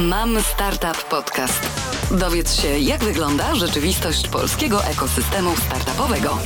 [0.00, 1.68] Mam Startup Podcast.
[2.18, 6.38] Dowiedz się, jak wygląda rzeczywistość polskiego ekosystemu startupowego.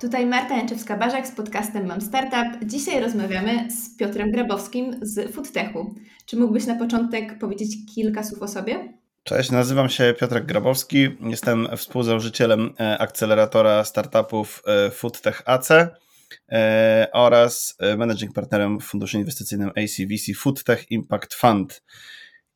[0.00, 2.64] Tutaj Marta Jęczewska-Barzak z podcastem Mam Startup.
[2.64, 5.94] Dzisiaj rozmawiamy z Piotrem Grabowskim z Foodtechu.
[6.26, 8.92] Czy mógłbyś na początek powiedzieć kilka słów o sobie?
[9.24, 11.08] Cześć, nazywam się Piotrek Grabowski.
[11.20, 15.68] Jestem współzałożycielem e, akceleratora startupów e, Foodtech AC
[17.12, 21.82] oraz managing partnerem w funduszu inwestycyjnym ACVC Foodtech Impact Fund.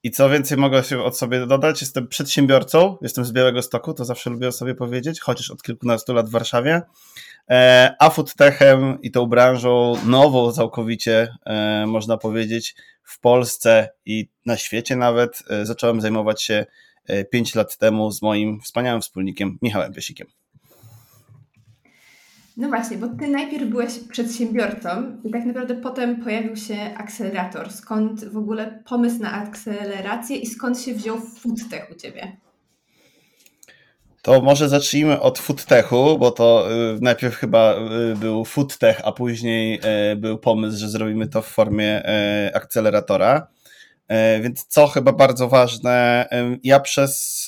[0.03, 4.05] I co więcej mogę się od sobie dodać, jestem przedsiębiorcą, jestem z Białego Stoku, to
[4.05, 6.83] zawsze lubię sobie powiedzieć, chociaż od kilkunastu lat w Warszawie,
[7.99, 11.29] a foodtechem i tą branżą nową całkowicie,
[11.87, 16.67] można powiedzieć, w Polsce i na świecie nawet zacząłem zajmować się
[17.33, 20.27] 5 lat temu z moim wspaniałym wspólnikiem Michałem Piesikiem.
[22.57, 27.73] No właśnie, bo ty najpierw byłeś przedsiębiorcą i tak naprawdę potem pojawił się akcelerator.
[27.73, 32.37] Skąd w ogóle pomysł na akcelerację i skąd się wziął foodtech u ciebie?
[34.23, 37.75] To może zacznijmy od foodtechu, bo to y, najpierw chyba
[38.13, 39.81] y, był foodtech, a później
[40.13, 42.03] y, był pomysł, że zrobimy to w formie
[42.55, 43.47] akceleratora.
[44.43, 46.29] Więc co chyba bardzo ważne,
[46.63, 47.44] ja przez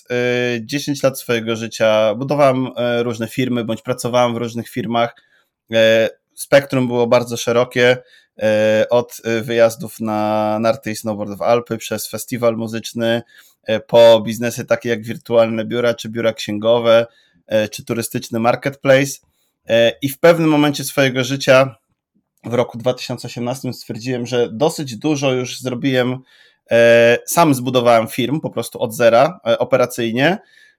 [0.60, 2.68] 10 lat swojego życia budowałem
[3.02, 5.14] różne firmy, bądź pracowałem w różnych firmach.
[6.34, 7.96] Spektrum było bardzo szerokie,
[8.90, 13.22] od wyjazdów na narty i snowboard w Alpy, przez festiwal muzyczny,
[13.86, 17.06] po biznesy takie jak wirtualne biura, czy biura księgowe,
[17.70, 19.12] czy turystyczny marketplace.
[20.02, 21.76] I w pewnym momencie swojego życia,
[22.44, 26.18] w roku 2018, stwierdziłem, że dosyć dużo już zrobiłem
[27.26, 30.38] sam zbudowałem firm po prostu od zera e, operacyjnie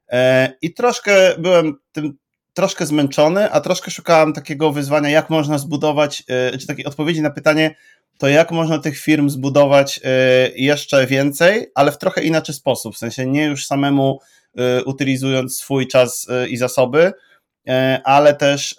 [0.10, 2.18] e, i troszkę byłem tym
[2.54, 6.24] troszkę zmęczony, a troszkę szukałem takiego wyzwania, jak można zbudować,
[6.60, 7.76] czy takiej odpowiedzi na pytanie,
[8.18, 10.00] to jak można tych firm zbudować
[10.56, 14.20] jeszcze więcej, ale w trochę inaczej sposób, w sensie nie już samemu
[14.86, 17.14] utylizując swój czas i zasoby,
[18.04, 18.76] ale też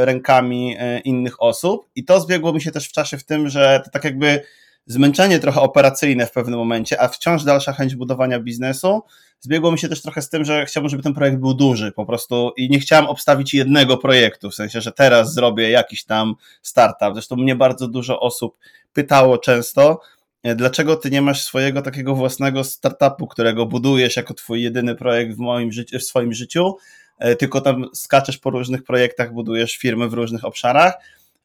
[0.00, 1.86] rękami innych osób.
[1.94, 4.42] I to zbiegło mi się też w czasie w tym, że tak jakby
[4.88, 9.02] zmęczenie trochę operacyjne w pewnym momencie, a wciąż dalsza chęć budowania biznesu.
[9.40, 12.06] Zbiegło mi się też trochę z tym, że chciałbym, żeby ten projekt był duży po
[12.06, 17.12] prostu i nie chciałem obstawić jednego projektu, w sensie, że teraz zrobię jakiś tam startup.
[17.12, 18.58] Zresztą mnie bardzo dużo osób
[18.92, 20.00] pytało często,
[20.42, 25.36] e, dlaczego ty nie masz swojego takiego własnego startupu, którego budujesz jako twój jedyny projekt
[25.36, 26.76] w moim życiu, w swoim życiu,
[27.18, 30.94] e, tylko tam skaczesz po różnych projektach, budujesz firmy w różnych obszarach.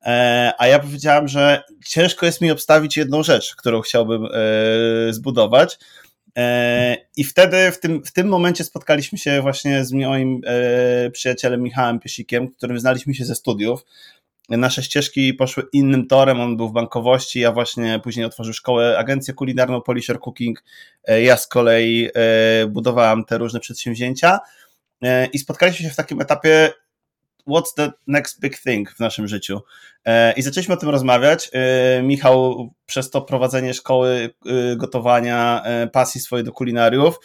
[0.05, 4.29] E, a ja powiedziałem, że ciężko jest mi obstawić jedną rzecz, którą chciałbym e,
[5.13, 5.79] zbudować.
[6.37, 10.41] E, I wtedy, w tym, w tym momencie spotkaliśmy się właśnie z moim
[11.11, 13.85] przyjacielem Michałem Piesikiem, którym znaliśmy się ze studiów.
[14.49, 19.33] Nasze ścieżki poszły innym torem, on był w bankowości, ja właśnie później otworzył szkołę, agencję
[19.33, 20.63] kulinarną Polisher Cooking,
[21.07, 22.09] ja z kolei
[22.69, 24.39] budowałem te różne przedsięwzięcia
[25.33, 26.73] i spotkaliśmy się w takim etapie,
[27.47, 29.61] what's the next big thing w naszym życiu.
[30.05, 31.49] E, I zaczęliśmy o tym rozmawiać.
[31.53, 37.19] E, Michał przez to prowadzenie szkoły e, gotowania, pasji swojej do kulinariów,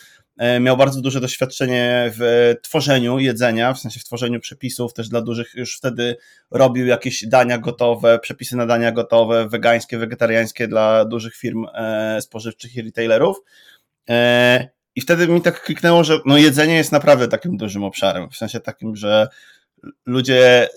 [0.60, 5.54] miał bardzo duże doświadczenie w tworzeniu jedzenia, w sensie w tworzeniu przepisów, też dla dużych
[5.54, 6.16] już wtedy
[6.50, 11.66] robił jakieś dania gotowe, przepisy na dania gotowe, wegańskie, wegetariańskie dla dużych firm
[12.20, 13.36] spożywczych i retailerów.
[14.94, 18.60] I wtedy mi tak kliknęło, że no jedzenie jest naprawdę takim dużym obszarem, w sensie
[18.60, 19.28] takim, że
[20.06, 20.68] ludzie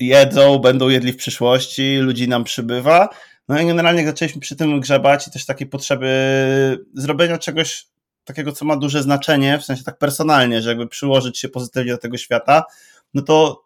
[0.00, 3.08] jedzą, będą jedli w przyszłości, ludzi nam przybywa.
[3.48, 7.86] No i generalnie zaczęliśmy przy tym grzebać i też takiej potrzeby zrobienia czegoś
[8.24, 11.98] takiego, co ma duże znaczenie, w sensie tak personalnie, że jakby przyłożyć się pozytywnie do
[11.98, 12.64] tego świata,
[13.14, 13.64] no to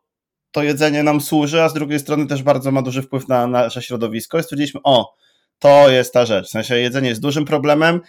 [0.50, 3.82] to jedzenie nam służy, a z drugiej strony też bardzo ma duży wpływ na nasze
[3.82, 5.14] środowisko i stwierdziliśmy, o,
[5.58, 8.00] to jest ta rzecz, w sensie jedzenie jest dużym problemem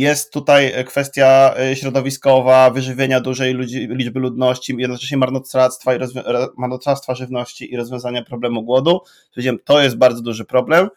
[0.00, 5.98] jest tutaj kwestia e, środowiskowa, wyżywienia dużej ludzi, liczby ludności, jednocześnie marnotrawstwa, i
[6.56, 9.00] marnotrawstwa żywności i rozwiązania problemu głodu.
[9.34, 10.88] Powiedziałem, to jest bardzo duży problem.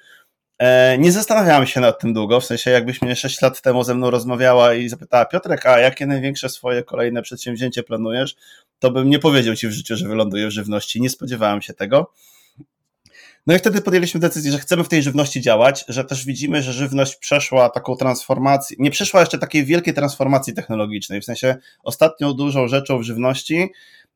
[0.59, 3.95] E, nie zastanawiałem się nad tym długo, w sensie jakbyś mnie 6 lat temu ze
[3.95, 8.35] mną rozmawiała i zapytała, Piotrek, a jakie największe swoje kolejne przedsięwzięcie planujesz,
[8.79, 11.01] to bym nie powiedział ci w życiu, że wyląduję w żywności.
[11.01, 12.11] Nie spodziewałem się tego.
[13.49, 16.73] No i wtedy podjęliśmy decyzję, że chcemy w tej żywności działać, że też widzimy, że
[16.73, 22.67] żywność przeszła taką transformację, nie przeszła jeszcze takiej wielkiej transformacji technologicznej, w sensie ostatnią dużą
[22.67, 23.67] rzeczą w żywności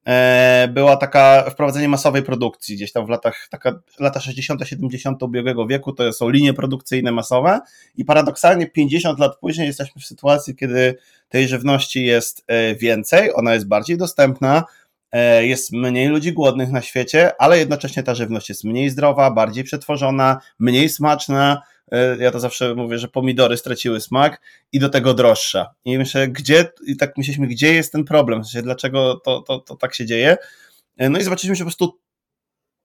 [0.05, 5.23] e, była taka wprowadzenie masowej produkcji gdzieś tam w latach, taka, lata 60., 70.
[5.23, 7.59] ubiegłego wieku, to są linie produkcyjne masowe
[7.95, 10.95] i paradoksalnie 50 lat później jesteśmy w sytuacji, kiedy
[11.29, 14.63] tej żywności jest e, więcej, ona jest bardziej dostępna,
[15.41, 20.39] jest mniej ludzi głodnych na świecie, ale jednocześnie ta żywność jest mniej zdrowa, bardziej przetworzona,
[20.59, 21.61] mniej smaczna.
[21.91, 25.73] E, ja to zawsze mówię, że pomidory straciły smak i do tego droższa.
[25.85, 29.59] I myślę, gdzie, i tak myśleliśmy, gdzie jest ten problem, w sensie, dlaczego to, to,
[29.59, 30.37] to tak się dzieje.
[30.97, 31.99] No i zobaczyliśmy, że po prostu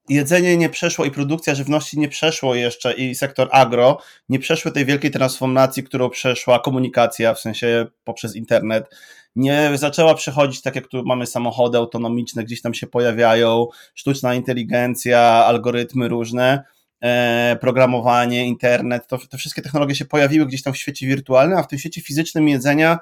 [0.09, 3.97] jedzenie nie przeszło i produkcja żywności nie przeszło jeszcze i sektor agro
[4.29, 8.95] nie przeszły tej wielkiej transformacji, którą przeszła komunikacja, w sensie poprzez internet.
[9.35, 15.19] Nie zaczęła przechodzić tak jak tu mamy samochody autonomiczne, gdzieś tam się pojawiają, sztuczna inteligencja,
[15.21, 16.63] algorytmy różne,
[17.01, 21.63] e, programowanie, internet, to, te wszystkie technologie się pojawiły gdzieś tam w świecie wirtualnym, a
[21.63, 22.99] w tym świecie fizycznym jedzenia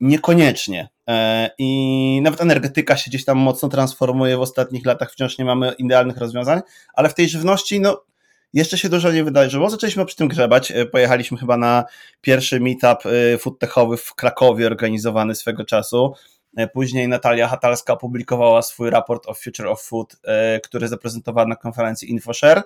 [0.00, 0.88] Niekoniecznie.
[1.08, 5.72] E, I nawet energetyka się gdzieś tam mocno transformuje w ostatnich latach, wciąż nie mamy
[5.72, 6.60] idealnych rozwiązań,
[6.94, 8.04] ale w tej żywności, no,
[8.52, 9.70] jeszcze się dużo nie wydarzyło.
[9.70, 10.70] Zaczęliśmy przy tym grzebać.
[10.70, 11.84] E, pojechaliśmy chyba na
[12.20, 16.14] pierwszy meetup e, foodtechowy w Krakowie, organizowany swego czasu.
[16.72, 20.16] Później Natalia Hatalska opublikowała swój raport of Future of Food,
[20.64, 22.62] który zaprezentowała na konferencji InfoShare.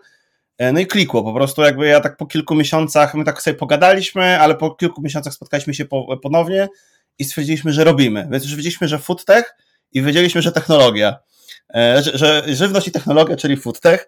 [0.73, 4.40] No i klikło, po prostu jakby ja tak po kilku miesiącach, my tak sobie pogadaliśmy,
[4.40, 5.84] ale po kilku miesiącach spotkaliśmy się
[6.23, 6.69] ponownie
[7.19, 8.29] i stwierdziliśmy, że robimy.
[8.31, 9.56] Więc już wiedzieliśmy, że foodtech
[9.93, 11.19] i wiedzieliśmy, że technologia,
[11.75, 14.06] e, że, że żywność i technologia, czyli foodtech.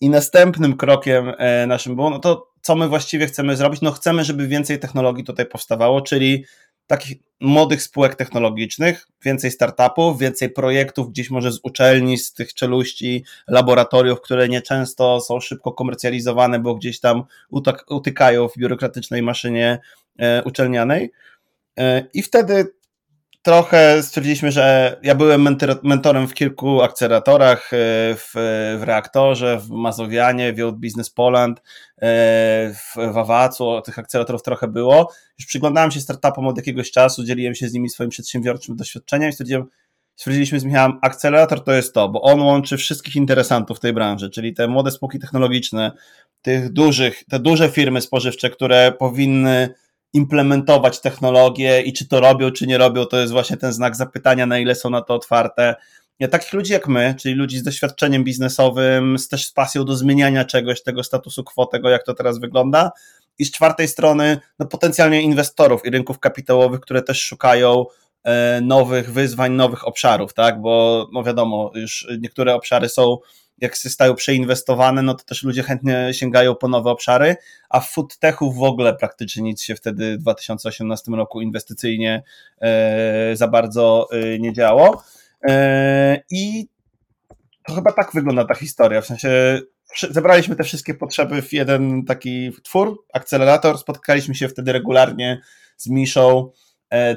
[0.00, 3.80] I następnym krokiem e, naszym było, no to co my właściwie chcemy zrobić?
[3.80, 6.44] No chcemy, żeby więcej technologii tutaj powstawało, czyli
[6.86, 13.24] takich młodych spółek technologicznych, więcej startupów, więcej projektów gdzieś może z uczelni, z tych czeluści,
[13.48, 17.24] laboratoriów, które nieczęsto są szybko komercjalizowane, bo gdzieś tam
[17.88, 19.78] utykają w biurokratycznej maszynie
[20.18, 21.12] e, uczelnianej.
[21.78, 22.66] E, I wtedy
[23.42, 27.76] trochę stwierdziliśmy, że ja byłem mentorem w kilku akceleratorach, e,
[28.14, 28.30] w,
[28.78, 31.62] w Reaktorze, w Mazowianie, w Business Poland, e,
[32.74, 35.12] w Wawacu, tych akceleratorów trochę było.
[35.38, 39.32] Już przyglądałem się startupom od jakiegoś czasu, dzieliłem się z nimi swoim przedsiębiorczym doświadczeniem i
[39.32, 39.64] stwierdziłem,
[40.16, 44.30] stwierdziliśmy z Michałem, akcelerator to jest to, bo on łączy wszystkich interesantów w tej branży,
[44.30, 45.92] czyli te młode spółki technologiczne,
[46.42, 49.74] tych dużych, te duże firmy spożywcze, które powinny
[50.12, 54.46] implementować technologię i czy to robią, czy nie robią, to jest właśnie ten znak zapytania,
[54.46, 55.74] na ile są na to otwarte.
[56.18, 59.96] Ja, takich ludzi jak my, czyli ludzi z doświadczeniem biznesowym, z też z pasją do
[59.96, 62.90] zmieniania czegoś, tego statusu quo, tego jak to teraz wygląda.
[63.38, 67.84] I z czwartej strony, no potencjalnie inwestorów i rynków kapitałowych, które też szukają
[68.24, 70.60] e, nowych wyzwań, nowych obszarów, tak?
[70.60, 73.18] Bo no wiadomo, już niektóre obszary są
[73.60, 77.36] jak zostają przeinwestowane, no to też ludzie chętnie sięgają po nowe obszary,
[77.68, 82.22] a w foodtechu w ogóle praktycznie nic się wtedy w 2018 roku inwestycyjnie
[82.60, 85.02] e, za bardzo e, nie działo.
[85.48, 86.68] E, I
[87.66, 89.60] to chyba tak wygląda ta historia, w sensie
[90.10, 95.40] zebraliśmy te wszystkie potrzeby w jeden taki twór, akcelerator, spotkaliśmy się wtedy regularnie
[95.76, 96.50] z Miszą,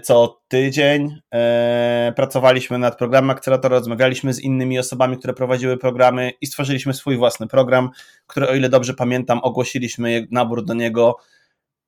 [0.03, 6.47] co tydzień e, pracowaliśmy nad programem akceleratora, rozmawialiśmy z innymi osobami, które prowadziły programy i
[6.47, 7.89] stworzyliśmy swój własny program,
[8.27, 11.18] który, o ile dobrze pamiętam, ogłosiliśmy nabór do niego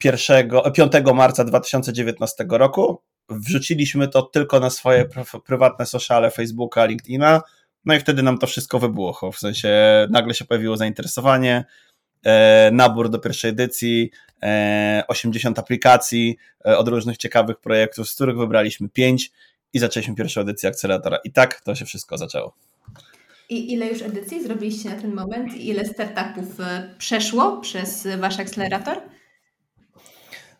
[0.03, 3.01] 1, 5 marca 2019 roku.
[3.30, 5.06] Wrzuciliśmy to tylko na swoje
[5.45, 7.41] prywatne sociale Facebooka, LinkedIna,
[7.86, 9.69] no i wtedy nam to wszystko wybuchło, w sensie
[10.09, 11.92] nagle się pojawiło zainteresowanie, E,
[12.71, 14.11] nabór do pierwszej edycji,
[15.07, 19.31] 80 e, aplikacji e, od różnych ciekawych projektów, z których wybraliśmy 5
[19.73, 21.17] i zaczęliśmy pierwszą edycję akceleratora.
[21.23, 22.55] I tak to się wszystko zaczęło.
[23.49, 25.55] I ile już edycji zrobiliście na ten moment?
[25.55, 26.57] Ile startupów
[26.97, 29.01] przeszło przez wasz akcelerator?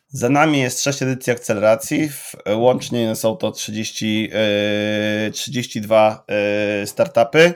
[0.08, 2.10] Za nami jest 6 edycji akceleracji.
[2.56, 4.30] Łącznie są to 30,
[5.34, 6.26] 32
[6.86, 7.54] startupy.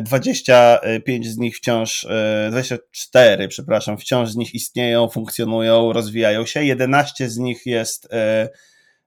[0.00, 2.06] 25 e, z nich wciąż,
[2.50, 6.64] 24, e, przepraszam, wciąż z nich istnieją, funkcjonują, rozwijają się.
[6.64, 8.08] 11 z nich jest,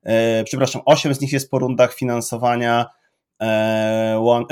[0.03, 2.85] e, przepraszam, 8 z nich jest po rundach finansowania.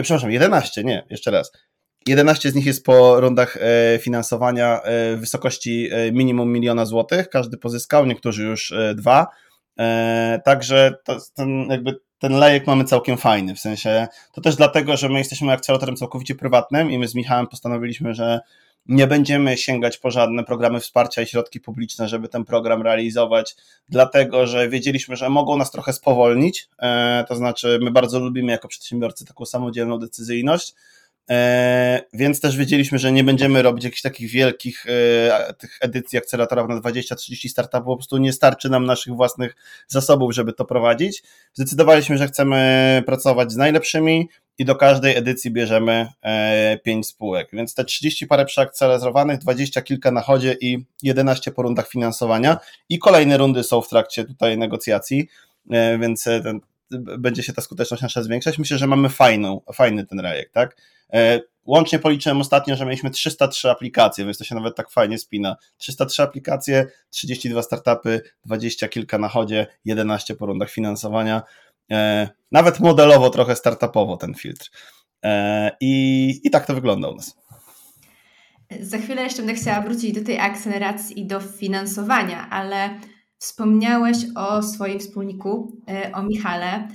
[0.01, 1.51] Przepraszam, 11, nie, jeszcze raz.
[2.07, 3.57] 11 z nich jest po rundach
[3.99, 4.81] finansowania
[5.15, 7.29] w wysokości minimum miliona złotych.
[7.29, 9.27] Każdy pozyskał, niektórzy już dwa.
[10.45, 15.09] Także to, ten jakby ten lejek mamy całkiem fajny, w sensie to też dlatego, że
[15.09, 18.39] my jesteśmy akceleratorem całkowicie prywatnym i my z Michałem postanowiliśmy, że
[18.85, 23.55] nie będziemy sięgać po żadne programy wsparcia i środki publiczne, żeby ten program realizować,
[23.89, 26.69] dlatego że wiedzieliśmy, że mogą nas trochę spowolnić.
[26.81, 30.73] E, to znaczy, my bardzo lubimy jako przedsiębiorcy taką samodzielną decyzyjność,
[32.13, 36.75] więc też wiedzieliśmy, że nie będziemy robić jakichś takich wielkich e, tych edycji akceleratorów na
[36.75, 39.55] 20-30 startupów, po prostu nie starczy nam naszych własnych
[39.87, 41.23] zasobów, żeby to prowadzić.
[41.53, 46.07] Zdecydowaliśmy, że chcemy pracować z najlepszymi i do każdej edycji bierzemy
[46.83, 51.61] 5 e, spółek, więc te 30 parę przeakcelerowanych, 20 kilka na chodzie i 11 po
[51.61, 52.57] rundach finansowania.
[52.89, 55.27] I kolejne rundy są w trakcie tutaj negocjacji,
[55.99, 56.59] więc ten
[57.17, 58.57] będzie się ta skuteczność nasza zwiększać.
[58.57, 60.77] Myślę, że mamy fajną, fajny ten rejek, tak?
[61.65, 65.55] Łącznie policzyłem ostatnio, że mieliśmy 303 aplikacje, więc to się nawet tak fajnie spina.
[65.77, 71.41] 303 aplikacje, 32 startupy, 20 kilka na chodzie, 11 po rundach finansowania.
[72.51, 74.69] Nawet modelowo, trochę startupowo ten filtr.
[75.81, 77.35] I, i tak to wygląda u nas.
[78.81, 82.99] Za chwilę jeszcze będę chciała wrócić do tej akceleracji i do finansowania, ale
[83.37, 86.87] wspomniałeś o swoim wspólniku, e, o Michale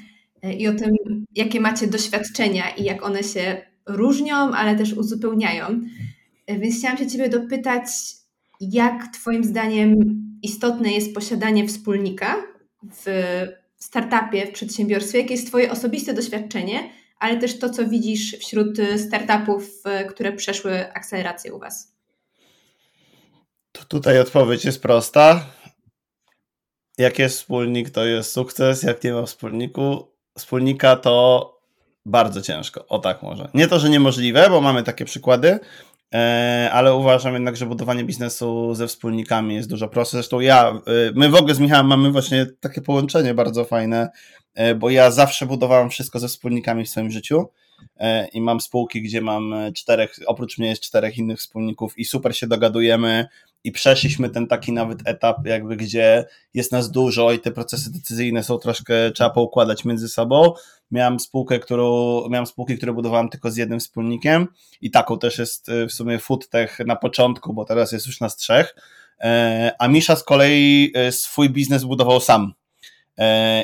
[0.42, 0.90] e, i o tym,
[1.35, 5.80] jakie macie doświadczenia i jak one się różnią, ale też uzupełniają.
[6.47, 7.90] E, więc chciałam się Ciebie dopytać,
[8.61, 9.94] jak Twoim zdaniem
[10.42, 12.37] istotne jest posiadanie wspólnika
[12.82, 13.06] w
[13.76, 15.18] startupie, w przedsiębiorstwie?
[15.18, 21.54] Jakie jest Twoje osobiste doświadczenie ale też to, co widzisz wśród startupów, które przeszły akcelerację
[21.54, 21.92] u Was?
[23.73, 25.47] To tutaj odpowiedź jest prosta.
[27.00, 28.83] Jak jest wspólnik, to jest sukces.
[28.83, 31.61] Jak nie ma wspólniku, wspólnika, to
[32.07, 32.87] bardzo ciężko.
[32.88, 33.49] O tak może.
[33.54, 35.59] Nie to, że niemożliwe, bo mamy takie przykłady,
[36.14, 40.16] e, ale uważam jednak, że budowanie biznesu ze wspólnikami jest dużo prostsze.
[40.16, 40.80] Zresztą ja, e,
[41.14, 44.11] my w ogóle z Michałem mamy właśnie takie połączenie bardzo fajne
[44.54, 47.49] E, bo ja zawsze budowałem wszystko ze wspólnikami w swoim życiu
[48.32, 52.46] i mam spółki, gdzie mam czterech, oprócz mnie jest czterech innych wspólników i super się
[52.46, 53.28] dogadujemy
[53.64, 58.42] i przeszliśmy ten taki nawet etap, jakby gdzie jest nas dużo i te procesy decyzyjne
[58.42, 60.52] są troszkę, trzeba poukładać między sobą.
[60.90, 64.46] Miałem spółkę, którą, miałem spółki, które budowałem tylko z jednym wspólnikiem
[64.80, 68.37] i taką też jest e, w sumie foodtech na początku, bo teraz jest już nas
[68.37, 68.75] trzech.
[69.78, 72.59] A Misza z kolei swój biznes budował sam E,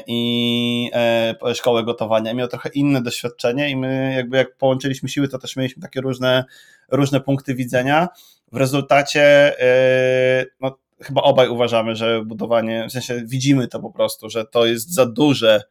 [0.07, 2.35] i e, szkołę gotowania.
[2.35, 6.45] Miał trochę inne doświadczenie i my jakby jak połączyliśmy siły, to też mieliśmy takie różne,
[6.93, 8.09] różne punkty widzenia.
[8.53, 14.31] W rezultacie e, no, chyba obaj uważamy, że budowanie, w sensie widzimy to po prostu,
[14.31, 15.63] że to jest za duże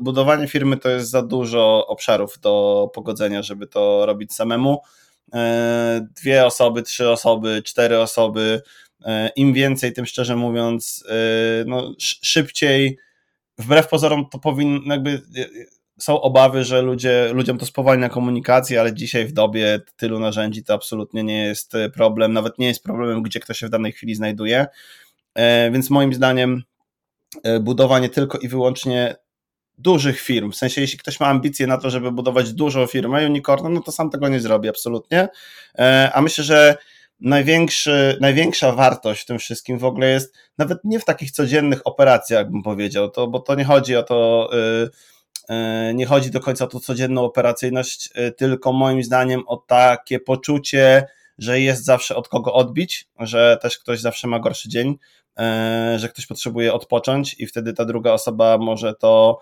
[0.00, 4.82] budowanie firmy to jest za dużo obszarów do pogodzenia, żeby to robić samemu.
[6.16, 8.62] Dwie osoby, trzy osoby, cztery osoby,
[9.36, 11.04] im więcej, tym szczerze mówiąc,
[11.66, 12.98] no, szybciej
[13.58, 15.44] wbrew pozorom to powinno jakby e,
[15.98, 20.74] są obawy, że ludzie, ludziom to spowalnia komunikację, ale dzisiaj w dobie tylu narzędzi to
[20.74, 24.14] absolutnie nie jest e, problem, nawet nie jest problemem, gdzie ktoś się w danej chwili
[24.14, 24.66] znajduje.
[25.34, 26.62] E, więc moim zdaniem
[27.60, 29.16] budowanie tylko i wyłącznie
[29.78, 33.72] dużych firm, w sensie jeśli ktoś ma ambicje na to, żeby budować dużą firmę, unicorn,
[33.72, 35.28] no to sam tego nie zrobi absolutnie,
[36.12, 36.76] a myślę, że
[37.20, 42.50] największy, największa wartość w tym wszystkim w ogóle jest nawet nie w takich codziennych operacjach,
[42.50, 44.90] bym powiedział, to, bo to nie chodzi o to, yy,
[45.86, 50.20] yy, nie chodzi do końca o tą codzienną operacyjność, yy, tylko moim zdaniem o takie
[50.20, 51.06] poczucie,
[51.38, 54.98] że jest zawsze od kogo odbić, że też ktoś zawsze ma gorszy dzień,
[55.94, 59.40] y, że ktoś potrzebuje odpocząć i wtedy ta druga osoba może to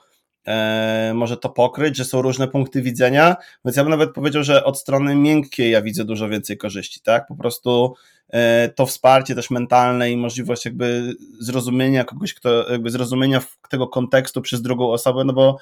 [1.14, 4.78] może to pokryć, że są różne punkty widzenia, więc ja bym nawet powiedział, że od
[4.78, 7.26] strony miękkiej ja widzę dużo więcej korzyści, tak?
[7.26, 7.94] Po prostu
[8.28, 14.42] e, to wsparcie też mentalne i możliwość jakby zrozumienia kogoś, kto, jakby zrozumienia tego kontekstu
[14.42, 15.58] przez drugą osobę, no bo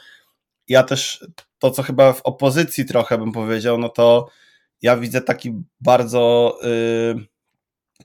[0.69, 1.27] ja też
[1.59, 4.29] to, co chyba w opozycji trochę bym powiedział, no to
[4.83, 6.55] ja widzę taki bardzo
[7.15, 7.27] yy,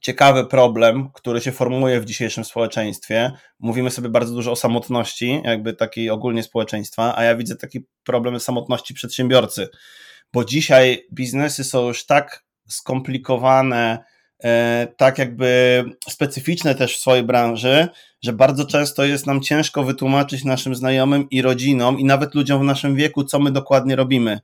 [0.02, 3.32] ciekawy problem, który się formuje w dzisiejszym społeczeństwie.
[3.60, 8.40] Mówimy sobie bardzo dużo o samotności, jakby takiej ogólnie społeczeństwa, a ja widzę taki problem
[8.40, 9.70] samotności przedsiębiorcy,
[10.34, 14.04] bo dzisiaj biznesy są już tak skomplikowane,
[14.44, 17.88] e, tak jakby specyficzne też w swojej branży,
[18.24, 22.66] że bardzo często jest nam ciężko wytłumaczyć naszym znajomym i rodzinom i nawet ludziom w
[22.66, 24.40] naszym wieku, co my dokładnie robimy.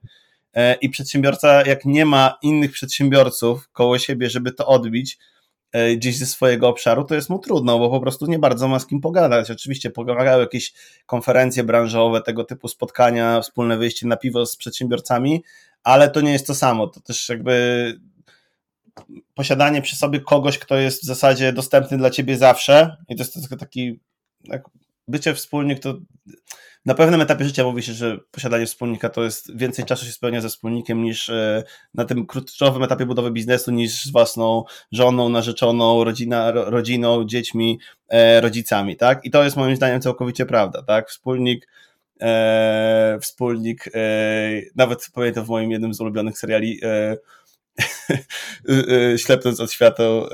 [0.53, 5.17] E, I przedsiębiorca, jak nie ma innych przedsiębiorców koło siebie, żeby to odbić,
[5.95, 8.87] gdzieś ze swojego obszaru, to jest mu trudno, bo po prostu nie bardzo ma z
[8.87, 9.51] kim pogadać.
[9.51, 10.73] Oczywiście pomagają jakieś
[11.05, 15.43] konferencje branżowe, tego typu spotkania, wspólne wyjście na piwo z przedsiębiorcami,
[15.83, 16.87] ale to nie jest to samo.
[16.87, 17.99] To też jakby
[19.33, 23.49] posiadanie przy sobie kogoś, kto jest w zasadzie dostępny dla ciebie zawsze i to jest
[23.59, 23.99] taki
[25.07, 25.97] bycie wspólnik to
[26.85, 30.41] na pewnym etapie życia mówi się, że posiadanie wspólnika to jest więcej czasu się spełnia
[30.41, 31.63] ze wspólnikiem niż e,
[31.93, 38.41] na tym kluczowym etapie budowy biznesu niż z własną żoną, narzeczoną, rodzina, rodziną, dziećmi, e,
[38.41, 39.25] rodzicami, tak?
[39.25, 41.09] I to jest moim zdaniem całkowicie prawda, tak?
[41.09, 41.67] Wspólnik
[42.21, 43.99] e, wspólnik, e,
[44.75, 47.17] nawet pamiętam w moim jednym z ulubionych seriali e,
[49.25, 50.25] ślepnąc od świateł,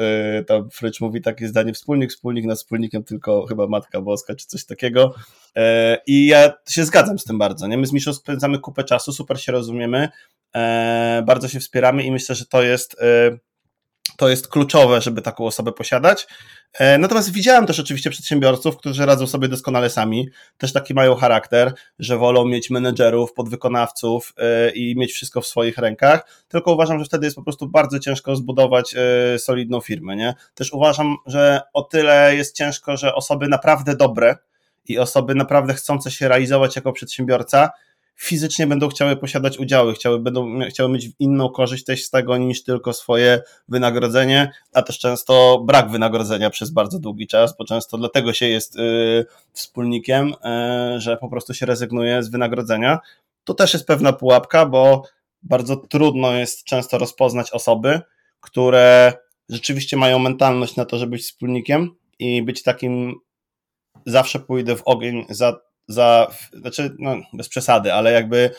[0.48, 4.66] tam Frycz mówi takie zdanie, wspólnik, wspólnik nad wspólnikiem, tylko chyba Matka Boska, czy coś
[4.66, 5.14] takiego.
[5.56, 7.78] E, I ja się zgadzam z tym bardzo, nie?
[7.78, 10.10] My z Miszą spędzamy kupę czasu, super się rozumiemy,
[10.56, 12.96] e, bardzo się wspieramy i myślę, że to jest
[14.18, 16.28] to jest kluczowe, żeby taką osobę posiadać.
[16.74, 21.74] E, natomiast widziałem też oczywiście przedsiębiorców, którzy radzą sobie doskonale sami, też taki mają charakter,
[22.00, 27.06] że wolą mieć menedżerów, podwykonawców e, i mieć wszystko w swoich rękach, tylko uważam, że
[27.06, 30.16] wtedy jest po prostu bardzo ciężko zbudować e, solidną firmę.
[30.16, 30.34] Nie?
[30.54, 34.36] Też uważam, że o tyle jest ciężko, że osoby naprawdę dobre
[34.86, 37.70] i osoby naprawdę chcące się realizować jako przedsiębiorca,
[38.16, 42.64] fizycznie będą chciały posiadać udziały, chciały, będą chciały mieć inną korzyść też z tego niż
[42.64, 48.34] tylko swoje wynagrodzenie, a też często brak wynagrodzenia przez bardzo długi czas, bo często dlatego
[48.34, 50.34] się jest y, wspólnikiem,
[50.96, 53.00] y, że po prostu się rezygnuje z wynagrodzenia.
[53.44, 55.04] To też jest pewna pułapka, bo
[55.44, 58.02] bardzo trudno jest często rozpoznać osoby,
[58.40, 59.14] które
[59.50, 63.16] rzeczywiście mają mentalność na to, żeby być wspólnikiem i być takim
[64.06, 65.60] zawsze pójdę w ogień za
[65.92, 68.50] za, znaczy, no, bez przesady, ale jakby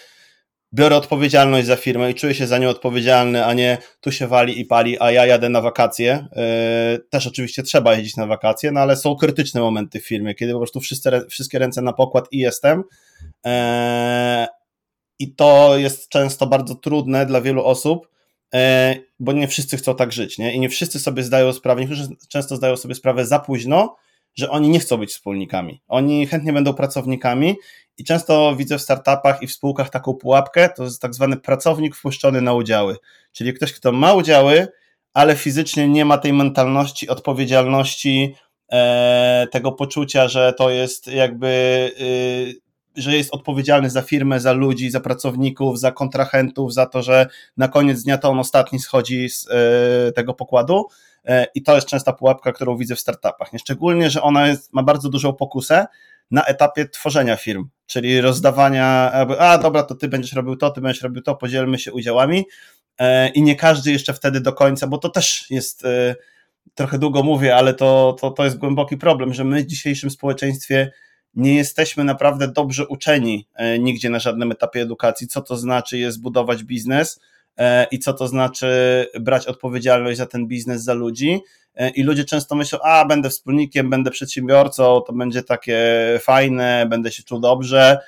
[0.74, 4.60] biorę odpowiedzialność za firmę i czuję się za nią odpowiedzialny, a nie tu się wali
[4.60, 6.26] i pali, a ja jadę na wakacje.
[6.36, 10.52] Yy, też oczywiście trzeba jeździć na wakacje, no ale są krytyczne momenty w firmie, kiedy
[10.52, 12.82] po prostu wszyscy, wszystkie ręce na pokład i jestem.
[13.44, 13.52] Yy,
[15.18, 18.08] I to jest często bardzo trudne dla wielu osób,
[18.52, 18.60] yy,
[19.20, 20.54] bo nie wszyscy chcą tak żyć, nie?
[20.54, 23.96] I nie wszyscy sobie zdają sprawę, niektórzy często zdają sobie sprawę za późno,
[24.34, 25.82] że oni nie chcą być wspólnikami.
[25.88, 27.56] Oni chętnie będą pracownikami
[27.98, 31.96] i często widzę w startupach i w spółkach taką pułapkę, to jest tak zwany pracownik
[31.96, 32.96] wpuszczony na udziały.
[33.32, 34.68] Czyli ktoś, kto ma udziały,
[35.14, 38.34] ale fizycznie nie ma tej mentalności, odpowiedzialności,
[38.72, 41.48] e, tego poczucia, że to jest jakby,
[42.96, 47.26] e, że jest odpowiedzialny za firmę, za ludzi, za pracowników, za kontrahentów, za to, że
[47.56, 50.86] na koniec dnia to on ostatni schodzi z e, tego pokładu
[51.54, 53.50] i to jest częsta pułapka, którą widzę w startupach.
[53.58, 55.86] Szczególnie, że ona jest, ma bardzo dużą pokusę
[56.30, 61.02] na etapie tworzenia firm, czyli rozdawania, a dobra, to ty będziesz robił to, ty będziesz
[61.02, 62.44] robił to, podzielmy się udziałami
[62.98, 66.14] e, i nie każdy jeszcze wtedy do końca, bo to też jest, e,
[66.74, 70.92] trochę długo mówię, ale to, to, to jest głęboki problem, że my w dzisiejszym społeczeństwie
[71.34, 73.48] nie jesteśmy naprawdę dobrze uczeni
[73.78, 77.31] nigdzie na żadnym etapie edukacji, co to znaczy jest budować biznes, E,
[77.90, 78.66] i co to znaczy
[79.20, 81.40] brać odpowiedzialność za ten biznes, za ludzi.
[81.74, 85.78] E, I ludzie często myślą, a będę wspólnikiem, będę przedsiębiorcą, to będzie takie
[86.22, 87.98] fajne, będę się czuł dobrze.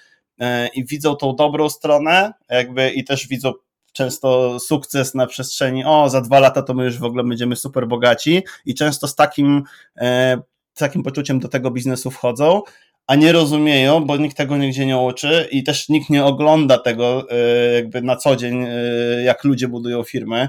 [0.40, 3.52] E, i widzą tą dobrą stronę, jakby i też widzą
[3.92, 7.88] często sukces na przestrzeni, o, za dwa lata to my już w ogóle będziemy super
[7.88, 9.62] bogaci i często z takim,
[10.74, 12.62] takim poczuciem do tego biznesu wchodzą,
[13.06, 17.30] a nie rozumieją, bo nikt tego nigdzie nie uczy i też nikt nie ogląda tego
[17.30, 18.68] e, jakby na co dzień, e,
[19.24, 20.48] jak ludzie budują firmy.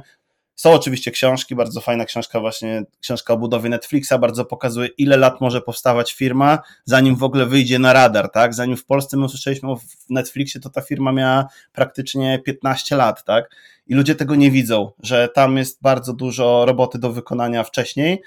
[0.55, 5.41] Są oczywiście książki, bardzo fajna książka właśnie, książka o budowie Netflixa, bardzo pokazuje ile lat
[5.41, 8.53] może powstawać firma, zanim w ogóle wyjdzie na radar, tak?
[8.53, 13.49] Zanim w Polsce my usłyszeliśmy o Netflixie, to ta firma miała praktycznie 15 lat, tak?
[13.87, 18.21] I ludzie tego nie widzą, że tam jest bardzo dużo roboty do wykonania wcześniej,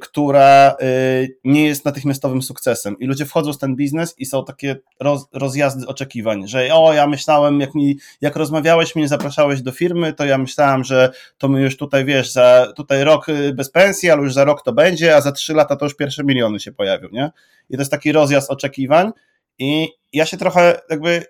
[0.00, 0.86] która e,
[1.44, 2.98] nie jest natychmiastowym sukcesem.
[2.98, 7.06] I ludzie wchodzą w ten biznes i są takie roz, rozjazdy oczekiwań, że o, ja
[7.06, 11.62] myślałem, jak, mi, jak rozmawiałeś, mnie zapraszałeś do firmy, to ja myślałem, że to my
[11.62, 15.16] już tutaj, wiesz, za tutaj rok y, bez pensji, ale już za rok to będzie,
[15.16, 17.30] a za trzy lata to już pierwsze miliony się pojawią, nie?
[17.70, 19.12] I to jest taki rozjazd oczekiwań
[19.58, 21.24] i ja się trochę jakby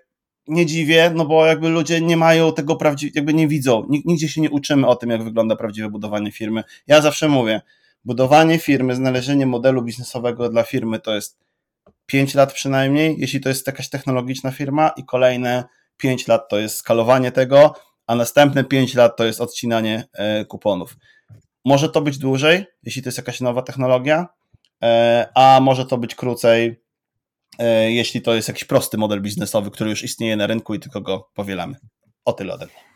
[0.47, 4.41] nie dziwię, no bo jakby ludzie nie mają tego prawdziwie, jakby nie widzą, nigdzie się
[4.41, 6.63] nie uczymy o tym, jak wygląda prawdziwe budowanie firmy.
[6.87, 7.61] Ja zawsze mówię,
[8.05, 11.39] budowanie firmy, znalezienie modelu biznesowego dla firmy to jest
[12.05, 15.63] 5 lat przynajmniej, jeśli to jest jakaś technologiczna firma i kolejne
[15.97, 17.75] 5 lat to jest skalowanie tego,
[18.07, 20.97] a następne 5 lat to jest odcinanie e, kuponów.
[21.65, 24.27] Może to być dłużej, jeśli to jest jakaś nowa technologia,
[24.83, 26.83] e, a może to być krócej,
[27.59, 31.01] e, jeśli to jest jakiś prosty model biznesowy, który już istnieje na rynku i tylko
[31.01, 31.75] go powielamy.
[32.25, 32.88] O tyle ode mnie.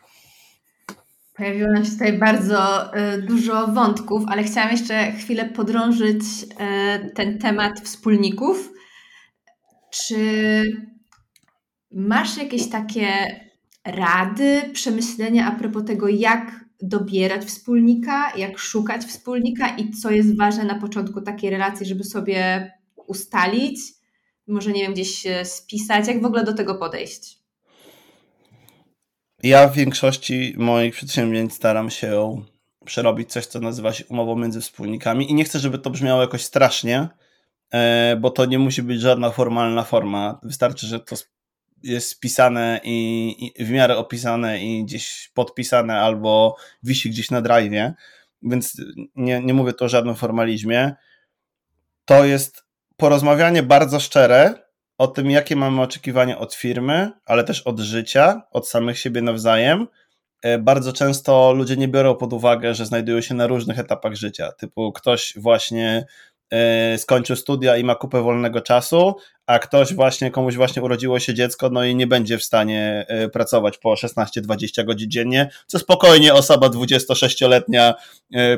[1.33, 6.21] Pojawiło nam się tutaj bardzo y, dużo wątków, ale chciałam jeszcze chwilę podrążyć
[7.03, 8.71] y, ten temat wspólników.
[9.91, 10.63] Czy
[11.91, 13.39] masz jakieś takie
[13.85, 20.63] rady, przemyślenia a propos tego, jak dobierać wspólnika, jak szukać wspólnika i co jest ważne
[20.63, 22.71] na początku takiej relacji, żeby sobie
[23.07, 23.79] ustalić?
[24.47, 27.42] Może nie wiem, gdzieś spisać, jak w ogóle do tego podejść?
[29.43, 32.41] Ja w większości moich przedsięwzięć staram się
[32.85, 36.41] przerobić coś, co nazywa się umową między wspólnikami i nie chcę, żeby to brzmiało jakoś
[36.43, 37.07] strasznie,
[37.73, 40.39] e, bo to nie musi być żadna formalna forma.
[40.43, 41.15] Wystarczy, że to
[41.83, 47.93] jest spisane i, w miarę opisane i gdzieś podpisane albo wisi gdzieś na drive,
[48.41, 48.81] więc
[49.15, 50.95] nie, nie mówię tu o żadnym formalizmie.
[52.05, 52.63] To jest
[52.97, 54.62] porozmawianie bardzo szczere
[55.03, 59.87] o tym, jakie mamy oczekiwania od firmy, ale też od życia, od samych siebie nawzajem
[60.41, 64.51] e, bardzo często ludzie nie biorą pod uwagę, że znajdują się na różnych etapach życia.
[64.51, 66.05] Typu ktoś właśnie
[66.51, 71.33] e, skończył studia i ma kupę wolnego czasu, a ktoś właśnie, komuś właśnie urodziło się
[71.33, 76.33] dziecko, no i nie będzie w stanie e, pracować po 16-20 godzin dziennie, co spokojnie
[76.33, 77.93] osoba 26-letnia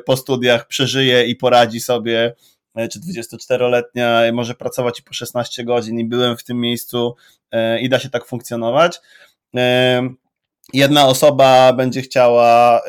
[0.05, 2.35] po studiach przeżyje i poradzi sobie,
[2.91, 7.15] czy 24-letnia może pracować i po 16 godzin i byłem w tym miejscu
[7.81, 9.01] i da się tak funkcjonować.
[10.73, 12.81] Jedna osoba będzie chciała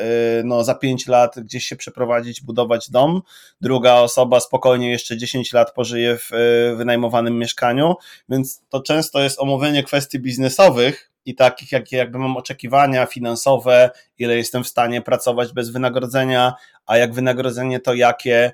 [0.43, 3.21] no, za 5 lat gdzieś się przeprowadzić, budować dom,
[3.61, 6.29] druga osoba spokojnie jeszcze 10 lat pożyje w
[6.77, 7.95] wynajmowanym mieszkaniu,
[8.29, 14.37] więc to często jest omówienie kwestii biznesowych i takich, jakie jakby mam oczekiwania finansowe, ile
[14.37, 16.53] jestem w stanie pracować bez wynagrodzenia,
[16.85, 18.53] a jak wynagrodzenie to jakie, e,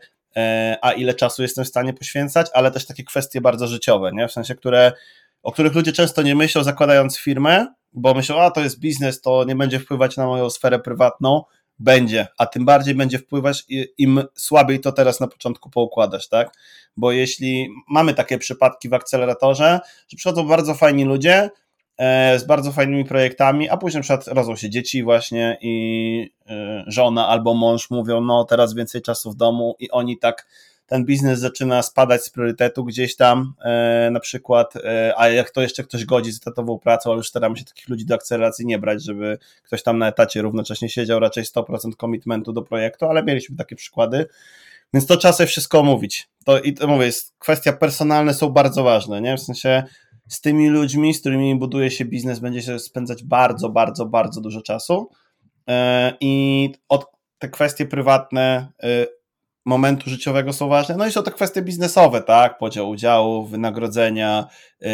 [0.81, 4.27] a ile czasu jestem w stanie poświęcać, ale też takie kwestie bardzo życiowe, nie?
[4.27, 4.91] w sensie, które,
[5.43, 9.43] o których ludzie często nie myślą zakładając firmę, bo myślą, a to jest biznes, to
[9.43, 11.43] nie będzie wpływać na moją sferę prywatną,
[11.79, 13.65] będzie, a tym bardziej będzie wpływać,
[13.97, 16.53] im słabiej to teraz na początku poukładasz, tak?
[16.97, 21.49] Bo jeśli mamy takie przypadki w akceleratorze, że przychodzą bardzo fajni ludzie e,
[22.37, 27.27] z bardzo fajnymi projektami, a później na przykład rodzą się dzieci właśnie i e, żona
[27.27, 30.47] albo mąż mówią, no teraz więcej czasu w domu i oni tak
[30.85, 35.61] ten biznes zaczyna spadać z priorytetu gdzieś tam, e, na przykład, e, a jak to
[35.61, 38.79] jeszcze ktoś godzi z etatową pracą, ale już staramy się takich ludzi do akceleracji nie
[38.79, 43.55] brać, żeby ktoś tam na etacie równocześnie siedział, raczej 100% commitmentu do projektu, ale mieliśmy
[43.55, 44.25] takie przykłady.
[44.93, 46.29] Więc to sobie wszystko omówić.
[46.45, 49.37] To, I to mówię, jest, kwestia personalne są bardzo ważne, nie?
[49.37, 49.83] W sensie
[50.27, 54.61] z tymi ludźmi, z którymi buduje się biznes, będzie się spędzać bardzo, bardzo, bardzo dużo
[54.61, 55.09] czasu.
[55.69, 57.05] E, I od,
[57.39, 58.67] te kwestie prywatne
[59.65, 60.95] momentu życiowego są ważne.
[60.97, 62.57] No i są to kwestie biznesowe, tak?
[62.57, 64.47] Podział udziałów, wynagrodzenia,
[64.81, 64.89] yy,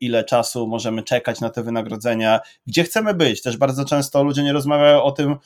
[0.00, 3.42] ile czasu możemy czekać na te wynagrodzenia, gdzie chcemy być.
[3.42, 5.36] Też bardzo często ludzie nie rozmawiają o tym,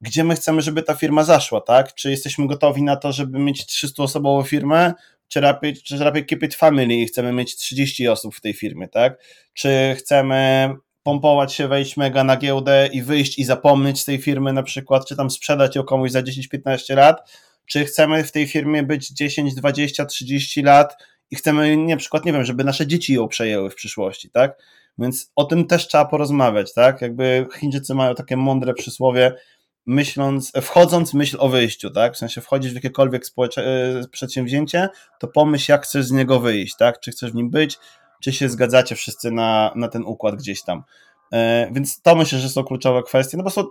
[0.00, 1.94] gdzie my chcemy, żeby ta firma zaszła, tak?
[1.94, 4.94] Czy jesteśmy gotowi na to, żeby mieć 300-osobową firmę,
[5.28, 8.88] czy raczej, czy raczej keep it family i chcemy mieć 30 osób w tej firmie,
[8.88, 9.22] tak?
[9.54, 10.70] Czy chcemy
[11.02, 15.06] pompować się, wejść mega na giełdę i wyjść i zapomnieć z tej firmy na przykład,
[15.06, 17.30] czy tam sprzedać ją komuś za 10-15 lat,
[17.66, 20.96] czy chcemy w tej firmie być 10, 20, 30 lat
[21.30, 24.62] i chcemy na przykład, nie wiem, żeby nasze dzieci ją przejęły w przyszłości, tak?
[24.98, 27.02] Więc o tym też trzeba porozmawiać, tak?
[27.02, 29.32] Jakby Chińczycy mają takie mądre przysłowie,
[29.86, 32.14] myśląc, wchodząc myśl o wyjściu, tak?
[32.14, 33.22] W sensie wchodzisz w jakiekolwiek
[33.58, 34.88] e, przedsięwzięcie,
[35.20, 37.00] to pomyśl, jak chcesz z niego wyjść, tak?
[37.00, 37.78] Czy chcesz w nim być,
[38.22, 40.82] czy się zgadzacie wszyscy na, na ten układ gdzieś tam.
[41.32, 43.64] E, więc to myślę, że są kluczowe kwestie, no bo są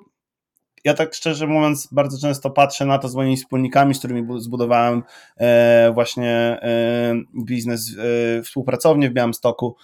[0.86, 5.04] ja tak szczerze mówiąc bardzo często patrzę na to z moimi wspólnikami, z którymi zbudowałem
[5.38, 7.96] e, właśnie e, biznes,
[8.40, 9.76] e, współpracownię w Białymstoku.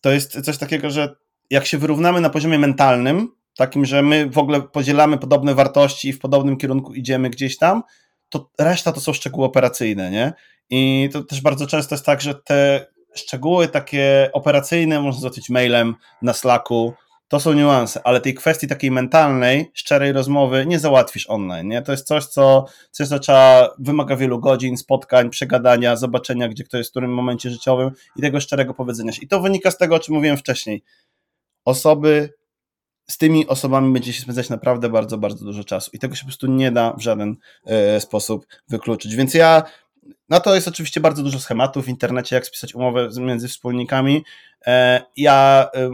[0.00, 1.16] To jest coś takiego, że
[1.50, 6.12] jak się wyrównamy na poziomie mentalnym, takim, że my w ogóle podzielamy podobne wartości i
[6.12, 7.82] w podobnym kierunku idziemy gdzieś tam,
[8.28, 10.32] to reszta to są szczegóły operacyjne, nie?
[10.70, 15.94] I to też bardzo często jest tak, że te szczegóły takie operacyjne można załatwić mailem
[16.22, 16.94] na Slacku,
[17.32, 21.82] to są niuanse, ale tej kwestii takiej mentalnej, szczerej rozmowy nie załatwisz online, nie?
[21.82, 26.76] To jest coś, co, coś, co trzeba, wymaga wielu godzin, spotkań, przegadania, zobaczenia, gdzie kto
[26.76, 29.22] jest w którym momencie życiowym i tego szczerego powiedzenia się.
[29.22, 30.82] I to wynika z tego, o czym mówiłem wcześniej.
[31.64, 32.32] Osoby,
[33.12, 36.26] z tymi osobami będzie się spędzać naprawdę bardzo, bardzo dużo czasu i tego się po
[36.26, 39.16] prostu nie da w żaden e, sposób wykluczyć.
[39.16, 39.62] Więc ja
[40.28, 44.24] no to jest oczywiście bardzo dużo schematów w internecie, jak spisać umowę między wspólnikami.
[44.66, 45.90] E, ja e,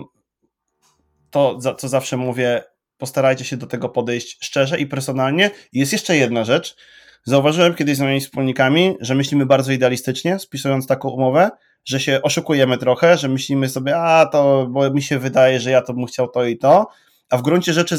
[1.30, 2.64] to, co zawsze mówię,
[2.98, 5.50] postarajcie się do tego podejść szczerze i personalnie.
[5.72, 6.76] I jest jeszcze jedna rzecz.
[7.24, 11.50] Zauważyłem kiedyś z moimi wspólnikami, że myślimy bardzo idealistycznie, spisując taką umowę,
[11.84, 15.82] że się oszukujemy trochę, że myślimy sobie, a to, bo mi się wydaje, że ja
[15.82, 16.86] to bym chciał to i to,
[17.30, 17.96] a w gruncie rzeczy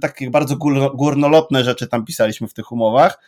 [0.00, 0.56] takie bardzo
[0.94, 3.18] górnolotne rzeczy tam pisaliśmy w tych umowach,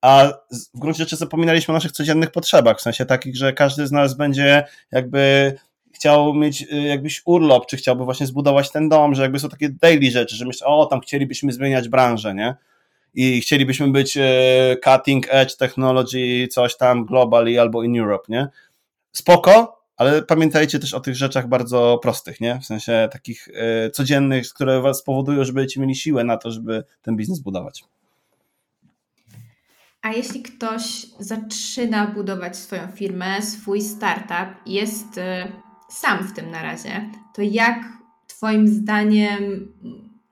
[0.00, 0.32] a
[0.74, 4.14] w gruncie rzeczy zapominaliśmy o naszych codziennych potrzebach, w sensie takich, że każdy z nas
[4.14, 5.54] będzie jakby
[5.94, 9.68] chciał mieć y, jakbyś urlop, czy chciałby właśnie zbudować ten dom, że jakby są takie
[9.68, 12.54] daily rzeczy, że myślę, o tam chcielibyśmy zmieniać branżę, nie?
[13.14, 14.22] I chcielibyśmy być y,
[14.84, 18.48] cutting edge technology, coś tam globally albo in Europe, nie?
[19.12, 22.60] Spoko, ale pamiętajcie też o tych rzeczach bardzo prostych, nie?
[22.60, 26.84] W sensie takich y, codziennych, które was powodują, żeby będziecie mieli siłę na to, żeby
[27.02, 27.84] ten biznes budować.
[30.02, 35.20] A jeśli ktoś zaczyna budować swoją firmę, swój startup, jest
[35.88, 39.72] sam w tym na razie, to jak Twoim zdaniem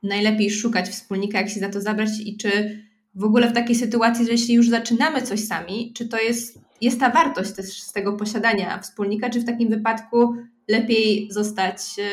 [0.03, 4.27] najlepiej szukać wspólnika, jak się za to zabrać i czy w ogóle w takiej sytuacji,
[4.27, 8.13] że jeśli już zaczynamy coś sami, czy to jest, jest ta wartość też z tego
[8.13, 10.35] posiadania wspólnika, czy w takim wypadku
[10.69, 12.05] lepiej zostać e,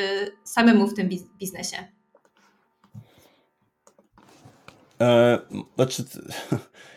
[0.43, 1.77] samemu w tym biznesie?
[5.01, 5.39] E,
[5.75, 6.03] znaczy,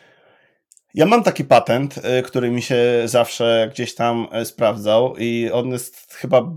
[0.94, 5.68] ja mam taki patent, e, który mi się zawsze gdzieś tam e, sprawdzał i on
[5.68, 6.52] jest chyba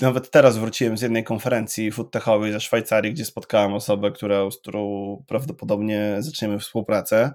[0.00, 5.24] nawet teraz wróciłem z jednej konferencji foodtechowej ze Szwajcarii, gdzie spotkałem osobę, która, z którą
[5.28, 7.32] prawdopodobnie zaczniemy współpracę.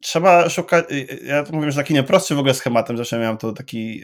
[0.00, 0.84] Trzeba szukać,
[1.24, 4.02] ja to mówię, że taki nieprostszy w ogóle schematem, zawsze miałem tu taki,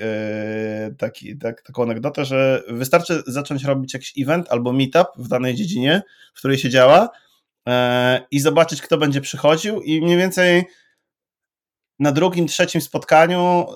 [0.98, 6.02] taki, tak, taką anegdotę, że wystarczy zacząć robić jakiś event albo meetup w danej dziedzinie,
[6.34, 7.08] w której się działa
[7.68, 10.64] e, i zobaczyć, kto będzie przychodził i mniej więcej
[11.98, 13.66] na drugim, trzecim spotkaniu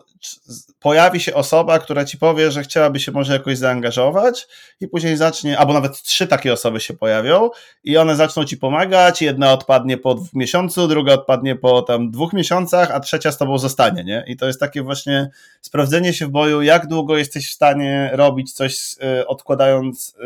[0.80, 4.48] pojawi się osoba, która ci powie, że chciałaby się może jakoś zaangażować
[4.80, 7.50] i później zacznie, albo nawet trzy takie osoby się pojawią
[7.84, 12.90] i one zaczną ci pomagać, jedna odpadnie po miesiącu, druga odpadnie po tam dwóch miesiącach,
[12.90, 14.24] a trzecia z tobą zostanie, nie?
[14.26, 15.30] I to jest takie właśnie
[15.60, 20.16] sprawdzenie się w boju, jak długo jesteś w stanie robić coś y, odkładając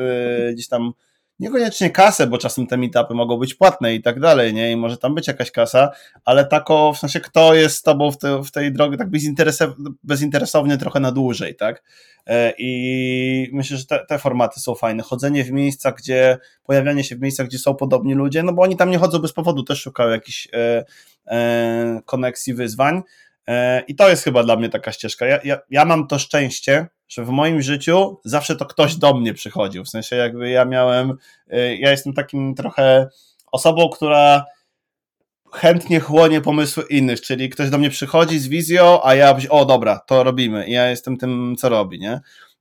[0.49, 0.93] y, gdzieś tam
[1.39, 4.73] niekoniecznie kasę, bo czasem te meetupy mogą być płatne i tak dalej, nie?
[4.73, 5.91] I może tam być jakaś kasa,
[6.25, 9.09] ale tako, w sensie kto jest z tobą w, te, w tej drodze tak
[10.05, 11.83] bezinteresownie trochę na dłużej, tak?
[12.27, 15.03] E, I myślę, że te, te, formaty są fajne.
[15.03, 18.77] Chodzenie w miejscach, gdzie, pojawianie się w miejscach, gdzie są podobni ludzie, no bo oni
[18.77, 20.85] tam nie chodzą bez powodu, też szukają jakichś e,
[21.27, 23.03] e, koneksji, wyzwań.
[23.49, 25.27] E, I to jest chyba dla mnie taka ścieżka.
[25.27, 29.35] Ja, ja, ja mam to szczęście, że w moim życiu zawsze to ktoś do mnie
[29.35, 29.85] przychodził.
[29.85, 31.11] W sensie jakby ja miałem,
[31.53, 33.09] y, ja jestem takim trochę
[33.53, 34.45] osobą, która
[35.53, 39.99] chętnie chłonie pomysły innych, czyli ktoś do mnie przychodzi z wizją, a ja o dobra,
[39.99, 42.21] to robimy i ja jestem tym, co robi, nie?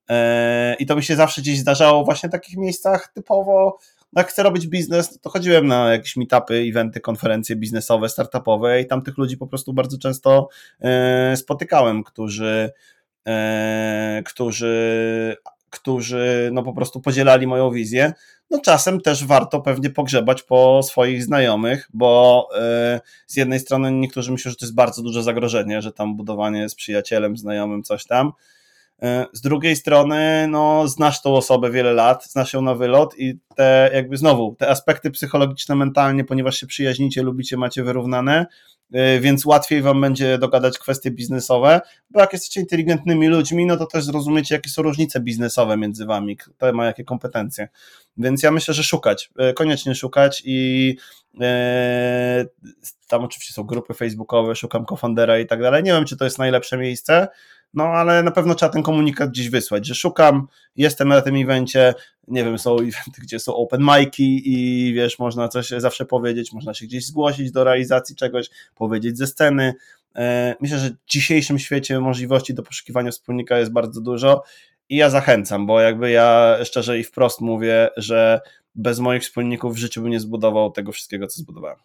[0.10, 3.78] E, I to mi się zawsze gdzieś zdarzało właśnie w takich miejscach typowo,
[4.14, 8.88] no jak chcę robić biznes, to chodziłem na jakieś meetupy, eventy, konferencje biznesowe, startupowe i
[8.88, 10.48] tam tych ludzi po prostu bardzo często
[10.82, 12.72] e, spotykałem, którzy
[14.26, 15.38] którzy,
[15.70, 18.14] którzy no po prostu podzielali moją wizję.
[18.52, 24.32] No czasem też warto pewnie pogrzebać po swoich znajomych, bo e, z jednej strony niektórzy
[24.32, 28.32] myślą, że to jest bardzo duże zagrożenie, że tam budowanie z przyjacielem, znajomym, coś tam,
[28.32, 28.34] E,
[29.34, 33.92] z drugiej strony, no, znasz tą osobę wiele lat, znasz ją na wylot i te,
[33.94, 38.46] jakby znowu, te aspekty psychologiczne, mentalnie, ponieważ się przyjaźnicie, lubicie, macie wyrównane,
[38.94, 43.86] e, więc łatwiej wam będzie dogadać kwestie biznesowe, bo jak jesteście inteligentnymi ludźmi, no to
[43.86, 47.68] też zrozumiecie, jakie są różnice biznesowe między wami, kto ma jakie kompetencje.
[48.18, 50.98] Więc ja myślę, że szukać, e, koniecznie szukać i
[53.08, 55.84] tam oczywiście są grupy facebookowe, szukam kofandera i tak dalej.
[55.84, 57.28] Nie wiem, czy to jest najlepsze miejsce,
[57.74, 61.94] no ale na pewno trzeba ten komunikat gdzieś wysłać, że szukam, jestem na tym evencie,
[62.28, 66.74] nie wiem, są eventy, gdzie są open mic'i i wiesz, można coś zawsze powiedzieć, można
[66.74, 69.74] się gdzieś zgłosić do realizacji czegoś, powiedzieć ze sceny.
[70.16, 74.44] E, myślę, że w dzisiejszym świecie możliwości do poszukiwania wspólnika jest bardzo dużo
[74.90, 78.42] i ja zachęcam, bo jakby ja szczerze i wprost mówię, że
[78.76, 81.78] bez moich wspólników w życiu bym nie zbudował tego wszystkiego, co zbudowałem.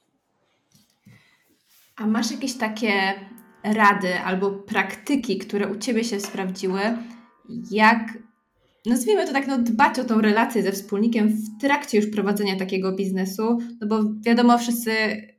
[1.97, 3.15] A masz jakieś takie
[3.63, 6.81] rady albo praktyki, które u Ciebie się sprawdziły,
[7.71, 8.19] jak
[8.87, 12.93] nazwijmy to tak, no, dbać o tą relację ze wspólnikiem w trakcie już prowadzenia takiego
[12.93, 14.93] biznesu, no bo wiadomo, wszyscy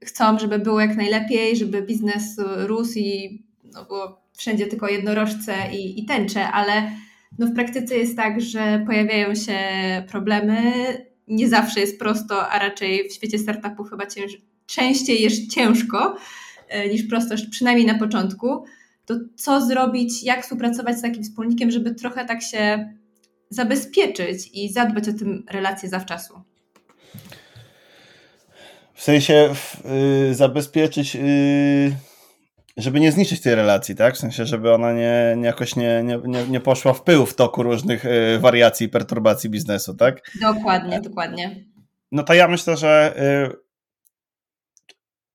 [0.04, 6.00] chcą, żeby było jak najlepiej, żeby biznes rósł i no, było wszędzie tylko jednorożce i,
[6.00, 6.92] i tęcze, ale
[7.40, 9.58] no, w praktyce jest tak, że pojawiają się
[10.10, 10.74] problemy,
[11.28, 16.16] nie zawsze jest prosto, a raczej w świecie startupów chyba cięż, częściej jest ciężko,
[16.92, 18.66] niż prostość, przynajmniej na początku,
[19.06, 22.94] to co zrobić, jak współpracować z takim wspólnikiem, żeby trochę tak się
[23.50, 26.42] zabezpieczyć i zadbać o tym relacje zawczasu?
[28.94, 29.54] W sensie
[30.28, 31.22] yy, zabezpieczyć, yy,
[32.78, 34.16] żeby nie zniszczyć tej relacji, tak?
[34.16, 37.64] W sensie, żeby ona nie, nie jakoś nie, nie, nie poszła w pył w toku
[37.64, 40.22] różnych yy, wariacji i perturbacji biznesu, tak?
[40.42, 41.66] Dokładnie, dokładnie.
[42.12, 43.14] No to ja myślę, że
[43.54, 43.71] y,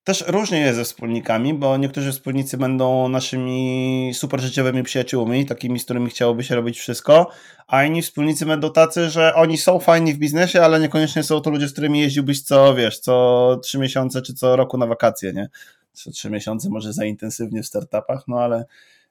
[0.07, 5.85] też różnie jest ze wspólnikami, bo niektórzy wspólnicy będą naszymi super życiowymi przyjaciółmi, takimi, z
[5.85, 7.31] którymi chciałoby się robić wszystko,
[7.67, 11.51] a inni wspólnicy będą tacy, że oni są fajni w biznesie, ale niekoniecznie są to
[11.51, 15.49] ludzie, z którymi jeździłbyś co, wiesz, co trzy miesiące czy co roku na wakacje, nie?
[15.93, 18.65] Co trzy miesiące może za intensywnie w startupach, no ale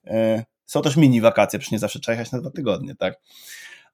[0.08, 0.12] y,
[0.65, 3.19] są też mini wakacje, przecież nie zawsze trzeba jechać na dwa tygodnie, tak?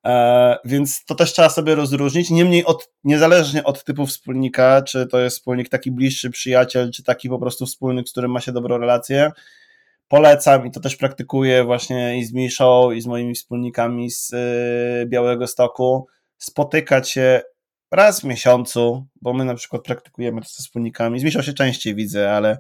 [0.05, 2.29] E, więc to też trzeba sobie rozróżnić.
[2.29, 7.29] Niemniej, od, niezależnie od typu wspólnika, czy to jest wspólnik taki bliższy, przyjaciel, czy taki
[7.29, 9.31] po prostu wspólnik, z którym ma się dobrą relację,
[10.07, 15.05] polecam i to też praktykuję właśnie i z Miszą, i z moimi wspólnikami z y,
[15.07, 17.41] Białego Stoku, spotykać się
[17.91, 21.19] raz w miesiącu, bo my na przykład praktykujemy to ze wspólnikami.
[21.19, 22.57] Z Miszą się częściej widzę, ale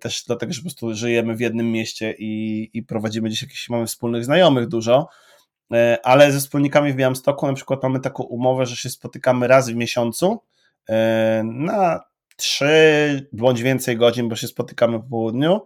[0.00, 3.86] też dlatego, że po prostu żyjemy w jednym mieście i, i prowadzimy gdzieś jakieś, mamy
[3.86, 5.08] wspólnych znajomych dużo,
[5.72, 9.70] e, ale ze wspólnikami w Białymstoku na przykład mamy taką umowę, że się spotykamy raz
[9.70, 10.40] w miesiącu
[10.88, 12.00] e, na
[12.36, 15.60] trzy bądź więcej godzin, bo się spotykamy po południu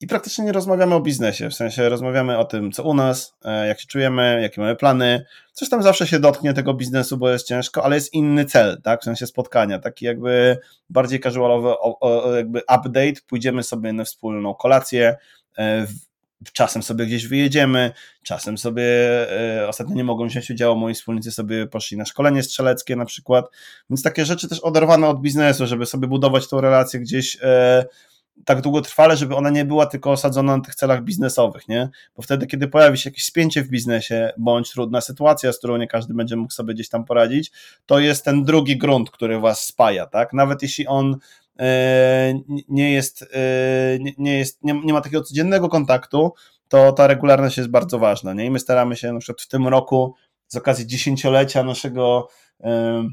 [0.00, 3.66] i praktycznie nie rozmawiamy o biznesie, w sensie rozmawiamy o tym, co u nas, e,
[3.66, 5.24] jak się czujemy, jakie mamy plany.
[5.52, 9.00] Coś tam zawsze się dotknie tego biznesu, bo jest ciężko, ale jest inny cel, tak,
[9.00, 10.58] w sensie spotkania, taki jakby
[10.90, 11.74] bardziej casualowy
[12.36, 15.16] jakby update, pójdziemy sobie na wspólną kolację,
[15.58, 15.86] e,
[16.52, 18.84] czasem sobie gdzieś wyjedziemy, czasem sobie,
[19.60, 23.46] e, ostatnio nie mogą wziąć udziału, moi wspólnicy sobie poszli na szkolenie strzeleckie na przykład,
[23.90, 27.38] więc takie rzeczy też oderwane od biznesu, żeby sobie budować tą relację gdzieś
[28.44, 31.88] tak długotrwale, żeby ona nie była tylko osadzona na tych celach biznesowych, nie?
[32.16, 35.86] Bo wtedy, kiedy pojawi się jakieś spięcie w biznesie, bądź trudna sytuacja, z którą nie
[35.86, 37.52] każdy będzie mógł sobie gdzieś tam poradzić,
[37.86, 40.32] to jest ten drugi grunt, który was spaja, tak?
[40.32, 41.16] Nawet jeśli on
[41.58, 42.34] e,
[42.68, 46.32] nie jest, e, nie, jest nie, nie ma takiego codziennego kontaktu,
[46.68, 48.44] to ta regularność jest bardzo ważna, nie?
[48.44, 50.14] I my staramy się na przykład w tym roku
[50.46, 52.28] z okazji dziesięciolecia naszego
[52.60, 53.04] e,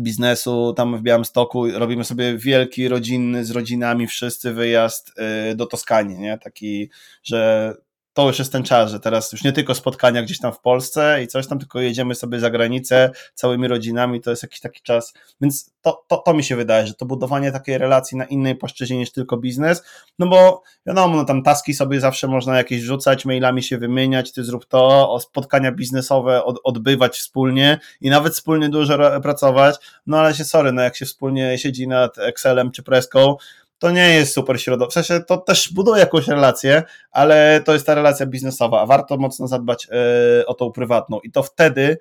[0.00, 1.70] biznesu tam w Białymstoku.
[1.70, 5.12] Robimy sobie wielki rodzinny z rodzinami wszyscy wyjazd
[5.50, 6.38] y, do Toskanii, nie?
[6.38, 6.90] Taki,
[7.22, 7.74] że
[8.16, 11.22] to już jest ten czas, że teraz już nie tylko spotkania gdzieś tam w Polsce
[11.22, 15.14] i coś tam, tylko jedziemy sobie za granicę całymi rodzinami, to jest jakiś taki czas,
[15.40, 18.98] więc to, to, to mi się wydaje, że to budowanie takiej relacji na innej płaszczyźnie
[18.98, 19.82] niż tylko biznes,
[20.18, 24.44] no bo wiadomo, no tam taski sobie zawsze można jakieś rzucać, mailami się wymieniać, ty
[24.44, 29.76] zrób to, o spotkania biznesowe od, odbywać wspólnie i nawet wspólnie dużo pracować,
[30.06, 33.36] no ale się sorry, no jak się wspólnie siedzi nad Excelem czy Preską,
[33.78, 35.02] to nie jest super środowisko.
[35.02, 39.16] W sensie to też buduje jakąś relację, ale to jest ta relacja biznesowa, a warto
[39.16, 41.98] mocno zadbać e, o tą prywatną i to wtedy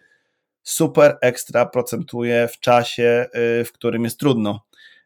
[0.63, 4.59] super ekstra procentuje w czasie, e, w którym jest trudno.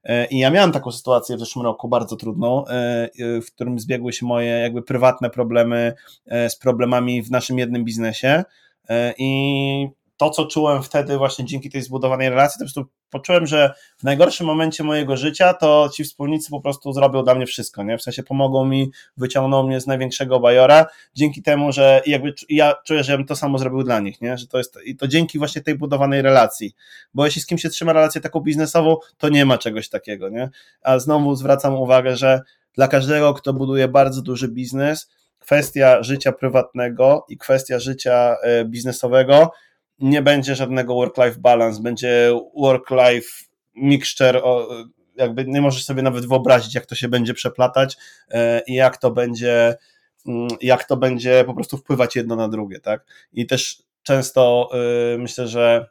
[0.03, 2.63] E, I ja miałem taką sytuację w zeszłym roku, bardzo trudną,
[3.17, 5.93] w którym zbiegły się moje jakby prywatne problemy
[6.49, 8.43] z problemami w naszym jednym biznesie.
[9.17, 13.73] I to, co czułem wtedy właśnie dzięki tej zbudowanej relacji, to po prostu poczułem, że
[13.97, 17.97] w najgorszym momencie mojego życia to ci wspólnicy po prostu zrobią dla mnie wszystko, nie?
[17.97, 23.03] W sensie pomogą mi, wyciągną mnie z największego bajora, dzięki temu, że jakby ja czuję,
[23.03, 24.37] że ja bym to samo zrobił dla nich, nie?
[24.37, 26.75] Że to jest, i to dzięki właśnie tej budowanej relacji,
[27.13, 30.49] bo jeśli z kimś się trzyma relację taką biznesową, to nie ma czegoś takiego, nie?
[30.81, 32.41] A znowu zwracam uwagę, że
[32.73, 39.51] dla każdego, kto buduje bardzo duży biznes, kwestia życia prywatnego i kwestia życia e, biznesowego
[39.99, 43.29] nie będzie żadnego work-life balance, będzie work-life
[43.75, 44.41] mixture,
[45.15, 47.97] jakby nie możesz sobie nawet wyobrazić, jak to się będzie przeplatać
[48.29, 49.75] e, i jak to będzie,
[50.27, 53.05] mm, jak to będzie po prostu wpływać jedno na drugie, tak?
[53.33, 55.89] I też często e, myślę, że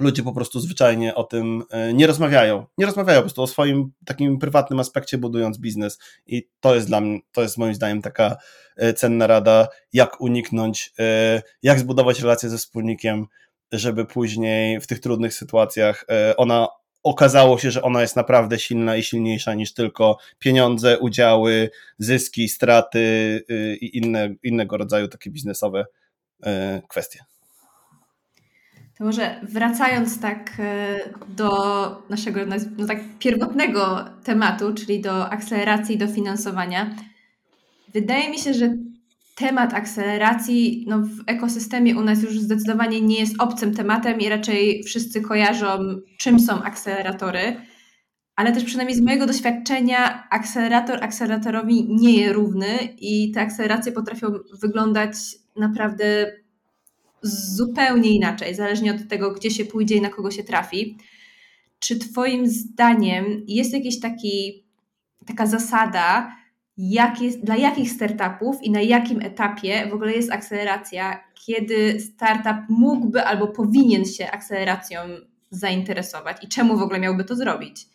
[0.00, 2.66] ludzie po prostu zwyczajnie o tym e, nie rozmawiają.
[2.78, 7.00] Nie rozmawiają po prostu o swoim takim prywatnym aspekcie budując biznes i to jest dla
[7.00, 8.36] mnie, to jest moim zdaniem taka
[8.76, 13.26] e, cenna rada, jak uniknąć, e, jak zbudować relację ze wspólnikiem,
[13.72, 16.68] żeby później w tych trudnych sytuacjach ona
[17.02, 23.00] okazało się, że ona jest naprawdę silna i silniejsza niż tylko pieniądze, udziały, zyski, straty
[23.80, 25.86] i inne, innego rodzaju takie biznesowe
[26.88, 27.29] kwestie.
[29.00, 30.98] To może wracając tak e,
[31.36, 31.50] do
[32.10, 32.40] naszego
[32.78, 36.96] no tak pierwotnego tematu, czyli do akceleracji i dofinansowania,
[37.94, 38.74] wydaje mi się, że
[39.36, 44.82] temat akceleracji no, w ekosystemie u nas już zdecydowanie nie jest obcym tematem i raczej
[44.82, 45.78] wszyscy kojarzą,
[46.18, 47.56] czym są akceleratory.
[48.36, 54.26] Ale też przynajmniej z mojego doświadczenia akcelerator akceleratorowi nie jest równy i te akceleracje potrafią
[54.62, 55.14] wyglądać
[55.56, 56.32] naprawdę
[57.22, 60.98] zupełnie inaczej, zależnie od tego, gdzie się pójdzie i na kogo się trafi.
[61.78, 64.64] Czy Twoim zdaniem jest jakiś taki,
[65.26, 66.36] taka zasada,
[66.78, 72.68] jak jest, dla jakich startupów i na jakim etapie w ogóle jest akceleracja, kiedy startup
[72.68, 74.98] mógłby albo powinien się akceleracją
[75.50, 77.86] zainteresować i czemu w ogóle miałby to zrobić?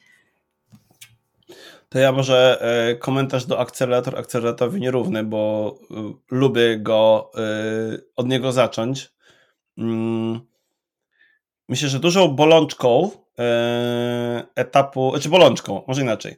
[1.89, 7.41] To ja może e, komentarz do akcelerator akceleratowi nierówny, bo e, lubię go e,
[8.15, 9.14] od niego zacząć.
[9.77, 10.39] Mm,
[11.69, 13.11] myślę, że dużą bolączką
[14.55, 16.35] etapu, czy znaczy bolączką, może inaczej.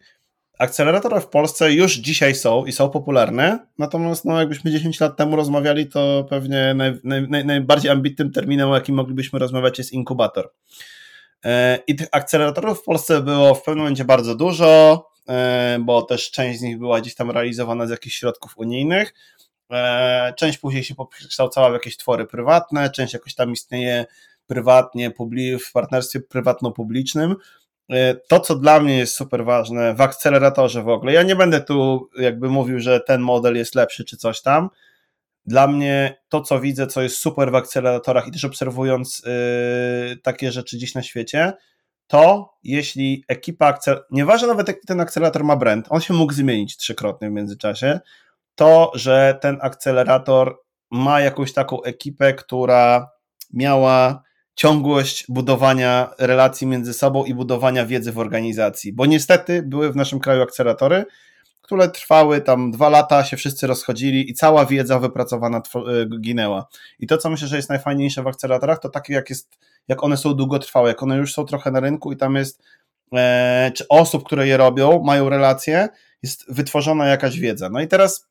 [0.59, 5.35] Akceleratory w Polsce już dzisiaj są i są popularne, natomiast no, jakbyśmy 10 lat temu
[5.35, 10.53] rozmawiali, to pewnie naj, naj, najbardziej ambitnym terminem, o jakim moglibyśmy rozmawiać, jest inkubator.
[11.87, 15.03] I tych akceleratorów w Polsce było w pewnym momencie bardzo dużo.
[15.29, 19.13] E, bo też część z nich była gdzieś tam realizowana z jakichś środków unijnych.
[19.71, 24.05] E, część później się przekształcała w jakieś twory prywatne, część jakoś tam istnieje
[24.47, 25.11] prywatnie,
[25.59, 27.35] w partnerstwie prywatno-publicznym.
[27.89, 31.61] E, to, co dla mnie jest super ważne w akceleratorze w ogóle, ja nie będę
[31.61, 34.69] tu jakby mówił, że ten model jest lepszy czy coś tam.
[35.45, 39.23] dla mnie to, co widzę, co jest super w akceleratorach i też obserwując
[40.09, 41.53] yy, takie rzeczy dziś na świecie,
[42.07, 44.03] to jeśli ekipa, akcel...
[44.11, 47.99] nieważne nawet jak ten akcelerator ma brand, on się mógł zmienić trzykrotnie w międzyczasie,
[48.57, 50.57] to, że ten akcelerator
[50.91, 53.09] ma jakąś taką ekipę, która
[53.53, 54.23] miała
[54.55, 58.93] ciągłość budowania relacji między sobą i budowania wiedzy w organizacji.
[58.93, 61.05] Bo niestety były w naszym kraju akceleratory,
[61.61, 66.67] które trwały tam dwa lata, się wszyscy rozchodzili i cała wiedza wypracowana y, ginęła.
[66.99, 70.17] I to, co myślę, że jest najfajniejsze w akceleratorach, to takie, jak, jest, jak one
[70.17, 72.63] są długotrwałe, jak one już są trochę na rynku i tam jest,
[73.13, 75.87] e, czy osób, które je robią, mają relacje,
[76.23, 77.69] jest wytworzona jakaś wiedza.
[77.69, 78.27] No i teraz,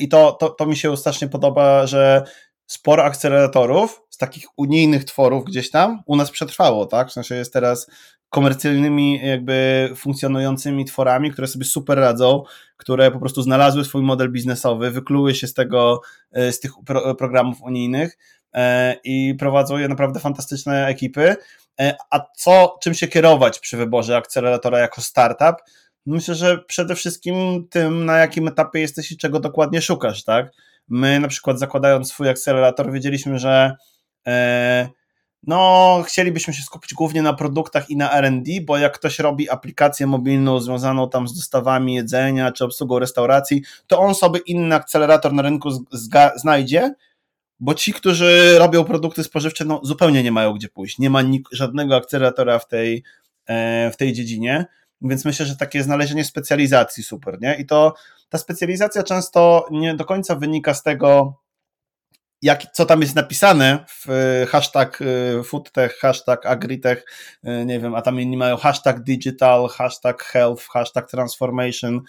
[0.00, 2.24] i to, to, to mi się strasznie podoba, że
[2.66, 7.08] sporo akceleratorów z takich unijnych tworów gdzieś tam u nas przetrwało, tak?
[7.08, 7.90] W sensie jest teraz
[8.30, 12.42] komercyjnymi, jakby funkcjonującymi tworami, które sobie super radzą,
[12.76, 16.00] które po prostu znalazły swój model biznesowy, wykluły się z tego,
[16.32, 18.18] e, z tych pro, programów unijnych
[18.54, 21.36] e, i prowadzą je naprawdę fantastyczne ekipy.
[21.80, 25.56] E, a co, czym się kierować przy wyborze akceleratora jako startup?
[26.06, 30.52] Myślę, że przede wszystkim tym, na jakim etapie jesteś i czego dokładnie szukasz, tak?
[30.88, 33.76] My na przykład zakładając swój akcelerator wiedzieliśmy, że
[34.26, 34.88] e,
[35.46, 40.06] no, chcielibyśmy się skupić głównie na produktach i na RD, bo jak ktoś robi aplikację
[40.06, 45.42] mobilną związaną tam z dostawami jedzenia czy obsługą restauracji, to on sobie inny akcelerator na
[45.42, 45.70] rynku
[46.36, 46.94] znajdzie,
[47.60, 50.98] bo ci, którzy robią produkty spożywcze, no zupełnie nie mają gdzie pójść.
[50.98, 53.02] Nie ma żadnego akceleratora w tej,
[53.46, 54.66] e, w tej dziedzinie.
[55.02, 57.54] Więc myślę, że takie znalezienie specjalizacji super, nie?
[57.54, 57.94] I to
[58.28, 61.40] ta specjalizacja często nie do końca wynika z tego,
[62.42, 67.04] jak, co tam jest napisane w e, hashtag e, foodtech, hashtag agritech,
[67.44, 72.00] e, nie wiem, a tam inni mają hashtag digital, hashtag health, hashtag transformation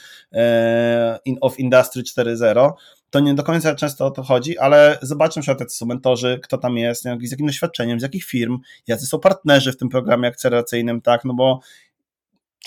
[1.42, 2.72] of industry 4.0
[3.10, 6.58] to nie do końca często o to chodzi, ale zobaczmy, że jacy są mentorzy, kto
[6.58, 11.02] tam jest, z jakim doświadczeniem, z jakich firm, jacy są partnerzy w tym programie akceleracyjnym,
[11.02, 11.60] tak, no bo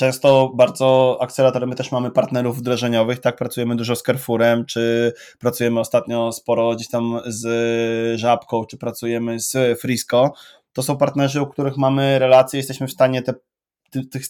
[0.00, 5.80] Często bardzo akceleratorem my też mamy partnerów wdrożeniowych, tak, pracujemy dużo z Carrefourem, czy pracujemy
[5.80, 10.32] ostatnio sporo gdzieś tam z Żabką, czy pracujemy z Frisco.
[10.72, 13.34] To są partnerzy, u których mamy relacje, jesteśmy w stanie te
[14.10, 14.22] tych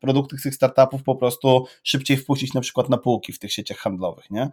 [0.00, 4.30] produktów tych startupów po prostu szybciej wpuścić na przykład na półki w tych sieciach handlowych,
[4.30, 4.50] nie?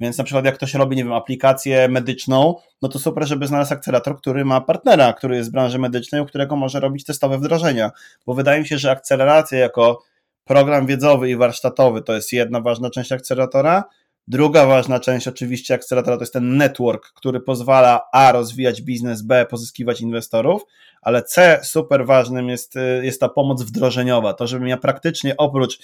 [0.00, 3.74] Więc na przykład jak ktoś robi, nie wiem, aplikację medyczną, no to super, żeby znalazł
[3.74, 7.90] akcelerator, który ma partnera, który jest z branży medycznej, u którego może robić testowe wdrożenia,
[8.26, 10.02] bo wydaje mi się, że akceleracja jako
[10.46, 13.84] program wiedzowy i warsztatowy to jest jedna ważna część akceleratora,
[14.28, 19.46] Druga ważna część oczywiście akceleratora to jest ten network, który pozwala A rozwijać biznes, B
[19.50, 20.62] pozyskiwać inwestorów,
[21.02, 25.78] ale C super ważnym jest, y, jest ta pomoc wdrożeniowa, to żebym ja praktycznie oprócz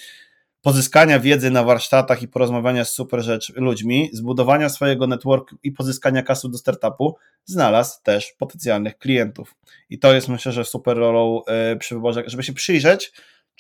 [0.63, 6.23] pozyskania wiedzy na warsztatach i porozmawiania z super rzecz ludźmi, zbudowania swojego networku i pozyskania
[6.23, 9.55] kasu do startupu, znalazł też potencjalnych klientów.
[9.91, 11.43] I to jest myślę, że super rolą
[11.73, 13.13] y, przy wyborze, żeby się przyjrzeć,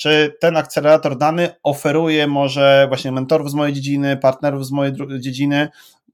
[0.03, 5.69] czy ten akcelerator dany oferuje może właśnie mentorów z mojej dziedziny, partnerów z mojej dziedziny,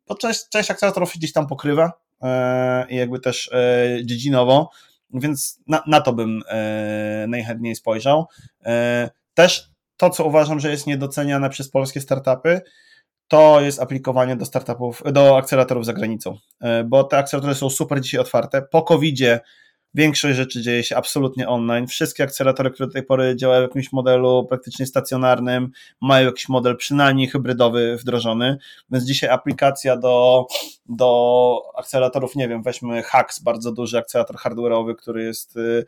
[0.09, 4.71] bo część, część akceleratorów się gdzieś tam pokrywa e, i jakby też e, dziedzinowo,
[5.15, 8.27] więc na, na to bym e, najchętniej spojrzał.
[9.35, 12.61] Też to, co uważam, że jest niedoceniane przez polskie startupy,
[13.29, 16.39] to jest aplikowanie do startupów, do akceleratorów za granicą,
[16.85, 18.63] bo te akceleratory są super dzisiaj otwarte.
[18.63, 19.41] Po COVID-zie
[19.95, 21.87] Większość rzeczy dzieje się absolutnie online.
[21.87, 25.71] Wszystkie akceleratory, które do tej pory działają w jakimś modelu praktycznie stacjonarnym,
[26.01, 28.59] mają jakiś model przynajmniej hybrydowy wdrożony,
[28.91, 30.47] więc dzisiaj aplikacja do,
[30.89, 35.85] do akceleratorów, nie wiem, weźmy Hacks, bardzo duży akcelerator hardware'owy, który jest y, y,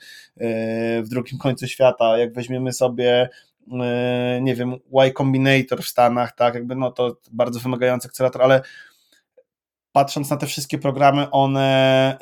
[1.02, 2.18] w drugim końcu świata.
[2.18, 3.28] Jak weźmiemy sobie
[3.66, 4.72] y, nie wiem,
[5.04, 8.62] Y Combinator w Stanach, tak, jakby no to bardzo wymagający akcelerator, ale
[9.92, 12.18] patrząc na te wszystkie programy, one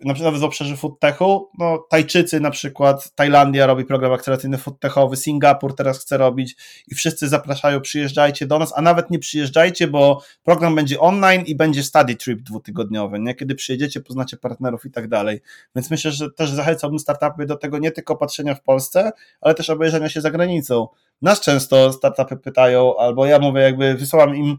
[0.00, 5.16] yy, na przykład w obszarze foodtechu, no Tajczycy na przykład, Tajlandia robi program akceleracyjny foodtechowy,
[5.16, 6.56] Singapur teraz chce robić
[6.88, 11.54] i wszyscy zapraszają, przyjeżdżajcie do nas, a nawet nie przyjeżdżajcie, bo program będzie online i
[11.54, 13.34] będzie study trip dwutygodniowy, nie?
[13.34, 15.40] Kiedy przyjedziecie, poznacie partnerów i tak dalej.
[15.76, 19.70] Więc myślę, że też zachęcałbym startupy do tego nie tylko patrzenia w Polsce, ale też
[19.70, 20.88] obejrzenia się za granicą.
[21.22, 24.58] Nas często startupy pytają, albo ja mówię, jakby wysyłam im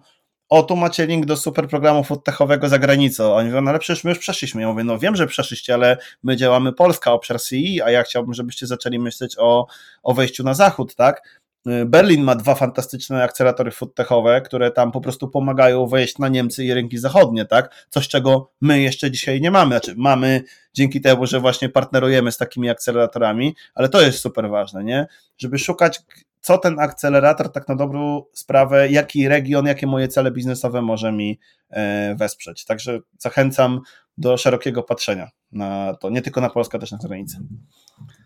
[0.56, 3.36] o tu macie link do super programu foodtechowego za granicą.
[3.36, 4.62] Oni mówią, no ale przecież my już przeszliśmy.
[4.62, 8.34] Ja mówię, no wiem, że przeszliście, ale my działamy Polska, obszar CI, a ja chciałbym,
[8.34, 9.68] żebyście zaczęli myśleć o,
[10.04, 11.42] o wejściu na zachód, tak?
[11.86, 16.74] Berlin ma dwa fantastyczne akceleratory foodtechowe, które tam po prostu pomagają wejść na Niemcy i
[16.74, 17.86] rynki zachodnie, tak?
[17.90, 19.72] Coś, czego my jeszcze dzisiaj nie mamy.
[19.72, 20.44] Znaczy, mamy
[20.74, 25.08] dzięki temu, że właśnie partnerujemy z takimi akceleratorami, ale to jest super ważne, nie?
[25.38, 26.00] Żeby szukać
[26.46, 31.40] co ten akcelerator tak na dobrą sprawę, jaki region, jakie moje cele biznesowe może mi
[31.70, 32.66] e, wesprzeć.
[32.66, 33.82] Także zachęcam
[34.18, 37.38] do szerokiego patrzenia na to, nie tylko na Polskę, też na granicę.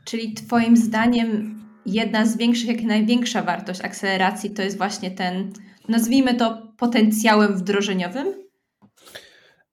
[0.06, 5.54] Czyli Twoim zdaniem jedna z większych, jak największa wartość akceleracji to jest właśnie ten,
[5.90, 8.34] nazwijmy to potencjałem wdrożeniowym?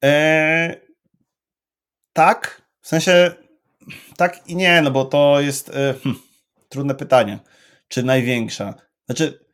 [0.05, 0.77] E,
[2.13, 3.31] tak, w sensie
[4.17, 6.17] tak i nie, no bo to jest e, hm,
[6.69, 7.39] trudne pytanie.
[7.89, 8.75] Czy największa?
[9.07, 9.47] Znaczy,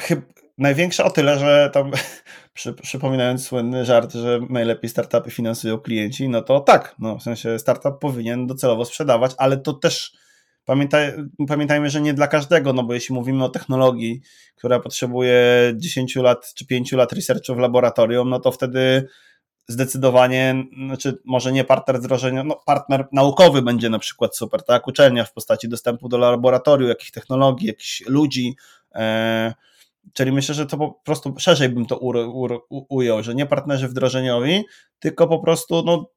[0.00, 0.22] chyba
[0.58, 1.90] największa o tyle, że tam
[2.54, 7.58] przy, przypominając słynny żart, że najlepiej startupy finansują klienci, no to tak, no w sensie
[7.58, 10.12] startup powinien docelowo sprzedawać, ale to też
[10.64, 11.12] pamiętaj,
[11.48, 14.20] pamiętajmy, że nie dla każdego, no bo jeśli mówimy o technologii,
[14.56, 19.08] która potrzebuje 10 lat czy 5 lat researchu w laboratorium, no to wtedy
[19.68, 24.88] zdecydowanie, znaczy może nie partner wdrożenia, no partner naukowy będzie na przykład super, tak?
[24.88, 28.56] Uczelnia w postaci dostępu do laboratorium, jakichś technologii, jakichś ludzi.
[28.94, 29.54] E,
[30.12, 32.12] czyli myślę, że to po prostu szerzej bym to u,
[32.68, 34.64] u, ujął, że nie partnerzy wdrożeniowi,
[34.98, 36.10] tylko po prostu no,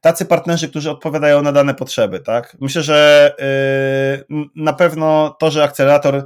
[0.00, 2.56] tacy partnerzy, którzy odpowiadają na dane potrzeby, tak?
[2.60, 3.30] Myślę, że
[4.30, 6.24] yy, na pewno to, że akcelerator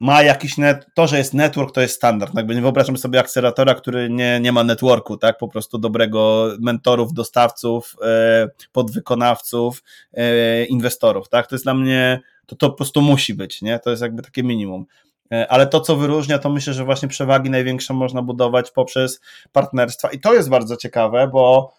[0.00, 2.34] ma jakiś net, to, że jest network, to jest standard.
[2.34, 5.38] Jakby nie wyobrażam sobie akceleratora, który nie, nie ma networku, tak?
[5.38, 9.82] Po prostu dobrego mentorów, dostawców, e, podwykonawców,
[10.12, 11.46] e, inwestorów, tak?
[11.46, 13.78] To jest dla mnie, to, to po prostu musi być, nie?
[13.78, 14.86] To jest jakby takie minimum.
[15.32, 19.20] E, ale to, co wyróżnia, to myślę, że właśnie przewagi największe można budować poprzez
[19.52, 20.10] partnerstwa.
[20.10, 21.72] I to jest bardzo ciekawe, bo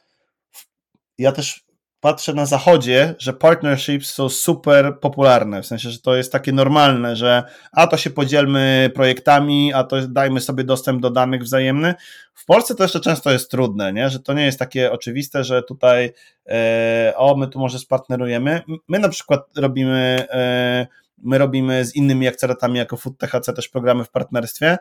[1.18, 1.64] ja też
[2.02, 7.16] patrzę na zachodzie, że partnerships są super popularne, w sensie, że to jest takie normalne,
[7.16, 11.94] że a to się podzielmy projektami, a to dajmy sobie dostęp do danych wzajemny.
[12.34, 14.10] W Polsce to jeszcze często jest trudne, nie?
[14.10, 16.14] że to nie jest takie oczywiste, że tutaj
[16.50, 18.62] e, o, my tu może spartnerujemy.
[18.88, 20.88] My na przykład robimy e,
[21.24, 24.78] my robimy z innymi akceratami jako Food THC też programy w partnerstwie,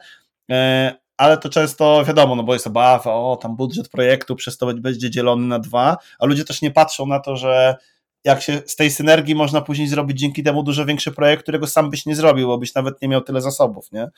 [0.50, 4.74] e, ale to często wiadomo, no bo jest obawa, o tam budżet projektu przez to
[4.74, 7.76] będzie dzielony na dwa, a ludzie też nie patrzą na to, że
[8.24, 11.90] jak się z tej synergii można później zrobić dzięki temu dużo większy projekt, którego sam
[11.90, 14.08] byś nie zrobił, bo byś nawet nie miał tyle zasobów, nie?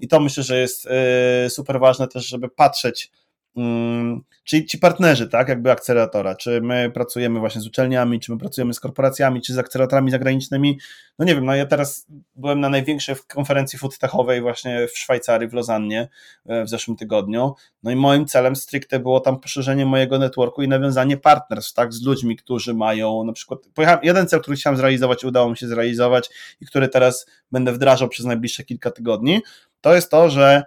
[0.00, 3.10] I to myślę, że jest e, super ważne też, żeby patrzeć
[4.44, 8.74] czyli ci partnerzy, tak, jakby akceleratora, czy my pracujemy właśnie z uczelniami, czy my pracujemy
[8.74, 10.78] z korporacjami, czy z akceleratorami zagranicznymi,
[11.18, 15.52] no nie wiem, no ja teraz byłem na największej konferencji foodtechowej właśnie w Szwajcarii, w
[15.52, 16.08] Lozannie
[16.46, 20.68] e, w zeszłym tygodniu, no i moim celem stricte było tam poszerzenie mojego networku i
[20.68, 25.24] nawiązanie partnerstw, tak, z ludźmi, którzy mają na przykład, pojechałem, jeden cel, który chciałem zrealizować,
[25.24, 26.30] udało mi się zrealizować
[26.60, 29.40] i który teraz będę wdrażał przez najbliższe kilka tygodni,
[29.80, 30.62] to jest to, że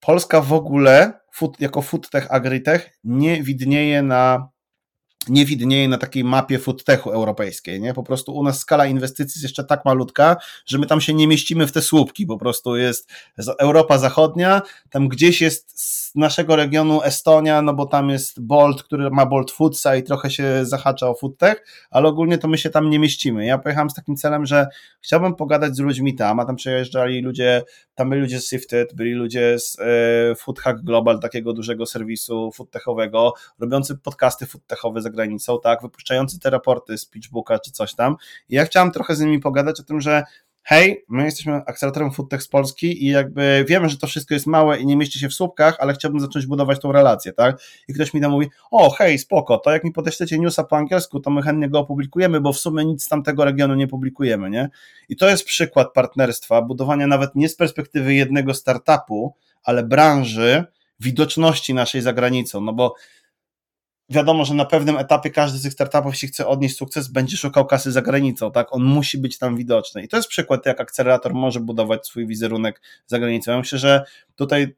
[0.00, 4.49] Polska w ogóle food, jako foodtech, agritech nie widnieje na
[5.28, 7.94] nie widnieje na takiej mapie foodtechu europejskiej, nie?
[7.94, 11.26] Po prostu u nas skala inwestycji jest jeszcze tak malutka, że my tam się nie
[11.28, 13.12] mieścimy w te słupki, po prostu jest
[13.58, 19.10] Europa Zachodnia, tam gdzieś jest z naszego regionu Estonia, no bo tam jest Bolt, który
[19.10, 22.90] ma Bolt Foodsa i trochę się zahacza o foodtech, ale ogólnie to my się tam
[22.90, 23.46] nie mieścimy.
[23.46, 24.66] Ja pojechałem z takim celem, że
[25.00, 27.62] chciałbym pogadać z ludźmi tam, a tam przejeżdżali ludzie,
[27.94, 32.52] tam byli ludzie z Sifted, byli ludzie z e, Food Hack Global, takiego dużego serwisu
[32.52, 38.16] foodtechowego, robiący podcasty foodtechowe za granicą, tak, wypuszczający te raporty z Pitchbooka czy coś tam.
[38.48, 40.22] I ja chciałem trochę z nimi pogadać o tym, że
[40.62, 44.78] hej, my jesteśmy akceleratorem Foodtech z Polski i jakby wiemy, że to wszystko jest małe
[44.78, 47.60] i nie mieści się w słupkach, ale chciałbym zacząć budować tą relację, tak?
[47.88, 51.20] I ktoś mi tam mówi, o hej, spoko, to jak mi podeślecie newsa po angielsku,
[51.20, 54.68] to my chętnie go opublikujemy, bo w sumie nic z tamtego regionu nie publikujemy, nie?
[55.08, 60.64] I to jest przykład partnerstwa, budowania nawet nie z perspektywy jednego startupu, ale branży,
[61.00, 62.94] widoczności naszej za granicą, no bo
[64.10, 67.66] wiadomo, że na pewnym etapie każdy z tych startupów, jeśli chce odnieść sukces, będzie szukał
[67.66, 68.66] kasy za granicą, tak?
[68.70, 70.02] On musi być tam widoczny.
[70.02, 73.52] I to jest przykład, jak akcelerator może budować swój wizerunek za granicą.
[73.52, 74.04] Ja myślę, że
[74.36, 74.76] tutaj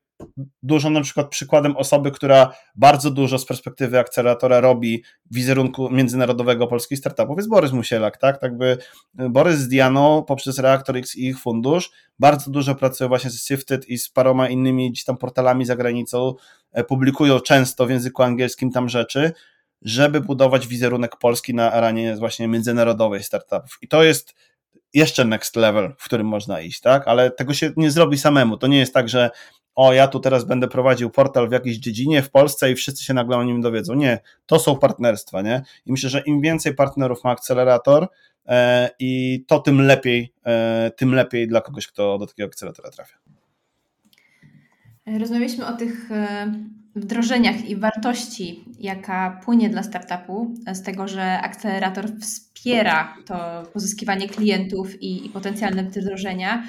[0.63, 6.99] dużo na przykład przykładem osoby, która bardzo dużo z perspektywy akceleratora robi wizerunku międzynarodowego polskich
[6.99, 8.41] startupów jest Borys Musielak, tak?
[8.41, 8.79] tak by
[9.15, 13.89] Borys z Dianą poprzez Reaktor X i ich fundusz bardzo dużo pracuje właśnie z Sifted
[13.89, 16.35] i z paroma innymi gdzieś tam portalami za granicą,
[16.73, 19.33] e, publikują często w języku angielskim tam rzeczy,
[19.83, 23.79] żeby budować wizerunek Polski na arenie właśnie międzynarodowej startupów.
[23.83, 24.35] I to jest
[24.95, 27.09] jeszcze next level, w którym można iść, tak?
[27.09, 28.57] Ale tego się nie zrobi samemu.
[28.57, 29.31] To nie jest tak, że
[29.75, 33.15] o, ja tu teraz będę prowadził portal w jakiejś dziedzinie w Polsce i wszyscy się
[33.15, 33.95] nagle o nim dowiedzą.
[33.95, 35.63] Nie, to są partnerstwa, nie?
[35.87, 38.09] I myślę, że im więcej partnerów ma akcelerator,
[38.47, 43.17] e, i to tym lepiej, e, tym lepiej dla kogoś, kto do takiego akceleratora trafia.
[45.19, 46.53] Rozmawialiśmy o tych e,
[46.97, 55.03] wdrożeniach i wartości, jaka płynie dla startupu, z tego, że akcelerator wspiera to pozyskiwanie klientów
[55.03, 56.63] i, i potencjalne wdrożenia,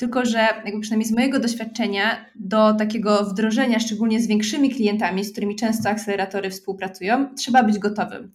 [0.00, 5.32] tylko że jakby przynajmniej z mojego doświadczenia do takiego wdrożenia, szczególnie z większymi klientami, z
[5.32, 8.32] którymi często akceleratory współpracują, trzeba być gotowym.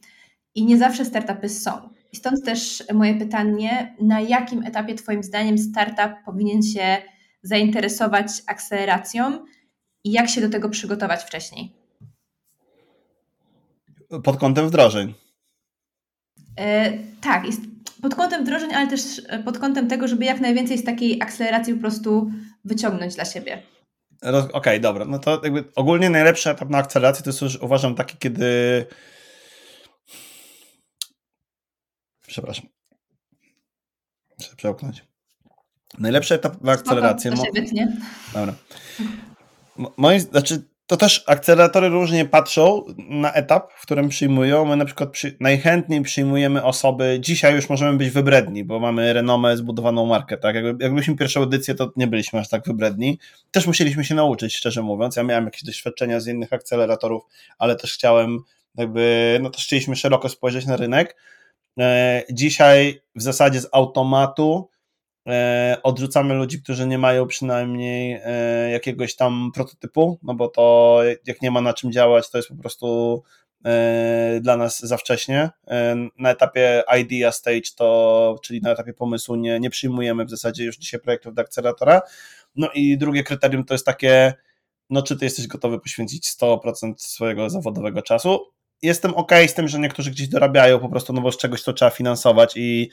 [0.56, 1.90] I nie zawsze startupy są.
[2.12, 6.98] I stąd też moje pytanie, na jakim etapie Twoim zdaniem startup powinien się
[7.44, 9.46] zainteresować akceleracją
[10.04, 11.76] i jak się do tego przygotować wcześniej?
[14.24, 15.14] Pod kątem wdrożeń.
[16.60, 17.46] E, tak,
[18.06, 21.80] pod kątem wdrożeń, ale też pod kątem tego, żeby jak najwięcej z takiej akceleracji po
[21.80, 22.32] prostu
[22.66, 23.64] wyciągnąć dla siebie.
[24.22, 25.06] Okej, okay, dobra.
[25.06, 28.86] No to jakby ogólnie najlepszy etap na akceleracji to jest już uważam taki, kiedy.
[32.28, 32.66] Przepraszam.
[34.40, 35.04] Muszę przełknąć.
[35.98, 37.32] Najlepszy etap na akceleracji.
[37.32, 37.98] Spoko, to się wytnie.
[38.34, 38.54] Dobra.
[39.98, 44.66] Moim, znaczy, to też akceleratory różnie patrzą na etap, w którym przyjmują.
[44.66, 49.58] My na przykład przy, najchętniej przyjmujemy osoby, dzisiaj już możemy być wybredni, bo mamy renomę,
[49.58, 50.38] zbudowaną markę.
[50.38, 50.56] Tak?
[50.56, 53.20] Jakby, jakbyśmy pierwszą edycję, to nie byliśmy aż tak wybredni.
[53.52, 55.16] Też musieliśmy się nauczyć, szczerze mówiąc.
[55.16, 57.24] Ja miałem jakieś doświadczenia z innych akceleratorów,
[57.58, 58.40] ale też chciałem
[58.78, 61.16] jakby, no też chcieliśmy szeroko spojrzeć na rynek.
[61.80, 64.70] E, dzisiaj w zasadzie z automatu
[65.84, 71.52] odrzucamy ludzi, którzy nie mają przynajmniej e, jakiegoś tam prototypu, no bo to jak nie
[71.52, 73.24] ma na czym działać, to jest po prostu
[73.66, 75.50] e, dla nas za wcześnie.
[76.18, 80.78] Na etapie idea stage, to, czyli na etapie pomysłu, nie, nie przyjmujemy w zasadzie już
[80.78, 82.02] dzisiaj projektów do akceleratora.
[82.56, 84.34] No i drugie kryterium to jest takie,
[84.90, 88.40] no czy ty jesteś gotowy poświęcić 100% swojego zawodowego czasu.
[88.82, 91.74] Jestem ok z tym, że niektórzy gdzieś dorabiają po prostu, no bo z czegoś to
[91.74, 92.90] trzeba finansować i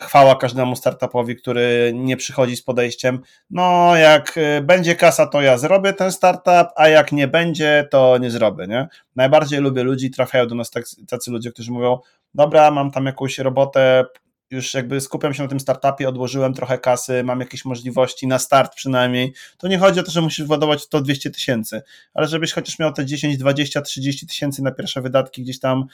[0.00, 3.20] chwała każdemu startupowi, który nie przychodzi z podejściem,
[3.50, 8.18] no jak y, będzie kasa, to ja zrobię ten startup, a jak nie będzie, to
[8.18, 8.88] nie zrobię, nie?
[9.16, 10.70] Najbardziej lubię ludzi, trafiają do nas
[11.08, 11.98] tacy ludzie, którzy mówią,
[12.34, 14.04] dobra, mam tam jakąś robotę,
[14.50, 18.74] już jakby skupiam się na tym startupie, odłożyłem trochę kasy, mam jakieś możliwości na start
[18.74, 21.82] przynajmniej, to nie chodzi o to, że musisz władować to 200 tysięcy,
[22.14, 25.84] ale żebyś chociaż miał te 10, 20, 30 tysięcy na pierwsze wydatki gdzieś tam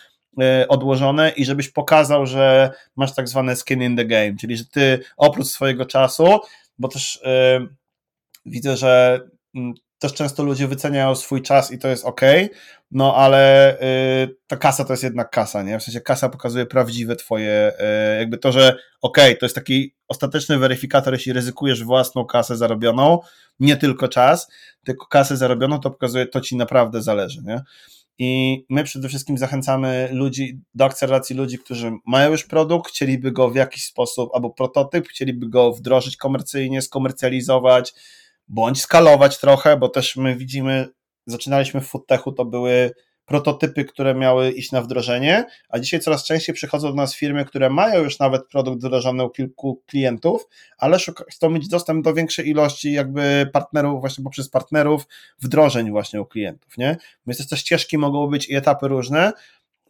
[0.40, 4.64] e, odłożone i żebyś pokazał, że masz tak zwane skin in the game, czyli że
[4.64, 6.38] ty oprócz swojego czasu,
[6.78, 7.68] bo też yy,
[8.46, 9.20] widzę, że
[9.54, 12.20] mm, też często ludzie wyceniają swój czas i to jest ok,
[12.90, 13.74] no ale
[14.24, 15.78] y, ta kasa to jest jednak kasa, nie?
[15.78, 17.72] W sensie kasa pokazuje prawdziwe twoje,
[18.14, 23.18] y, jakby to, że ok, to jest taki ostateczny weryfikator, jeśli ryzykujesz własną kasę zarobioną,
[23.60, 24.48] nie tylko czas,
[24.84, 27.60] tylko kasę zarobioną, to pokazuje, to ci naprawdę zależy, nie?
[28.18, 33.50] I my przede wszystkim zachęcamy ludzi do akceleracji ludzi, którzy mają już produkt, chcieliby go
[33.50, 37.94] w jakiś sposób, albo prototyp, chcieliby go wdrożyć komercyjnie, skomercjalizować,
[38.48, 40.88] bądź skalować trochę, bo też my widzimy,
[41.26, 42.90] zaczynaliśmy w Foodtechu, to były
[43.26, 47.70] prototypy, które miały iść na wdrożenie, a dzisiaj coraz częściej przychodzą do nas firmy, które
[47.70, 50.98] mają już nawet produkt wdrożony u kilku klientów, ale
[51.30, 55.06] chcą mieć dostęp do większej ilości jakby partnerów, właśnie poprzez partnerów
[55.38, 56.96] wdrożeń właśnie u klientów, nie?
[57.26, 59.32] Więc te ścieżki mogą być i etapy różne,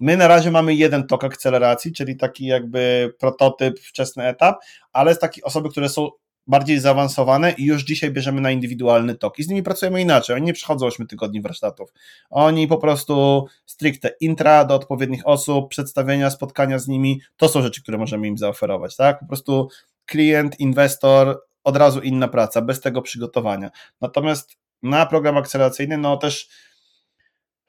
[0.00, 4.56] My na razie mamy jeden tok akceleracji, czyli taki jakby prototyp, wczesny etap,
[4.92, 6.08] ale z takich osoby, które są
[6.46, 9.38] bardziej zaawansowane i już dzisiaj bierzemy na indywidualny tok.
[9.38, 10.36] I z nimi pracujemy inaczej.
[10.36, 11.92] Oni nie przychodzą 8 tygodni warsztatów.
[12.30, 17.20] Oni po prostu stricte intra do odpowiednich osób, przedstawienia, spotkania z nimi.
[17.36, 18.96] To są rzeczy, które możemy im zaoferować.
[18.96, 19.18] Tak?
[19.18, 19.68] Po prostu
[20.06, 23.70] klient, inwestor, od razu inna praca, bez tego przygotowania.
[24.00, 26.48] Natomiast na program akceleracyjny, no też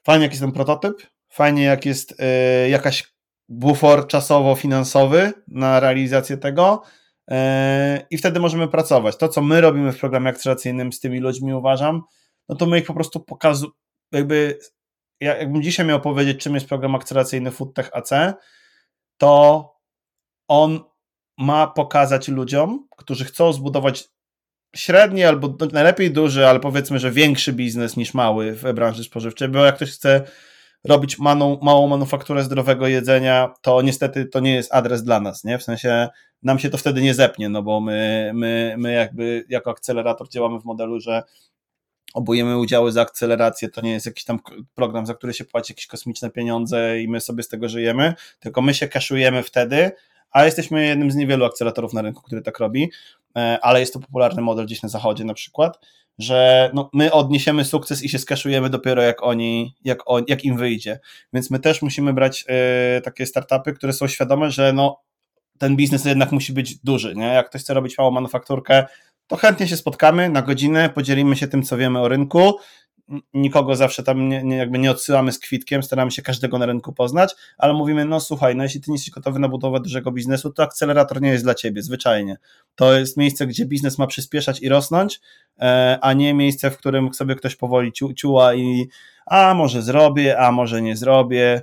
[0.04, 0.94] fajnie, jak jest ten prototyp,
[1.30, 2.12] fajnie, jak jest
[2.66, 3.14] y, jakaś
[3.50, 6.84] bufor czasowo-finansowy na realizację tego,
[8.10, 9.18] i wtedy możemy pracować.
[9.18, 12.02] To, co my robimy w programie akceleracyjnym z tymi ludźmi, uważam,
[12.50, 13.76] no to my ich po prostu pokazujemy,
[14.12, 14.60] jakby,
[15.22, 18.10] jakbym dzisiaj miał powiedzieć, czym jest program akceleracyjny FoodTech AC,
[19.18, 19.74] to
[20.48, 20.80] on
[21.38, 24.10] ma pokazać ludziom, którzy chcą zbudować
[24.76, 29.66] średni albo najlepiej duży, ale powiedzmy, że większy biznes niż mały w branży spożywczej, bo
[29.66, 30.24] jak ktoś chce
[30.84, 31.20] robić
[31.62, 35.58] małą manufakturę zdrowego jedzenia, to niestety to nie jest adres dla nas, nie?
[35.58, 36.08] W sensie
[36.44, 40.60] nam się to wtedy nie zepnie, no bo my, my, my jakby jako akcelerator działamy
[40.60, 41.24] w modelu, że
[42.14, 44.40] obujemy udziały za akcelerację, to nie jest jakiś tam
[44.76, 48.62] program, za który się płaci jakieś kosmiczne pieniądze i my sobie z tego żyjemy, tylko
[48.62, 49.92] my się kaszujemy wtedy,
[50.32, 52.92] a jesteśmy jednym z niewielu akceleratorów na rynku, który tak robi,
[53.38, 55.80] e, ale jest to popularny model gdzieś na zachodzie na przykład,
[56.20, 60.58] że no, my odniesiemy sukces i się skaszujemy dopiero jak oni, jak, on, jak im
[60.58, 61.00] wyjdzie.
[61.34, 62.46] Więc my też musimy brać
[62.98, 65.02] y, takie startupy, które są świadome, że no,
[65.58, 67.16] ten biznes jednak musi być duży.
[67.16, 67.26] Nie?
[67.26, 68.86] Jak ktoś chce robić małą manufakturkę,
[69.28, 72.54] to chętnie się spotkamy na godzinę, podzielimy się tym, co wiemy o rynku.
[73.34, 76.94] Nikogo zawsze tam nie, nie, jakby nie odsyłamy z kwitkiem, staramy się każdego na rynku
[76.94, 80.54] poznać, ale mówimy, no słuchaj, no jeśli ty nie jesteś gotowy na budowę dużego biznesu,
[80.54, 82.38] to akcelerator nie jest dla ciebie, zwyczajnie.
[82.76, 85.22] To jest miejsce, gdzie biznes ma przyspieszać i rosnąć,
[85.60, 88.88] e, a nie miejsce, w którym sobie ktoś powoli ciu, ciuła i
[89.26, 91.62] a może zrobię, a może nie zrobię.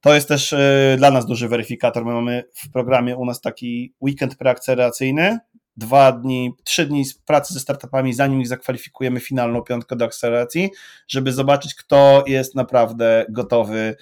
[0.00, 2.04] To jest też e, dla nas duży weryfikator.
[2.04, 5.38] My mamy w programie u nas taki weekend preakceleracyjny,
[5.78, 10.70] dwa dni, trzy dni pracy ze startupami, zanim ich zakwalifikujemy finalną piątkę do akceleracji,
[11.08, 13.96] żeby zobaczyć, kto jest naprawdę gotowy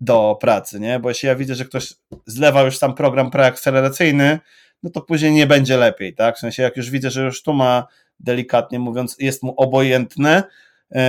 [0.00, 0.98] do pracy, nie?
[0.98, 1.94] Bo jeśli ja widzę, że ktoś
[2.26, 4.38] zlewa już sam program preakceleracyjny,
[4.82, 6.36] no to później nie będzie lepiej, tak?
[6.36, 7.86] W sensie, jak już widzę, że już tu ma,
[8.20, 10.42] delikatnie mówiąc, jest mu obojętne,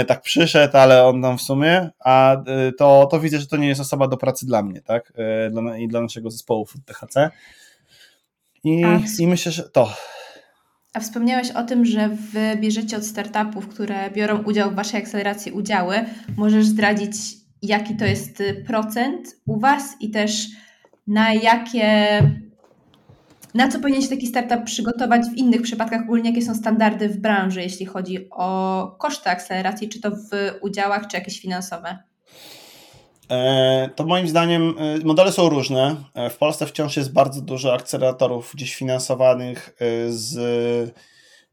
[0.07, 3.67] tak przyszedł, ale on tam w sumie, a e, to, to widzę, że to nie
[3.67, 5.13] jest osoba do pracy dla mnie, tak?
[5.65, 7.29] E, I dla naszego zespołu w THC.
[8.63, 8.83] I,
[9.19, 9.93] I myślę, że to.
[10.93, 15.51] A wspomniałeś o tym, że wy bierzecie od startupów, które biorą udział w waszej akceleracji
[15.51, 16.05] udziały.
[16.37, 17.11] Możesz zdradzić,
[17.61, 20.47] jaki to jest procent u was i też
[21.07, 22.21] na jakie
[23.53, 27.17] na co powinien się taki startup przygotować w innych przypadkach, ogólnie jakie są standardy w
[27.17, 30.29] branży, jeśli chodzi o koszty akceleracji, czy to w
[30.61, 31.97] udziałach, czy jakieś finansowe?
[33.29, 35.95] E, to moim zdaniem e, modele są różne.
[36.13, 39.75] E, w Polsce wciąż jest bardzo dużo akceleratorów gdzieś finansowanych
[40.09, 40.95] z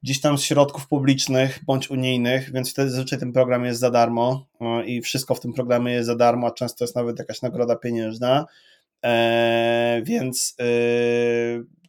[0.03, 4.47] gdzieś tam z środków publicznych bądź unijnych, więc wtedy zazwyczaj ten program jest za darmo
[4.87, 8.47] i wszystko w tym programie jest za darmo, a często jest nawet jakaś nagroda pieniężna.
[10.03, 10.57] Więc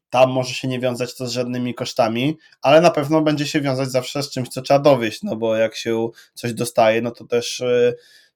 [0.10, 3.92] tam może się nie wiązać to z żadnymi kosztami, ale na pewno będzie się wiązać
[3.92, 7.64] zawsze z czymś, co trzeba dowieść, no bo jak się coś dostaje, no to też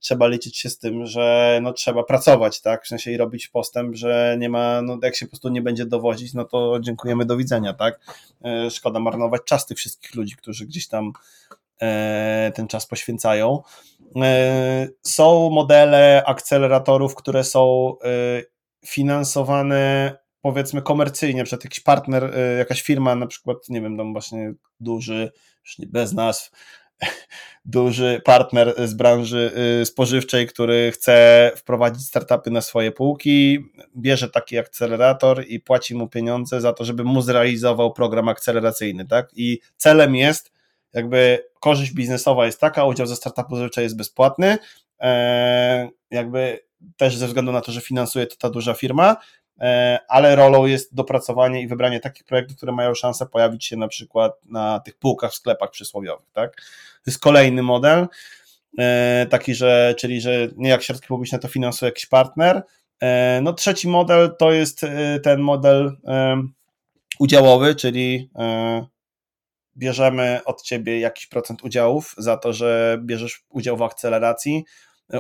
[0.02, 3.96] trzeba liczyć się z tym, że no, trzeba pracować, tak, w sensie i robić postęp,
[3.96, 7.38] że nie ma, no jak się po prostu nie będzie dowozić, no to dziękujemy, do
[7.38, 8.00] widzenia, tak.
[8.46, 11.14] E, szkoda marnować czas tych wszystkich ludzi, którzy gdzieś tam
[11.82, 13.62] e, ten czas poświęcają.
[14.22, 17.96] E, są modele akceleratorów, które są
[18.86, 25.32] finansowane powiedzmy komercyjnie, przed jakiś partner, jakaś firma, na przykład, nie wiem, tam właśnie duży,
[25.66, 26.52] już bez nazw,
[27.66, 33.66] duży partner z branży y, spożywczej, który chce wprowadzić startupy na swoje półki,
[33.98, 39.30] bierze taki akcelerator i płaci mu pieniądze za to, żeby mu zrealizował program akceleracyjny, tak?
[39.36, 40.52] I celem jest
[40.94, 44.58] jakby korzyść biznesowa jest taka, udział ze startupu zazwyczaj jest bezpłatny,
[45.00, 46.60] e, jakby
[46.98, 49.18] też ze względu na to, że finansuje to ta duża firma,
[50.08, 54.34] ale rolą jest dopracowanie i wybranie takich projektów, które mają szansę pojawić się na przykład
[54.46, 56.32] na tych półkach w sklepach przysłowiowych.
[56.34, 56.56] Tak?
[57.04, 58.08] To jest kolejny model,
[58.80, 62.64] e, taki, że, czyli że nie jak środki publiczne to finansuje jakiś partner.
[63.02, 64.86] E, no trzeci model to jest
[65.24, 65.98] ten model
[67.20, 68.30] udziałowy, czyli
[69.78, 74.64] bierzemy od ciebie jakiś procent udziałów za to, że bierzesz udział w akceleracji,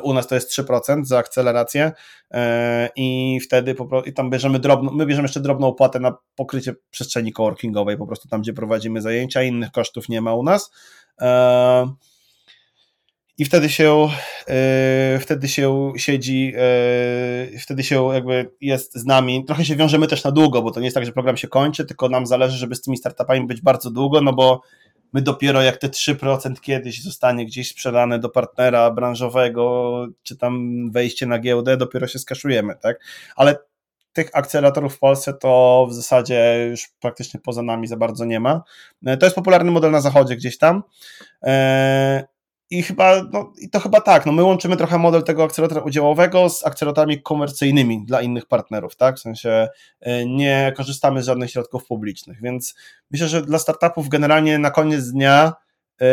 [0.03, 1.91] u nas to jest 3% za akcelerację
[2.31, 6.17] e, i wtedy po prostu, i tam bierzemy drobną, my bierzemy jeszcze drobną opłatę na
[6.35, 10.71] pokrycie przestrzeni coworkingowej, po prostu tam, gdzie prowadzimy zajęcia, innych kosztów nie ma u nas.
[11.21, 11.93] E,
[13.37, 14.09] I wtedy się,
[14.47, 16.53] e, wtedy się siedzi,
[17.59, 19.45] wtedy się jakby jest z nami.
[19.45, 21.85] Trochę się wiążemy też na długo, bo to nie jest tak, że program się kończy,
[21.85, 24.61] tylko nam zależy, żeby z tymi startupami być bardzo długo, no bo
[25.13, 31.25] my dopiero jak te 3% kiedyś zostanie gdzieś sprzedane do partnera branżowego, czy tam wejście
[31.25, 32.99] na giełdę, dopiero się skaszujemy, tak?
[33.35, 33.57] Ale
[34.13, 38.63] tych akceleratorów w Polsce to w zasadzie już praktycznie poza nami za bardzo nie ma.
[39.05, 40.83] E, to jest popularny model na zachodzie gdzieś tam.
[42.71, 45.81] E, i chyba, no, i to chyba tak, no my łączymy trochę model tego akceleratora
[45.81, 49.15] udziałowego z akceleratorami komercyjnymi dla innych partnerów, tak?
[49.15, 49.67] W sensie
[50.07, 52.75] y, nie korzystamy z żadnych środków publicznych, więc
[53.11, 55.53] myślę, że dla startupów generalnie na koniec dnia
[56.01, 56.05] y,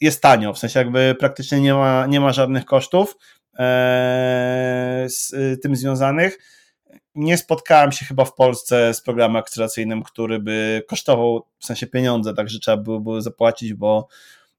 [0.00, 3.16] jest tanio, w sensie jakby praktycznie nie ma, nie ma żadnych kosztów
[3.52, 3.56] y,
[5.08, 6.38] z tym związanych.
[7.14, 12.34] Nie spotkałem się chyba w Polsce z programem akceleracyjnym, który by kosztował w sensie pieniądze,
[12.34, 14.08] także trzeba było, było zapłacić, bo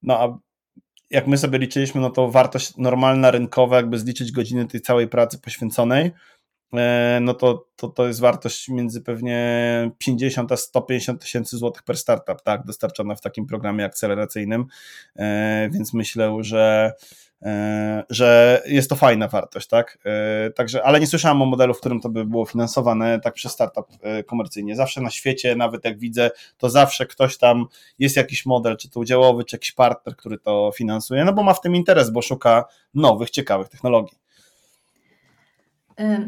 [0.04, 0.40] no,
[1.10, 5.40] jak my sobie liczyliśmy, no to wartość normalna, rynkowa, jakby zliczyć godziny tej całej pracy
[5.40, 6.12] poświęconej,
[6.74, 11.98] e, no to, to, to jest wartość między pewnie 50 a 150 tysięcy złotych per
[11.98, 14.66] startup, tak, dostarczona w takim programie akceleracyjnym,
[15.16, 16.94] e, więc myślę, że
[18.10, 19.98] że jest to fajna wartość, tak?
[20.06, 23.52] E, także, ale nie słyszałem o modelu, w którym to by było finansowane tak przez
[23.52, 24.76] startup e, komercyjnie.
[24.76, 27.66] Zawsze na świecie, nawet jak widzę, to zawsze ktoś tam
[28.00, 31.54] jest jakiś model, czy to udziałowy, czy jakiś partner, który to finansuje, no bo ma
[31.54, 34.18] w tym interes, bo szuka nowych, ciekawych technologii.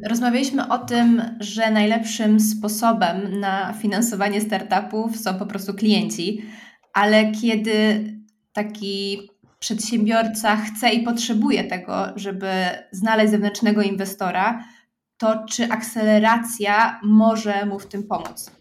[0.09, 6.41] Rozmawialiśmy o tym, że najlepszym sposobem na finansowanie startupów są po prostu klienci,
[6.93, 8.05] ale kiedy
[8.53, 9.29] taki
[9.59, 12.51] przedsiębiorca chce i potrzebuje tego, żeby
[12.91, 14.63] znaleźć zewnętrznego inwestora,
[15.17, 18.51] to czy akceleracja może mu w tym pomóc?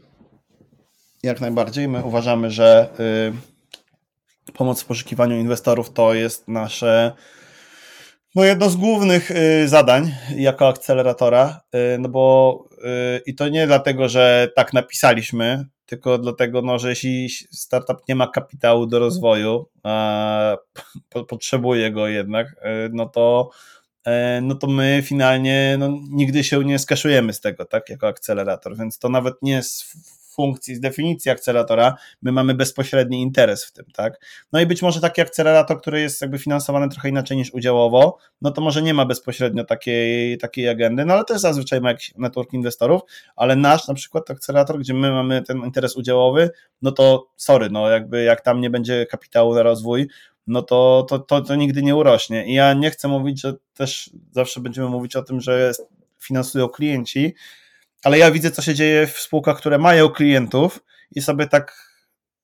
[1.22, 1.88] Jak najbardziej.
[1.88, 2.88] My uważamy, że
[4.48, 7.12] y, pomoc w poszukiwaniu inwestorów to jest nasze
[8.36, 11.60] no jedno z głównych y, zadań jako akceleratora,
[11.94, 16.88] y, no bo y, i to nie dlatego, że tak napisaliśmy, tylko dlatego, no, że
[16.88, 20.56] jeśli startup nie ma kapitału do rozwoju, a
[21.08, 22.56] po, potrzebuje go jednak,
[22.92, 23.50] no to,
[24.42, 28.98] no to my finalnie no, nigdy się nie skaszujemy z tego, tak, jako akcelerator, więc
[28.98, 29.84] to nawet nie jest
[30.36, 34.20] funkcji, z definicji akceleratora, my mamy bezpośredni interes w tym, tak?
[34.52, 38.50] No i być może taki akcelerator, który jest jakby finansowany trochę inaczej niż udziałowo, no
[38.50, 42.52] to może nie ma bezpośrednio takiej, takiej agendy, no ale też zazwyczaj ma jakiś network
[42.52, 43.02] inwestorów,
[43.36, 46.50] ale nasz na przykład akcelerator, gdzie my mamy ten interes udziałowy,
[46.82, 50.08] no to sorry, no jakby jak tam nie będzie kapitału na rozwój,
[50.46, 52.46] no to, to, to, to nigdy nie urośnie.
[52.46, 55.72] I ja nie chcę mówić, że też zawsze będziemy mówić o tym, że
[56.18, 57.34] finansują klienci,
[58.06, 61.92] ale ja widzę, co się dzieje w spółkach, które mają klientów i sobie tak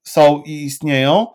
[0.03, 1.27] są i istnieją,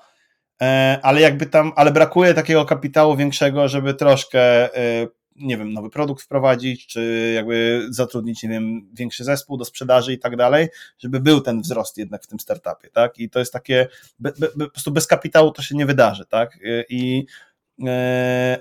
[0.62, 5.90] e, ale jakby tam, ale brakuje takiego kapitału większego, żeby troszkę, e, nie wiem, nowy
[5.90, 10.68] produkt wprowadzić, czy jakby zatrudnić, nie wiem, większy zespół do sprzedaży i tak dalej,
[11.00, 13.20] żeby był ten wzrost jednak w tym startupie, tak?
[13.20, 13.88] I to jest takie,
[14.20, 16.56] be, be, po prostu bez kapitału to się nie wydarzy, tak?
[16.56, 17.26] E, I,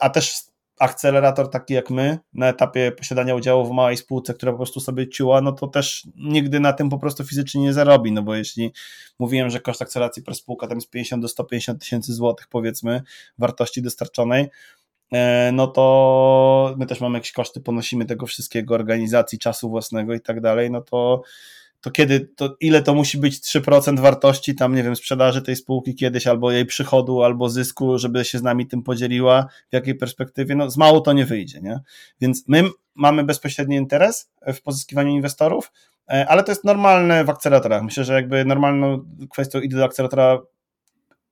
[0.01, 0.35] a też
[0.79, 5.09] akcelerator taki jak my, na etapie posiadania udziału w małej spółce, która po prostu sobie
[5.09, 8.73] ciuła, no to też nigdy na tym po prostu fizycznie nie zarobi, no bo jeśli
[9.19, 13.03] mówiłem, że koszt akceleracji per spółka tam jest 50 do 150 tysięcy złotych powiedzmy
[13.39, 14.49] wartości dostarczonej,
[15.13, 20.21] e, no to my też mamy jakieś koszty, ponosimy tego wszystkiego, organizacji, czasu własnego i
[20.21, 21.23] tak dalej, no to
[21.87, 25.95] to kiedy, to ile to musi być 3% wartości tam, nie wiem, sprzedaży tej spółki
[25.95, 30.55] kiedyś, albo jej przychodu, albo zysku, żeby się z nami tym podzieliła, w jakiej perspektywie,
[30.57, 31.81] no z mało to nie wyjdzie, nie?
[32.21, 32.65] Więc my
[32.95, 35.73] mamy bezpośredni interes w pozyskiwaniu inwestorów,
[36.09, 37.83] e, ale to jest normalne w akceleratorach.
[37.83, 40.39] Myślę, że jakby normalną kwestią idę do akceleratora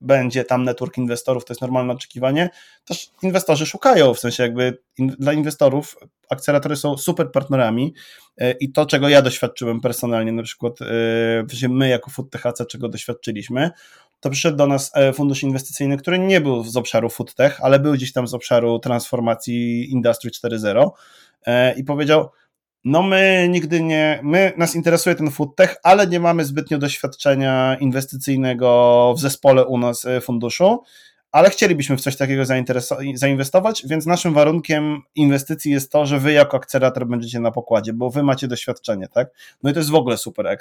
[0.04, 2.50] będzie tam network inwestorów, to jest normalne oczekiwanie.
[2.84, 5.96] Też inwestorzy szukają, w sensie jakby in, dla inwestorów
[6.30, 7.94] akceleratory są super partnerami
[8.38, 13.70] e, i to, czego ja doświadczyłem personalnie, na przykład e, my jako FoodTech czego doświadczyliśmy,
[14.20, 17.92] to przyszedł do nas e, fundusz inwestycyjny, który nie był z obszaru FoodTech, ale był
[17.92, 20.90] gdzieś tam z obszaru transformacji Industry 4.0
[21.76, 22.28] i powiedział,
[22.84, 27.76] no my nigdy nie, my, nas interesuje ten food tech, ale nie mamy zbytnio doświadczenia
[27.80, 30.82] inwestycyjnego w zespole u nas e, funduszu,
[31.34, 32.44] ale chcielibyśmy w coś takiego
[33.14, 38.10] zainwestować, więc naszym warunkiem inwestycji jest to, że wy jako akcelerator będziecie na pokładzie, bo
[38.10, 39.28] wy macie doświadczenie, tak?
[39.62, 40.46] No i to jest w ogóle super.
[40.46, 40.56] E,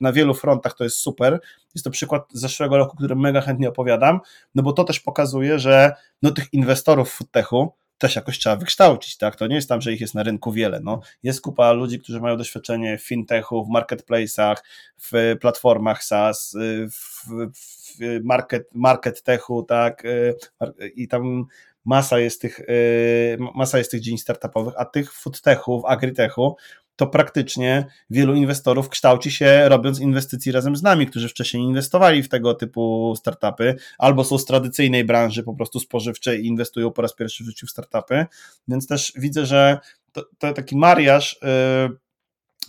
[0.00, 1.40] na wielu frontach to jest super.
[1.74, 4.20] Jest to przykład z zeszłego roku, który mega chętnie opowiadam,
[4.54, 5.92] no bo to też pokazuje, że
[6.22, 9.36] no tych inwestorów w foodtechu też jakoś trzeba wykształcić, tak?
[9.36, 10.80] To nie jest tam, że ich jest na rynku wiele.
[10.80, 14.56] No, jest kupa ludzi, którzy mają doświadczenie w fintechu, w marketplace'ach,
[14.98, 16.56] w platformach SaaS,
[16.90, 20.02] w, w market, market techu, tak?
[20.94, 21.44] I tam
[21.84, 22.60] masa jest tych,
[23.54, 26.56] masa jest tych dziedzin startupowych, a tych foodtechu, w agritechu
[26.96, 32.28] to praktycznie wielu inwestorów kształci się robiąc inwestycji razem z nami, którzy wcześniej inwestowali w
[32.28, 37.14] tego typu startupy, albo są z tradycyjnej branży po prostu spożywczej i inwestują po raz
[37.14, 38.26] pierwszy w życiu w startupy,
[38.68, 39.78] więc też widzę, że
[40.12, 41.96] to, to taki mariaż yy,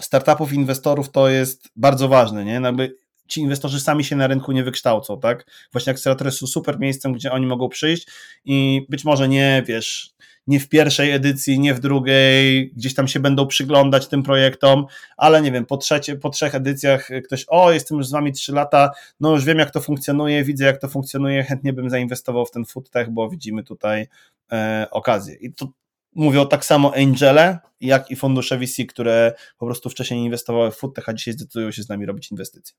[0.01, 2.59] startupów inwestorów to jest bardzo ważny, nie?
[2.59, 2.95] No jakby
[3.27, 5.45] ci inwestorzy sami się na rynku nie wykształcą, tak?
[5.71, 8.07] Właśnie akceleratory są super miejscem, gdzie oni mogą przyjść
[8.45, 10.15] i być może nie, wiesz,
[10.47, 14.85] nie w pierwszej edycji, nie w drugiej, gdzieś tam się będą przyglądać tym projektom,
[15.17, 18.51] ale nie wiem, po, trzecie, po trzech edycjach ktoś, o, jestem już z wami trzy
[18.51, 22.51] lata, no już wiem jak to funkcjonuje, widzę jak to funkcjonuje, chętnie bym zainwestował w
[22.51, 24.07] ten foodtech, bo widzimy tutaj
[24.51, 25.35] e, okazję.
[25.35, 25.67] I to
[26.15, 31.09] mówią tak samo Angele, jak i fundusze VC, które po prostu wcześniej inwestowały w foodtech,
[31.09, 32.75] a dzisiaj zdecydują się z nami robić inwestycje.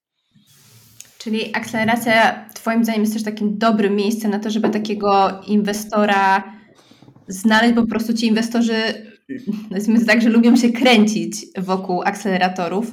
[1.19, 6.56] Czyli akceleracja, Twoim zdaniem, jest też takim dobrym miejscem na to, żeby takiego inwestora
[7.29, 8.75] znaleźć, po prostu ci inwestorzy,
[9.71, 12.93] nazwijmy to tak, że lubią się kręcić wokół akceleratorów.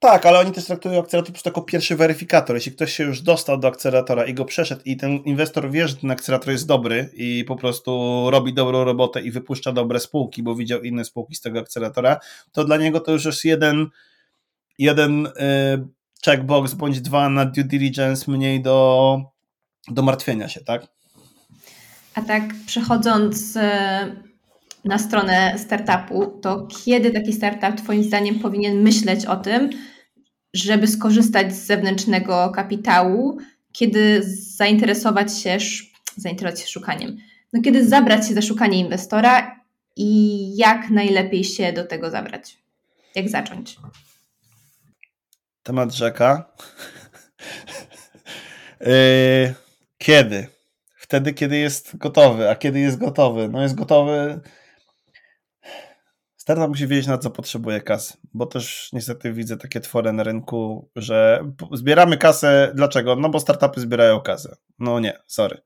[0.00, 2.56] Tak, ale oni też traktują akcelerator jako pierwszy weryfikator.
[2.56, 5.96] Jeśli ktoś się już dostał do akceleratora i go przeszedł i ten inwestor wie, że
[5.96, 7.90] ten akcelerator jest dobry i po prostu
[8.30, 12.18] robi dobrą robotę i wypuszcza dobre spółki, bo widział inne spółki z tego akceleratora,
[12.52, 13.86] to dla niego to już jest jeden,
[14.78, 15.30] jeden y,
[16.24, 19.20] checkbox bądź dwa na due diligence mniej do,
[19.88, 20.99] do martwienia się, tak?
[22.20, 24.16] A tak przechodząc e,
[24.84, 29.70] na stronę startupu, to kiedy taki startup Twoim zdaniem powinien myśleć o tym,
[30.54, 33.38] żeby skorzystać z zewnętrznego kapitału,
[33.72, 34.22] kiedy
[34.56, 35.58] zainteresować się
[36.16, 37.16] zainteresować się szukaniem.
[37.52, 39.60] No kiedy zabrać się za szukanie inwestora
[39.96, 42.58] i jak najlepiej się do tego zabrać?
[43.14, 43.76] Jak zacząć?
[45.62, 46.52] Temat rzeka.
[48.80, 49.54] Yy,
[49.98, 50.59] kiedy?
[51.10, 52.50] Wtedy, kiedy jest gotowy.
[52.50, 53.48] A kiedy jest gotowy?
[53.48, 54.40] No jest gotowy.
[56.36, 60.88] Startup musi wiedzieć, na co potrzebuje kasy, bo też niestety widzę takie twory na rynku,
[60.96, 62.72] że zbieramy kasę.
[62.74, 63.16] Dlaczego?
[63.16, 64.56] No bo startupy zbierają kasę.
[64.78, 65.62] No nie, sorry.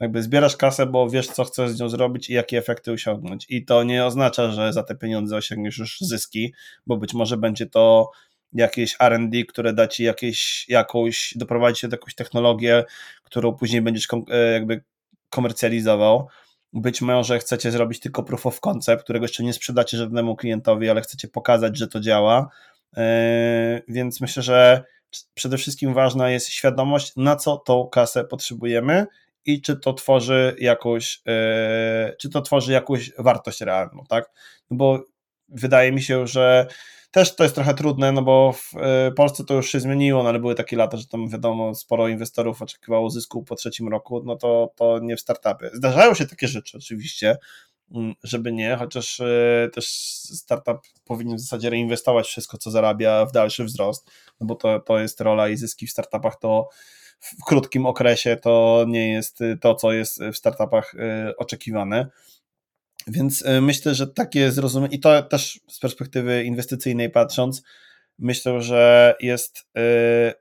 [0.00, 3.46] Jakby zbierasz kasę, bo wiesz, co chcesz z nią zrobić i jakie efekty osiągnąć.
[3.48, 6.54] I to nie oznacza, że za te pieniądze osiągniesz już zyski,
[6.86, 8.10] bo być może będzie to
[8.52, 12.84] jakieś R&D, które da ci jakieś, jakąś, doprowadzi cię do jakąś technologię,
[13.26, 14.84] którą później będziesz e, jakby
[15.30, 16.28] komercjalizował.
[16.72, 21.00] Być może chcecie zrobić tylko proof of concept, którego jeszcze nie sprzedacie żadnemu klientowi, ale
[21.00, 22.48] chcecie pokazać, że to działa.
[22.96, 24.84] E, więc myślę, że
[25.34, 29.06] przede wszystkim ważna jest świadomość, na co tą kasę potrzebujemy
[29.44, 34.30] i czy to tworzy jakąś, e, czy to tworzy jakąś wartość realną, tak?
[34.70, 35.04] No bo
[35.48, 36.66] wydaje mi się, że
[37.10, 40.28] też to jest trochę trudne, no bo w e, Polsce to już się zmieniło, no
[40.28, 44.36] ale były takie lata, że tam wiadomo, sporo inwestorów oczekiwało zysku po trzecim roku, no
[44.36, 45.70] to, to nie w startupie.
[45.72, 47.36] Zdarzają się takie rzeczy oczywiście,
[47.94, 49.88] mm, żeby nie, chociaż e, też
[50.34, 54.98] startup powinien w zasadzie reinwestować wszystko, co zarabia w dalszy wzrost, no bo to, to
[54.98, 56.68] jest rola i zyski w startupach to
[57.20, 60.94] w krótkim okresie to nie jest to, co jest w startupach
[61.38, 62.10] oczekiwane.
[63.06, 67.62] Więc e, myślę, że takie zrozumienie, i to też z perspektywy inwestycyjnej patrząc,
[68.18, 69.82] myślę, że jest e,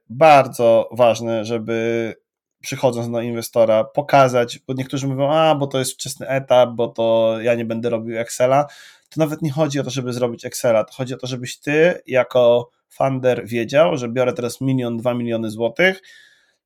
[0.10, 2.14] bardzo ważne, żeby
[2.62, 7.38] przychodząc do inwestora pokazać, bo niektórzy mówią, a bo to jest wczesny etap, bo to
[7.42, 8.66] ja nie będę robił Excela.
[9.10, 12.02] To nawet nie chodzi o to, żeby zrobić Excela, to chodzi o to, żebyś ty
[12.08, 16.02] jako funder wiedział, że biorę teraz milion, dwa miliony złotych,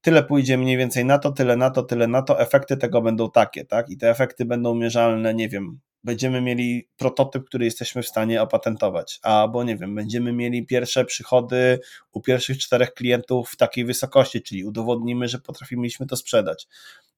[0.02, 3.32] tyle pójdzie mniej więcej na to, tyle na to, tyle na to, efekty tego będą
[3.32, 3.90] takie, tak?
[3.90, 9.20] I te efekty będą mierzalne, nie wiem, będziemy mieli prototyp, który jesteśmy w stanie opatentować,
[9.22, 11.80] albo nie wiem, będziemy mieli pierwsze przychody
[12.12, 16.68] u pierwszych czterech klientów w takiej wysokości, czyli udowodnimy, że potrafiliśmy to sprzedać.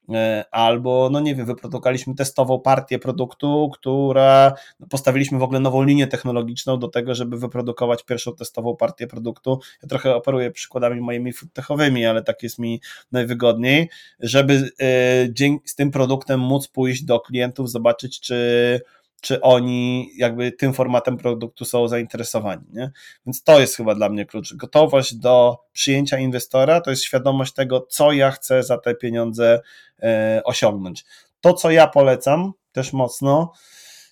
[0.09, 5.83] E, albo, no nie wiem, wyprodukowaliśmy testową partię produktu, która no, postawiliśmy w ogóle nową
[5.83, 9.59] linię technologiczną do tego, żeby wyprodukować pierwszą testową partię produktu.
[9.83, 12.81] Ja trochę operuję przykładami moimi foodtechowymi, ale tak jest mi
[13.11, 13.89] najwygodniej,
[14.19, 18.81] żeby e, z tym produktem móc pójść do klientów, zobaczyć, czy
[19.21, 22.63] czy oni jakby tym formatem produktu są zainteresowani.
[22.73, 22.91] Nie?
[23.25, 24.53] Więc to jest chyba dla mnie klucz.
[24.55, 29.61] Gotowość do przyjęcia inwestora to jest świadomość tego, co ja chcę za te pieniądze
[30.03, 31.05] e, osiągnąć.
[31.41, 33.51] To, co ja polecam też mocno,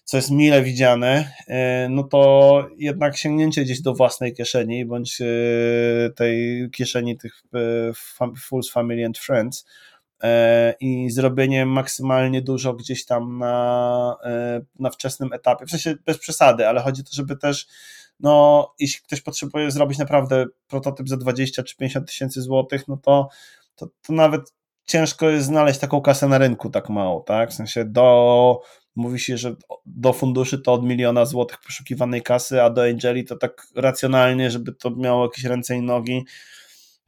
[0.04, 5.26] co jest mile widziane, e, no to jednak sięgnięcie gdzieś do własnej kieszeni, bądź e,
[6.16, 7.44] tej kieszeni tych
[8.38, 9.66] Fools Family and Friends,
[10.80, 16.68] i zrobienie maksymalnie dużo gdzieś tam na, e, na wczesnym etapie, w sensie bez przesady,
[16.68, 17.68] ale chodzi o to, żeby też
[18.20, 23.30] no, jeśli ktoś potrzebuje zrobić naprawdę prototyp za 20 czy 50 tysięcy złotych, no to,
[23.76, 24.54] to, to nawet
[24.86, 27.52] ciężko jest znaleźć taką kasę na rynku tak mało, tak?
[27.52, 28.62] W sensie do,
[28.96, 29.56] mówi się, że
[29.86, 34.74] do funduszy to od miliona złotych poszukiwanej kasy, a do Angeli to tak racjonalnie, żeby
[34.74, 36.26] to miało jakieś ręce i nogi,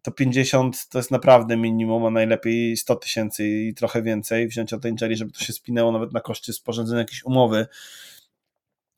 [0.01, 4.85] to 50 to jest naprawdę minimum, a najlepiej 100 tysięcy i trochę więcej wziąć od
[4.85, 7.67] Angeli, żeby to się spinęło nawet na koszty sporządzenia jakiejś umowy.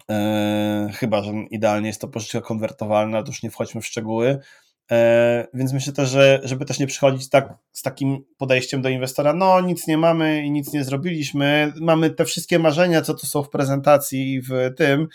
[0.09, 4.39] Eee, chyba, że idealnie jest to pożyczka konwertowalna, to już nie wchodźmy w szczegóły.
[4.91, 9.33] E, więc myślę też, że żeby też nie przychodzić tak, z takim podejściem do inwestora,
[9.33, 13.43] no nic nie mamy i nic nie zrobiliśmy, mamy te wszystkie marzenia, co tu są
[13.43, 15.07] w prezentacji i w tym,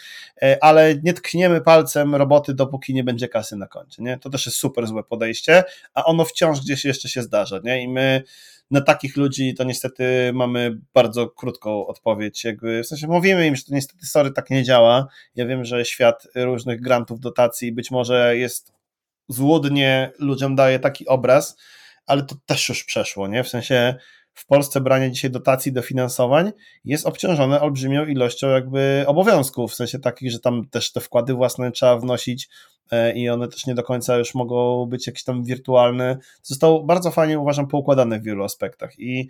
[0.42, 4.18] e, ale nie tkniemy palcem roboty, dopóki nie będzie kasy na koncie, nie?
[4.18, 5.64] To też jest super złe podejście,
[5.94, 7.82] a ono wciąż gdzieś jeszcze się zdarza, nie?
[7.82, 8.22] I my
[8.70, 12.44] na takich ludzi to niestety mamy bardzo krótką odpowiedź.
[12.44, 15.06] Jakby, w sensie mówimy im, że to niestety sorry, tak nie działa.
[15.34, 18.77] Ja wiem, że świat różnych grantów, dotacji być może jest
[19.28, 21.56] złudnie ludziom daje taki obraz,
[22.06, 23.44] ale to też już przeszło, nie?
[23.44, 23.94] W sensie
[24.34, 26.52] w Polsce branie dzisiaj dotacji, dofinansowań
[26.84, 31.72] jest obciążone olbrzymią ilością jakby obowiązków, w sensie takich, że tam też te wkłady własne
[31.72, 32.48] trzeba wnosić
[32.90, 36.18] e, i one też nie do końca już mogą być jakieś tam wirtualne.
[36.42, 39.28] Zostało bardzo fajnie, uważam, poukładane w wielu aspektach i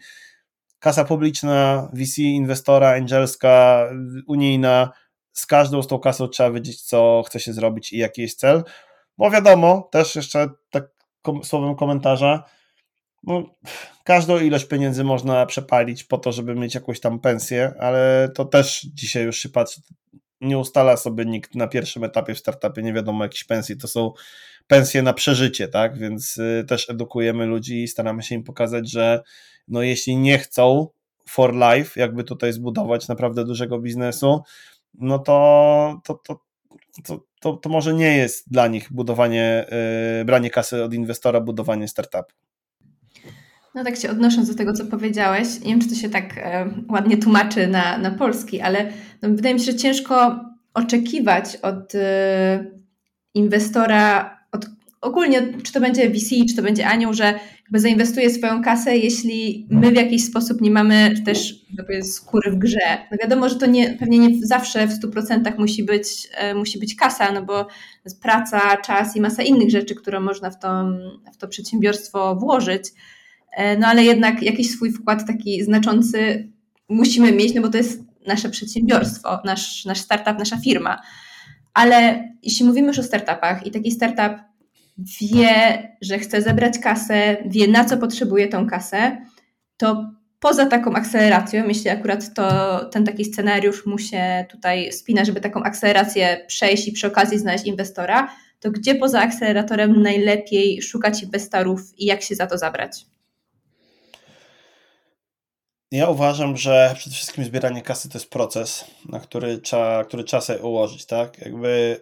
[0.78, 3.88] kasa publiczna, VC, inwestora, angelska,
[4.26, 4.90] unijna,
[5.32, 8.64] z każdą z tą kasą trzeba wiedzieć, co chce się zrobić i jaki jest cel,
[9.18, 10.84] bo wiadomo, też jeszcze tak
[11.42, 12.44] słowem komentarza,
[13.22, 13.42] no,
[14.04, 18.86] każdą ilość pieniędzy można przepalić po to, żeby mieć jakąś tam pensję, ale to też
[18.94, 19.80] dzisiaj już się patrzy,
[20.40, 24.12] nie ustala sobie nikt na pierwszym etapie w startupie, nie wiadomo jakiejś pensji, to są
[24.66, 25.98] pensję na przeżycie, tak?
[25.98, 26.38] Więc
[26.68, 29.22] też edukujemy ludzi i staramy się im pokazać, że
[29.68, 30.88] no jeśli nie chcą
[31.28, 34.42] for life, jakby tutaj zbudować naprawdę dużego biznesu,
[34.94, 36.40] no to, to, to,
[37.04, 39.66] to, to, to może nie jest dla nich budowanie,
[40.18, 42.32] yy, branie kasy od inwestora, budowanie startupu.
[43.74, 46.70] No tak się odnosząc do tego, co powiedziałeś, nie wiem, czy to się tak e,
[46.88, 50.40] ładnie tłumaczy na, na polski, ale no, wydaje mi się, że ciężko
[50.74, 52.64] oczekiwać od e,
[53.34, 54.37] inwestora,
[55.00, 57.24] ogólnie, czy to będzie VC, czy to będzie anioł, że
[57.62, 62.58] jakby zainwestuje swoją kasę, jeśli my w jakiś sposób nie mamy też jakby skóry w
[62.58, 62.98] grze.
[63.10, 66.96] No wiadomo, że to nie, pewnie nie zawsze w 100% musi być, e, musi być
[66.96, 67.66] kasa, no bo
[68.04, 70.84] jest praca, czas i masa innych rzeczy, które można w to,
[71.32, 72.84] w to przedsiębiorstwo włożyć.
[73.52, 76.48] E, no ale jednak jakiś swój wkład taki znaczący
[76.88, 81.02] musimy mieć, no bo to jest nasze przedsiębiorstwo, nasz, nasz startup, nasza firma.
[81.74, 84.47] Ale jeśli mówimy już o startupach i taki startup
[84.98, 89.16] wie, że chce zebrać kasę, wie na co potrzebuje tą kasę,
[89.76, 95.40] to poza taką akceleracją, jeśli akurat to ten taki scenariusz mu się tutaj spina, żeby
[95.40, 98.28] taką akcelerację przejść i przy okazji znaleźć inwestora,
[98.60, 103.06] to gdzie poza akceleratorem najlepiej szukać inwestorów i jak się za to zabrać?
[105.90, 110.40] Ja uważam, że przede wszystkim zbieranie kasy to jest proces, na który trzeba, który trzeba
[110.40, 111.38] sobie ułożyć, tak?
[111.38, 112.00] Jakby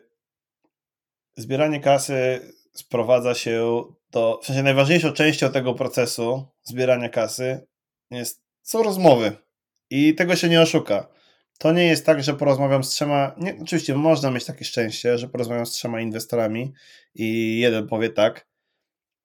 [1.36, 2.40] zbieranie kasy
[2.77, 7.66] sprowadza się do, w sensie najważniejszą częścią tego procesu zbierania kasy
[8.11, 9.33] jest, są rozmowy
[9.91, 11.09] i tego się nie oszuka.
[11.59, 15.29] To nie jest tak, że porozmawiam z trzema, nie, oczywiście można mieć takie szczęście, że
[15.29, 16.72] porozmawiam z trzema inwestorami
[17.14, 18.47] i jeden powie tak,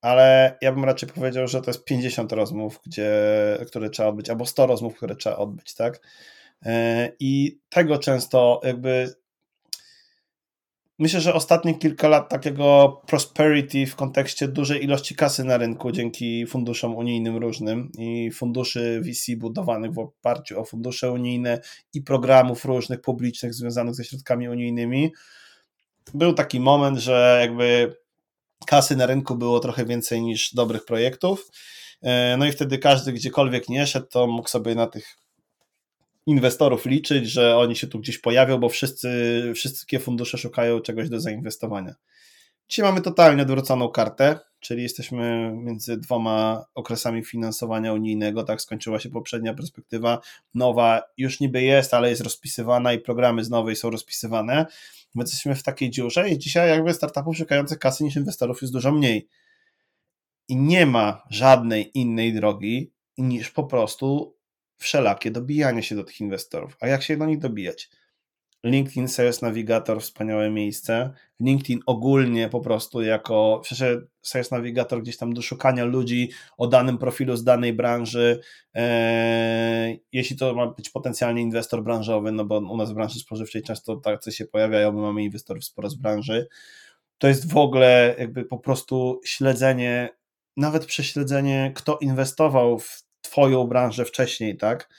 [0.02, 3.12] ale ja bym raczej powiedział, że to jest 50 rozmów, gdzie,
[3.68, 6.00] które trzeba odbyć, albo 100 rozmów, które trzeba odbyć, tak?
[6.66, 9.14] E, I tego często jakby
[11.02, 16.46] Myślę, że ostatnie kilka lat takiego prosperity w kontekście dużej ilości kasy na rynku dzięki
[16.46, 21.60] funduszom unijnym różnym i funduszy VC budowanych w oparciu o fundusze unijne
[21.94, 25.14] i programów różnych publicznych związanych ze środkami unijnymi.
[26.14, 27.96] Był taki moment, że jakby
[28.66, 31.48] kasy na rynku było trochę więcej niż dobrych projektów.
[32.02, 35.18] E, no i wtedy każdy gdziekolwiek nie szedł, to mógł sobie na tych
[36.26, 39.10] inwestorów liczyć, że oni się tu gdzieś pojawią, bo wszyscy,
[39.56, 41.96] wszystkie fundusze szukają czegoś do zainwestowania.
[42.70, 49.10] Dzisiaj mamy totalnie odwróconą kartę, czyli jesteśmy między dwoma okresami finansowania unijnego, tak skończyła się
[49.10, 50.20] poprzednia perspektywa,
[50.54, 54.66] nowa już niby jest, ale jest rozpisywana i programy z nowej są rozpisywane,
[55.16, 58.92] My jesteśmy w takiej dziurze i dzisiaj jakby startupów szukających kasy niż inwestorów jest dużo
[58.92, 59.28] mniej.
[60.48, 64.36] I nie ma żadnej innej drogi niż po prostu
[64.82, 66.78] wszelakie dobijanie się do tych inwestorów.
[66.80, 67.90] A jak się do nich dobijać?
[68.64, 71.14] LinkedIn Sales Navigator, wspaniałe miejsce.
[71.40, 73.62] LinkedIn ogólnie po prostu jako,
[74.22, 78.42] Sales Navigator gdzieś tam do szukania ludzi o danym profilu z danej branży,
[78.74, 83.64] eee, jeśli to ma być potencjalnie inwestor branżowy, no bo u nas w branży spożywczej
[83.64, 86.48] często tacy się pojawiają, my mamy inwestorów sporo z branży,
[87.18, 90.10] to jest w ogóle jakby po prostu śledzenie,
[90.58, 94.90] nawet prześledzenie, kto inwestował w twoją branżę wcześniej, tak?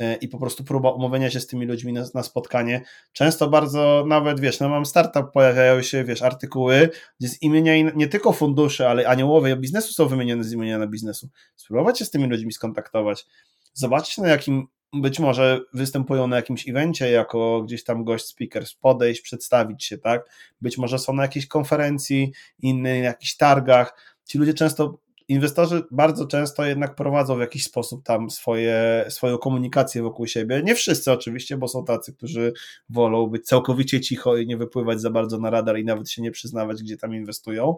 [0.00, 2.82] E, i po prostu próba umówienia się z tymi ludźmi na, na, spotkanie.
[3.12, 8.08] Często bardzo nawet, wiesz, no mam startup, pojawiają się, wiesz, artykuły, gdzie z imienia nie
[8.08, 11.28] tylko fundusze, ale aniołowie biznesu są wymienione z imienia biznesu.
[11.56, 13.26] Spróbować się z tymi ludźmi skontaktować,
[13.72, 19.20] zobaczyć na jakim być może występują na jakimś evencie jako gdzieś tam gość speaker, podejść,
[19.20, 20.30] przedstawić się, tak?
[20.60, 24.16] Być może są na jakiejś konferencji, innej, na jakichś targach.
[24.24, 24.98] Ci ludzie często
[25.30, 30.62] inwestorzy bardzo często jednak prowadzą w jakiś sposób tam swoje, swoją komunikację wokół siebie.
[30.64, 32.52] Nie wszyscy oczywiście, bo są tacy, którzy
[32.88, 36.30] wolą być całkowicie cicho i nie wypływać za bardzo na radar i nawet się nie
[36.30, 37.76] przyznawać, gdzie tam inwestują.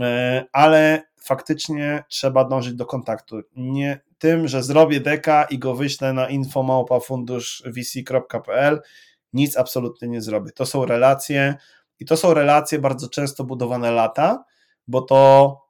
[0.00, 3.40] E, ale faktycznie trzeba dążyć do kontaktu.
[3.56, 8.80] Nie tym, że zrobię deka i go wyślę na infomałpafunduszvc.pl,
[9.32, 10.52] nic absolutnie nie zrobię.
[10.52, 11.54] To są relacje
[12.00, 14.44] i to są relacje bardzo często budowane lata,
[14.86, 15.67] bo to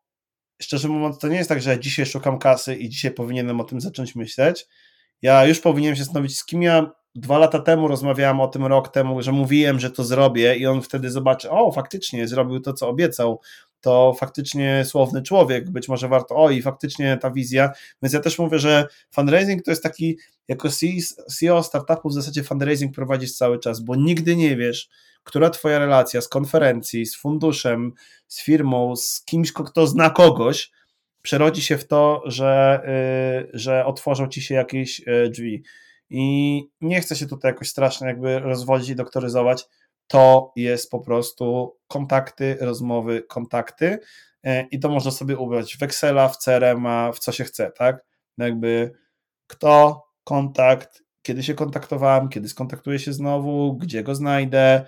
[0.63, 3.81] szczerze mówiąc, to nie jest tak, że dzisiaj szukam kasy i dzisiaj powinienem o tym
[3.81, 4.67] zacząć myśleć.
[5.23, 8.89] Ja już powinienem się zastanowić, z kim ja dwa lata temu rozmawiałem o tym, rok
[8.89, 12.89] temu, że mówiłem, że to zrobię i on wtedy zobaczy, o, faktycznie zrobił to, co
[12.89, 13.41] obiecał,
[13.81, 17.71] to faktycznie słowny człowiek, być może warto, o i faktycznie ta wizja,
[18.03, 20.19] więc ja też mówię, że fundraising to jest taki,
[20.49, 20.69] jako
[21.39, 24.89] CEO startupu w zasadzie fundraising prowadzisz cały czas, bo nigdy nie wiesz,
[25.25, 27.93] która twoja relacja z konferencji, z funduszem,
[28.29, 30.71] z firmą, z kimś, kto zna kogoś,
[31.23, 32.81] przerodzi się w to, że,
[33.53, 35.63] yy, że otworzą ci się jakieś yy, drzwi.
[36.11, 39.67] I nie chcę się tutaj jakoś strasznie jakby rozwodzić i doktoryzować.
[40.09, 43.99] To jest po prostu kontakty, rozmowy, kontakty
[44.45, 48.05] e, i to można sobie ubrać w Excela, w crm w co się chce, tak?
[48.39, 48.93] No jakby
[49.47, 54.85] kto, kontakt, kiedy się kontaktowałem, kiedy skontaktuję się znowu, gdzie go znajdę,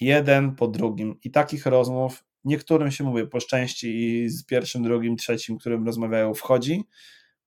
[0.00, 1.18] jeden po drugim.
[1.24, 6.34] I takich rozmów niektórym się mówię po szczęści i z pierwszym, drugim, trzecim, którym rozmawiają,
[6.34, 6.84] wchodzi,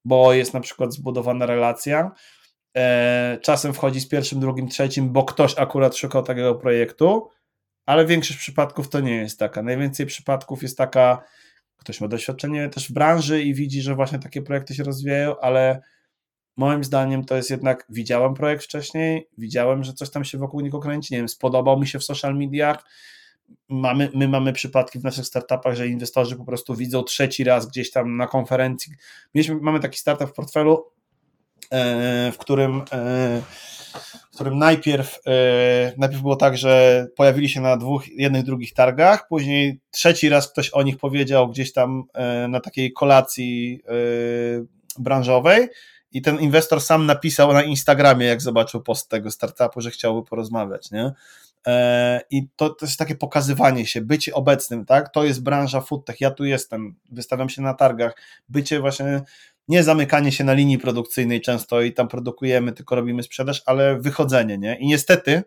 [0.06, 2.12] bo jest na przykład zbudowana relacja.
[2.76, 7.30] E, czasem wchodzi z pierwszym, drugim, trzecim, bo ktoś akurat szukał takiego projektu,
[7.86, 9.64] ale większość przypadków to nie jest taka.
[9.64, 11.24] Najwięcej przypadków jest taka,
[11.78, 15.82] ktoś ma doświadczenie też w branży i widzi, że właśnie takie projekty się rozwijają, ale
[16.58, 20.80] moim zdaniem to jest jednak, widziałem projekt wcześniej, widziałem, że coś tam się wokół niego
[20.80, 22.84] kręci, nie wiem, spodobał mi się w social mediach,
[23.70, 27.92] mamy, my mamy przypadki w naszych startupach, że inwestorzy po prostu widzą trzeci raz gdzieś
[27.92, 28.94] tam na konferencji.
[29.36, 30.86] Mieliśmy, mamy taki startup w portfelu,
[32.32, 33.42] w którym, e,
[34.32, 39.28] w którym najpierw, e, najpierw było tak, że pojawili się na dwóch, jednych, drugich targach,
[39.28, 42.04] później trzeci raz ktoś o nich powiedział gdzieś tam
[42.50, 43.82] na takiej kolacji
[45.00, 45.68] branżowej
[46.12, 50.92] i ten inwestor sam napisał na Instagramie, jak zobaczył post tego startupu, że chciałby porozmawiać,
[50.92, 51.12] nie?
[51.68, 55.10] E, I to, to jest takie pokazywanie się, bycie obecnym, tak?
[55.10, 58.16] To jest branża foodtech, ja tu jestem, wystawiam się na targach,
[58.50, 59.22] bycie właśnie,
[59.68, 64.58] nie zamykanie się na linii produkcyjnej często i tam produkujemy, tylko robimy sprzedaż, ale wychodzenie,
[64.58, 64.78] nie?
[64.80, 65.44] I niestety,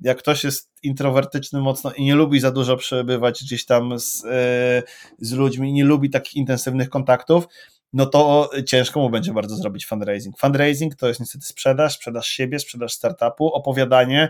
[0.00, 4.82] jak ktoś jest introwertyczny mocno i nie lubi za dużo przebywać gdzieś tam z, e,
[5.18, 7.44] z ludźmi, nie lubi takich intensywnych kontaktów,
[7.92, 10.38] no to ciężko mu będzie bardzo zrobić fundraising.
[10.38, 14.28] Fundraising to jest niestety sprzedaż, sprzedaż siebie, sprzedaż startupu, opowiadanie.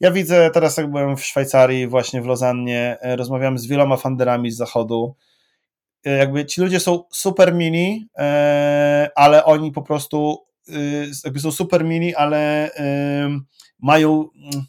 [0.00, 4.50] Ja widzę teraz, jak byłem w Szwajcarii, właśnie w Lozannie, e, rozmawiam z wieloma funderami
[4.50, 5.14] z zachodu.
[6.04, 10.46] E, jakby ci ludzie są super mini, e, ale oni po prostu
[11.24, 12.70] jakby są super mini, ale
[13.78, 14.66] mają mm,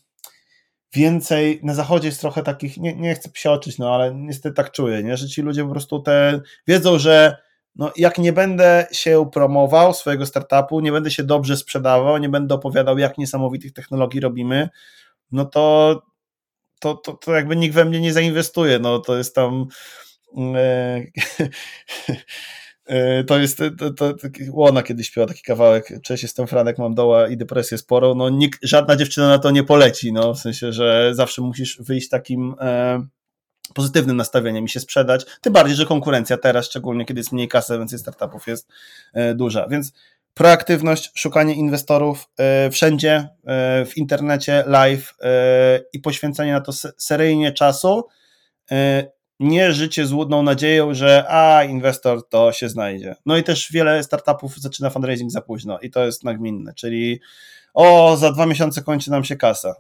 [0.94, 5.04] więcej, na zachodzie jest trochę takich, nie, nie chcę psioczyć, no ale niestety tak czuję,
[5.04, 5.18] nie?
[5.18, 7.38] że ci ludzie po prostu te wiedzą, że
[7.76, 12.56] no, jak nie będę się promował swojego startupu, nie będę się dobrze sprzedawał, nie będę
[12.56, 14.70] opowiadał, jak niesamowitych technologii robimy,
[15.32, 16.02] no to,
[16.80, 18.80] to, to, to jakby nikt we mnie nie zainwestuje.
[18.80, 19.66] No, to jest tam.
[20.56, 21.04] E,
[22.86, 26.95] e, to jest, to, to, to, Łona kiedyś śpiewa taki kawałek, cześć, jestem Franek, mam
[26.95, 30.72] doła i depresję sporą, no nikt, żadna dziewczyna na to nie poleci, no, w sensie,
[30.74, 33.08] że zawsze musisz wyjść takim e,
[33.74, 37.78] pozytywnym nastawieniem i się sprzedać, tym bardziej, że konkurencja teraz, szczególnie kiedy jest mniej kasy,
[37.78, 38.68] więcej startupów jest
[39.14, 39.94] e, duża, więc
[40.34, 45.16] proaktywność, szukanie inwestorów e, wszędzie, e, w internecie, live
[45.94, 48.08] i poświęcenie na to seryjnie czasu,
[49.40, 53.16] nie życie złudną nadzieją, że a, inwestor to się znajdzie.
[53.26, 57.20] No i też wiele startupów zaczyna fundraising za późno i to jest nagminne, czyli
[57.74, 59.76] o, za dwa miesiące kończy nam się kasa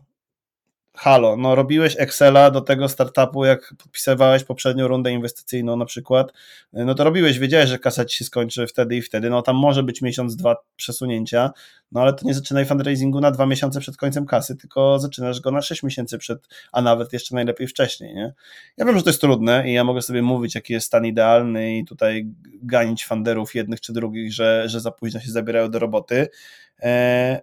[0.97, 6.33] halo, no robiłeś Excela do tego startupu, jak podpisywałeś poprzednią rundę inwestycyjną na przykład,
[6.73, 9.83] no to robiłeś, wiedziałeś, że kasa ci się skończy wtedy i wtedy, no tam może
[9.83, 11.51] być miesiąc, dwa przesunięcia,
[11.91, 15.51] no ale to nie zaczynaj fundraisingu na dwa miesiące przed końcem kasy, tylko zaczynasz go
[15.51, 18.33] na sześć miesięcy przed, a nawet jeszcze najlepiej wcześniej, nie?
[18.77, 21.77] Ja wiem, że to jest trudne i ja mogę sobie mówić, jaki jest stan idealny
[21.77, 22.27] i tutaj
[22.61, 26.27] ganić funderów jednych czy drugich, że, że za późno się zabierają do roboty,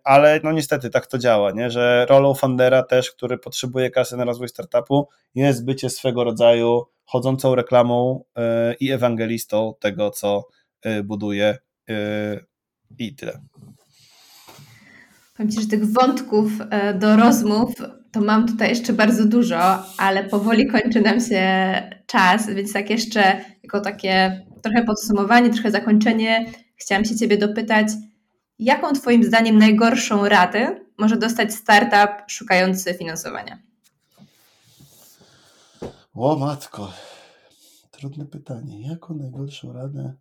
[0.05, 1.71] ale no niestety tak to działa, nie?
[1.71, 7.55] że rolą fundera też, który potrzebuje kasy na rozwój startupu jest bycie swego rodzaju chodzącą
[7.55, 10.49] reklamą e, i ewangelistą tego, co
[10.83, 11.59] e, buduje
[12.99, 13.41] i tyle.
[15.37, 16.51] Powiem Ci, że tych wątków
[16.95, 17.75] do rozmów
[18.13, 19.59] to mam tutaj jeszcze bardzo dużo,
[19.99, 21.43] ale powoli kończy nam się
[22.07, 26.47] czas, więc tak jeszcze jako takie trochę podsumowanie, trochę zakończenie
[26.77, 27.89] chciałam się Ciebie dopytać,
[28.59, 33.59] Jaką Twoim zdaniem najgorszą radę może dostać startup szukający finansowania?
[36.15, 36.93] O matko,
[37.91, 38.89] trudne pytanie.
[38.89, 40.15] Jaką najgorszą radę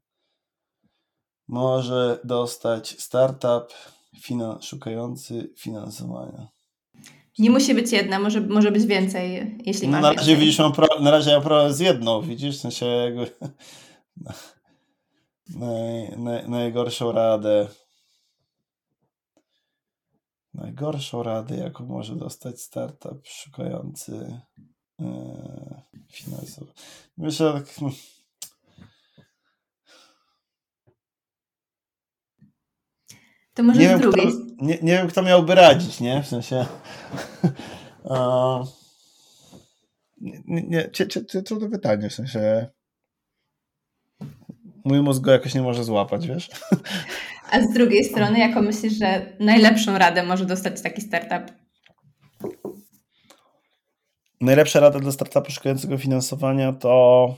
[1.47, 3.73] może dostać startup
[4.21, 6.47] finan szukający finansowania?
[7.39, 10.73] Nie musi być jedna, może, może być więcej, jeśli masz no, na razie widzisz, mam
[10.73, 13.31] pro, na razie mam problem z jedną, widzisz, w sensie jakby
[15.59, 17.67] naj, naj, najgorszą radę.
[20.53, 24.41] Najgorszą radę, jaką może dostać startup szukający
[24.99, 25.05] e,
[26.11, 26.73] finansów.
[27.17, 27.93] Myślę, tak, hmm.
[33.53, 34.23] To może nie wiem, kto,
[34.57, 36.23] nie, nie, wiem, kto miałby radzić, nie?
[36.23, 36.65] W sensie.
[40.21, 40.61] nie, nie,
[41.33, 42.67] nie, trudne pytanie, w sensie.
[44.85, 46.49] Mój mózg go jakoś nie może złapać, wiesz?
[47.53, 51.63] A z drugiej strony, jako myślisz, że najlepszą radę może dostać taki startup?
[54.43, 57.35] najlepsza rada dla startupu szukającego finansowania to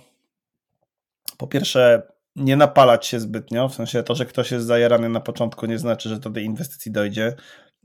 [1.37, 2.01] po pierwsze
[2.35, 6.09] nie napalać się zbytnio, w sensie to, że ktoś jest zajarany na początku nie znaczy,
[6.09, 7.35] że do tej inwestycji dojdzie.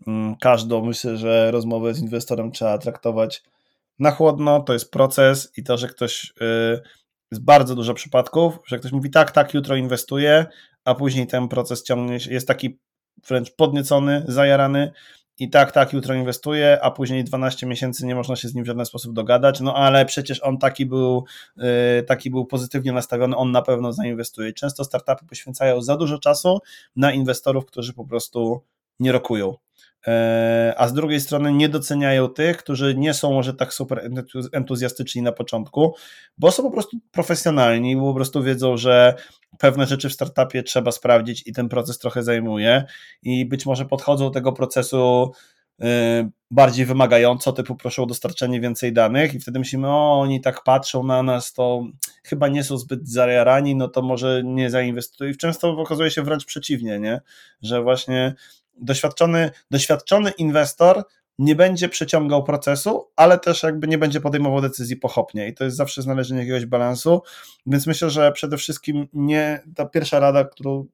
[0.07, 3.43] Mm, każdą, myślę, że rozmowę z inwestorem trzeba traktować
[3.99, 6.81] na chłodno, to jest proces i to, że ktoś, y,
[7.33, 10.47] jest bardzo dużo przypadków, że ktoś mówi tak, tak, jutro inwestuje,
[10.85, 12.79] a później ten proces ciągnie się, jest taki
[13.29, 14.93] wręcz podniecony, zajarany
[15.39, 18.67] i tak, tak, jutro inwestuje, a później 12 miesięcy nie można się z nim w
[18.67, 21.25] żaden sposób dogadać, no ale przecież on taki był,
[21.99, 24.53] y, taki był pozytywnie nastawiony, on na pewno zainwestuje.
[24.53, 26.59] Często startupy poświęcają za dużo czasu
[26.97, 28.61] na inwestorów, którzy po prostu
[29.01, 29.57] nie rokują.
[30.07, 34.11] E, a z drugiej strony nie doceniają tych, którzy nie są może tak super
[34.53, 35.95] entuzjastyczni na początku,
[36.39, 39.15] bo są po prostu profesjonalni, bo po prostu wiedzą, że
[39.59, 42.85] pewne rzeczy w startupie trzeba sprawdzić i ten proces trochę zajmuje
[43.23, 45.33] i być może podchodzą do tego procesu
[45.83, 50.63] e, bardziej wymagająco, typu proszę o dostarczenie więcej danych i wtedy myślimy, o oni tak
[50.65, 51.83] patrzą na nas, to
[52.25, 56.45] chyba nie są zbyt zajarani, no to może nie zainwestują i często okazuje się wręcz
[56.45, 57.21] przeciwnie, nie?
[57.63, 58.35] że właśnie
[58.81, 61.05] doświadczony, doświadczony inwestor
[61.39, 65.77] nie będzie przeciągał procesu, ale też jakby nie będzie podejmował decyzji pochopnie i to jest
[65.77, 67.23] zawsze znalezienie jakiegoś balansu,
[67.67, 70.87] więc myślę, że przede wszystkim nie, ta pierwsza rada, którą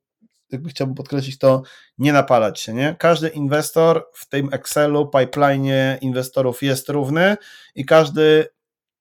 [0.53, 1.63] jakby chciałbym podkreślić, to
[1.99, 2.97] nie napalać się, nie?
[2.99, 7.37] Każdy inwestor w tym Excelu, pipeline inwestorów jest równy
[7.75, 8.47] i każdy,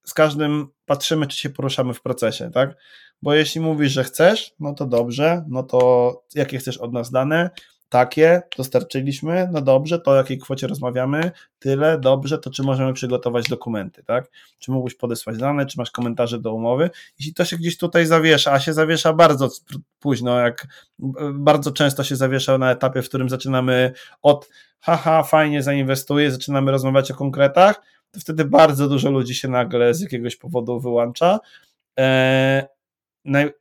[0.05, 2.75] z każdym patrzymy, czy się poruszamy w procesie, tak?
[3.21, 7.49] Bo jeśli mówisz, że chcesz, no to dobrze, no to jakie chcesz od nas dane,
[7.95, 13.47] takie, dostarczyliśmy, no dobrze, to o jakiej kwocie rozmawiamy, tyle, dobrze, to czy możemy przygotować
[13.47, 14.31] dokumenty, tak?
[14.59, 16.89] Czy mógłbyś podesłać dane, czy masz komentarze do umowy?
[17.19, 19.49] Jeśli to się gdzieś tutaj zawiesza, a się zawiesza bardzo
[19.99, 20.67] późno, jak
[21.33, 24.49] bardzo często się zawiesza na etapie, w którym zaczynamy od
[24.79, 27.81] haha, fajnie zainwestuję, zaczynamy rozmawiać o konkretach,
[28.11, 31.39] to wtedy bardzo dużo ludzi się nagle z jakiegoś powodu wyłącza.
[31.97, 32.63] Eee,
[33.25, 33.51] naj,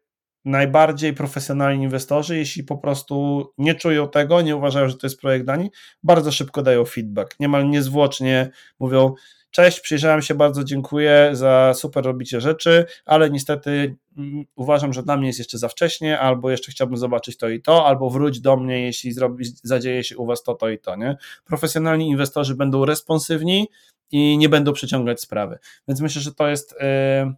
[0.44, 5.44] najbardziej profesjonalni inwestorzy, jeśli po prostu nie czują tego, nie uważają, że to jest projekt
[5.44, 5.72] dla nich,
[6.02, 7.40] bardzo szybko dają feedback.
[7.40, 9.14] Niemal niezwłocznie mówią:
[9.54, 15.16] Cześć, przyjrzałem się, bardzo dziękuję za super robicie rzeczy, ale niestety mm, uważam, że dla
[15.16, 18.56] mnie jest jeszcze za wcześnie, albo jeszcze chciałbym zobaczyć to i to, albo wróć do
[18.56, 20.96] mnie, jeśli zrobi, zadzieje się u Was to, to i to.
[20.96, 21.16] Nie?
[21.44, 23.68] Profesjonalni inwestorzy będą responsywni
[24.10, 25.58] i nie będą przeciągać sprawy.
[25.88, 27.34] Więc myślę, że to jest yy,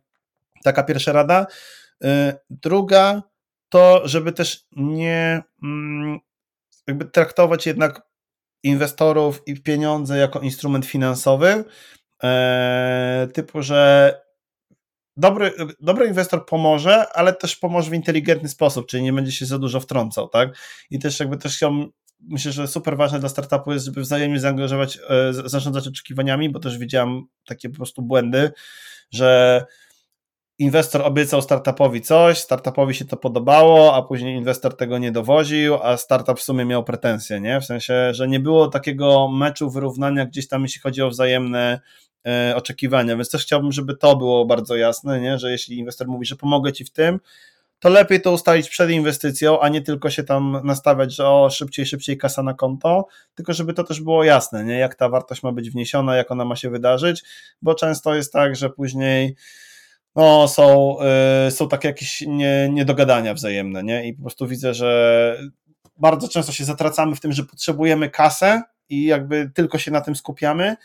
[0.65, 1.47] taka pierwsza rada.
[2.05, 2.09] Y,
[2.51, 3.23] druga
[3.69, 6.19] to, żeby też nie mm,
[6.87, 8.03] jakby traktować jednak
[8.63, 11.65] inwestorów i pieniądze jako instrument finansowy,
[12.23, 14.13] e, typu, że
[15.17, 19.59] dobry, dobry inwestor pomoże, ale też pomoże w inteligentny sposób, czyli nie będzie się za
[19.59, 20.49] dużo wtrącał, tak?
[20.91, 21.91] I też jakby też chciałbym
[22.21, 26.79] myślę, że super ważne dla startupu jest, żeby wzajemnie zaangażować, e, zarządzać oczekiwaniami, bo też
[26.79, 28.53] widziałem takie po prostu błędy,
[29.11, 29.65] że
[30.59, 35.97] inwestor obiecał startupowi coś, startupowi się to podobało, a później inwestor tego nie dowoził, a
[35.97, 37.61] startup w sumie miał pretensje, nie?
[37.61, 41.81] W sensie, że nie było takiego meczu wyrównania gdzieś tam, jeśli chodzi o wzajemne
[42.27, 45.39] e, oczekiwania, więc też chciałbym, żeby to było bardzo jasne, nie?
[45.39, 47.21] Że jeśli inwestor mówi, że pomogę ci w tym,
[47.81, 51.87] to lepiej to ustalić przed inwestycją, a nie tylko się tam nastawiać, że o szybciej,
[51.87, 54.79] szybciej kasa na konto, tylko żeby to też było jasne, nie?
[54.79, 57.23] Jak ta wartość ma być wniesiona, jak ona ma się wydarzyć,
[57.63, 59.37] bo często jest tak, że później
[60.17, 60.97] no, są,
[61.47, 64.09] y, są takie jakieś nie, niedogadania wzajemne, nie?
[64.09, 65.39] I po prostu widzę, że
[65.99, 70.17] bardzo często się zatracamy w tym, że potrzebujemy kasę i jakby tylko się na tym
[70.17, 70.77] skupiamy,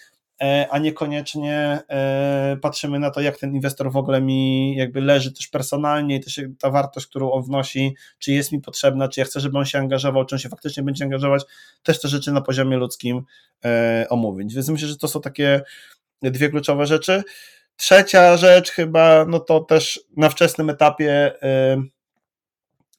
[0.41, 5.31] e, a niekoniecznie e, patrzymy na to, jak ten inwestor w ogóle mi jakby leży
[5.33, 9.25] też personalnie i też ta wartość, którą on wnosi, czy jest mi potrzebna, czy ja
[9.25, 11.43] chcę, żeby on się angażował, czy on się faktycznie będzie angażować,
[11.83, 13.21] też te rzeczy na poziomie ludzkim
[13.65, 14.53] e, omówić.
[14.53, 15.61] Więc myślę, że to są takie
[16.21, 17.23] dwie kluczowe rzeczy.
[17.81, 21.31] Trzecia rzecz chyba, no to też na wczesnym etapie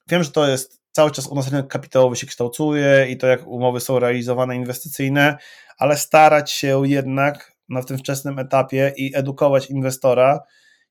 [0.07, 3.47] wiem, że to jest cały czas u nas rynek kapitałowy się kształtuje i to jak
[3.47, 5.37] umowy są realizowane inwestycyjne,
[5.77, 10.39] ale starać się jednak na tym wczesnym etapie i edukować inwestora,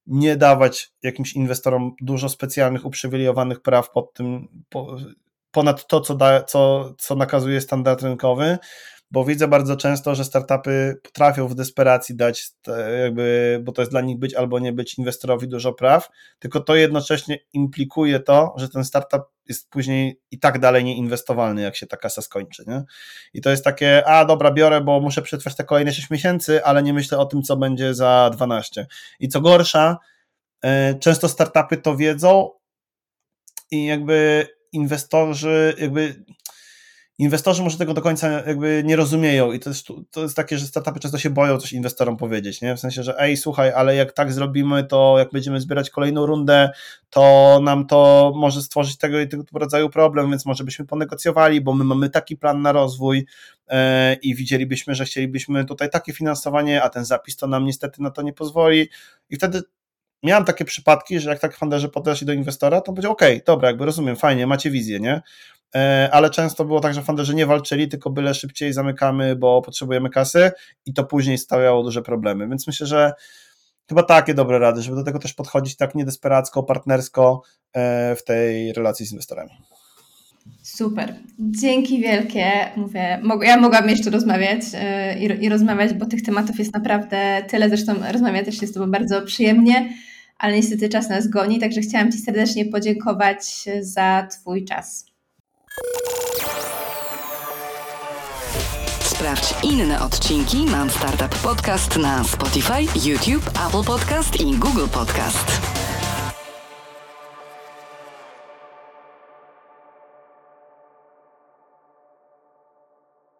[0.06, 4.48] nie dawać jakimś inwestorom dużo specjalnych, uprzywilejowanych praw pod tym,
[5.51, 8.59] ponad to, co, da, co, co nakazuje standard rynkowy,
[9.12, 12.51] bo widzę bardzo często, że startupy potrafią w desperacji dać,
[13.02, 16.09] jakby, bo to jest dla nich być albo nie być inwestorowi dużo praw,
[16.39, 21.76] tylko to jednocześnie implikuje to, że ten startup jest później i tak dalej nieinwestowalny, jak
[21.76, 22.64] się ta kasa skończy.
[22.66, 22.82] Nie?
[23.34, 26.82] I to jest takie, a dobra, biorę, bo muszę przetrwać te kolejne 6 miesięcy, ale
[26.82, 28.86] nie myślę o tym, co będzie za 12.
[29.20, 29.98] I co gorsza,
[30.64, 32.51] e, często startupy to wiedzą
[33.70, 36.24] i jakby inwestorzy, jakby
[37.18, 40.66] inwestorzy może tego do końca jakby nie rozumieją i to jest, to jest takie, że
[40.66, 42.76] startupy często się boją coś inwestorom powiedzieć, nie?
[42.76, 46.70] W sensie, że ej, słuchaj, ale jak tak zrobimy, to jak będziemy zbierać kolejną rundę,
[47.10, 51.74] to nam to może stworzyć tego i tego rodzaju problem, więc może byśmy ponegocjowali, bo
[51.74, 53.26] my mamy taki plan na rozwój
[53.70, 53.76] yy,
[54.22, 58.22] i widzielibyśmy, że chcielibyśmy tutaj takie finansowanie, a ten zapis to nam niestety na to
[58.22, 58.89] nie pozwoli
[59.30, 59.62] i wtedy
[60.23, 63.86] miałem takie przypadki, że jak tak funderzy podeszli do inwestora, to powiedział, okay, dobra, jakby
[63.86, 65.23] rozumiem, fajnie, macie wizję, nie?
[65.74, 70.11] E, ale często było tak, że funderzy nie walczyli, tylko byle szybciej zamykamy, bo potrzebujemy
[70.11, 70.51] kasy
[70.86, 73.12] i to później stawiało duże problemy, więc myślę, że
[73.89, 77.43] chyba takie dobre rady, żeby do tego też podchodzić tak niedesperacko, partnersko
[77.73, 79.51] e, w tej relacji z inwestorami.
[80.62, 81.15] Super.
[81.39, 82.51] Dzięki wielkie.
[82.77, 87.69] Mówię, ja mogłabym jeszcze rozmawiać e, i, rozmawiać, bo tych tematów jest naprawdę tyle.
[87.69, 89.93] Zresztą rozmawiać też jest to bardzo przyjemnie,
[90.43, 95.06] ale niestety czas nas goni, także chciałam Ci serdecznie podziękować za Twój czas.
[99.01, 105.72] Sprawdź inne odcinki Mam Startup Podcast na Spotify, YouTube, Apple Podcast i Google Podcast.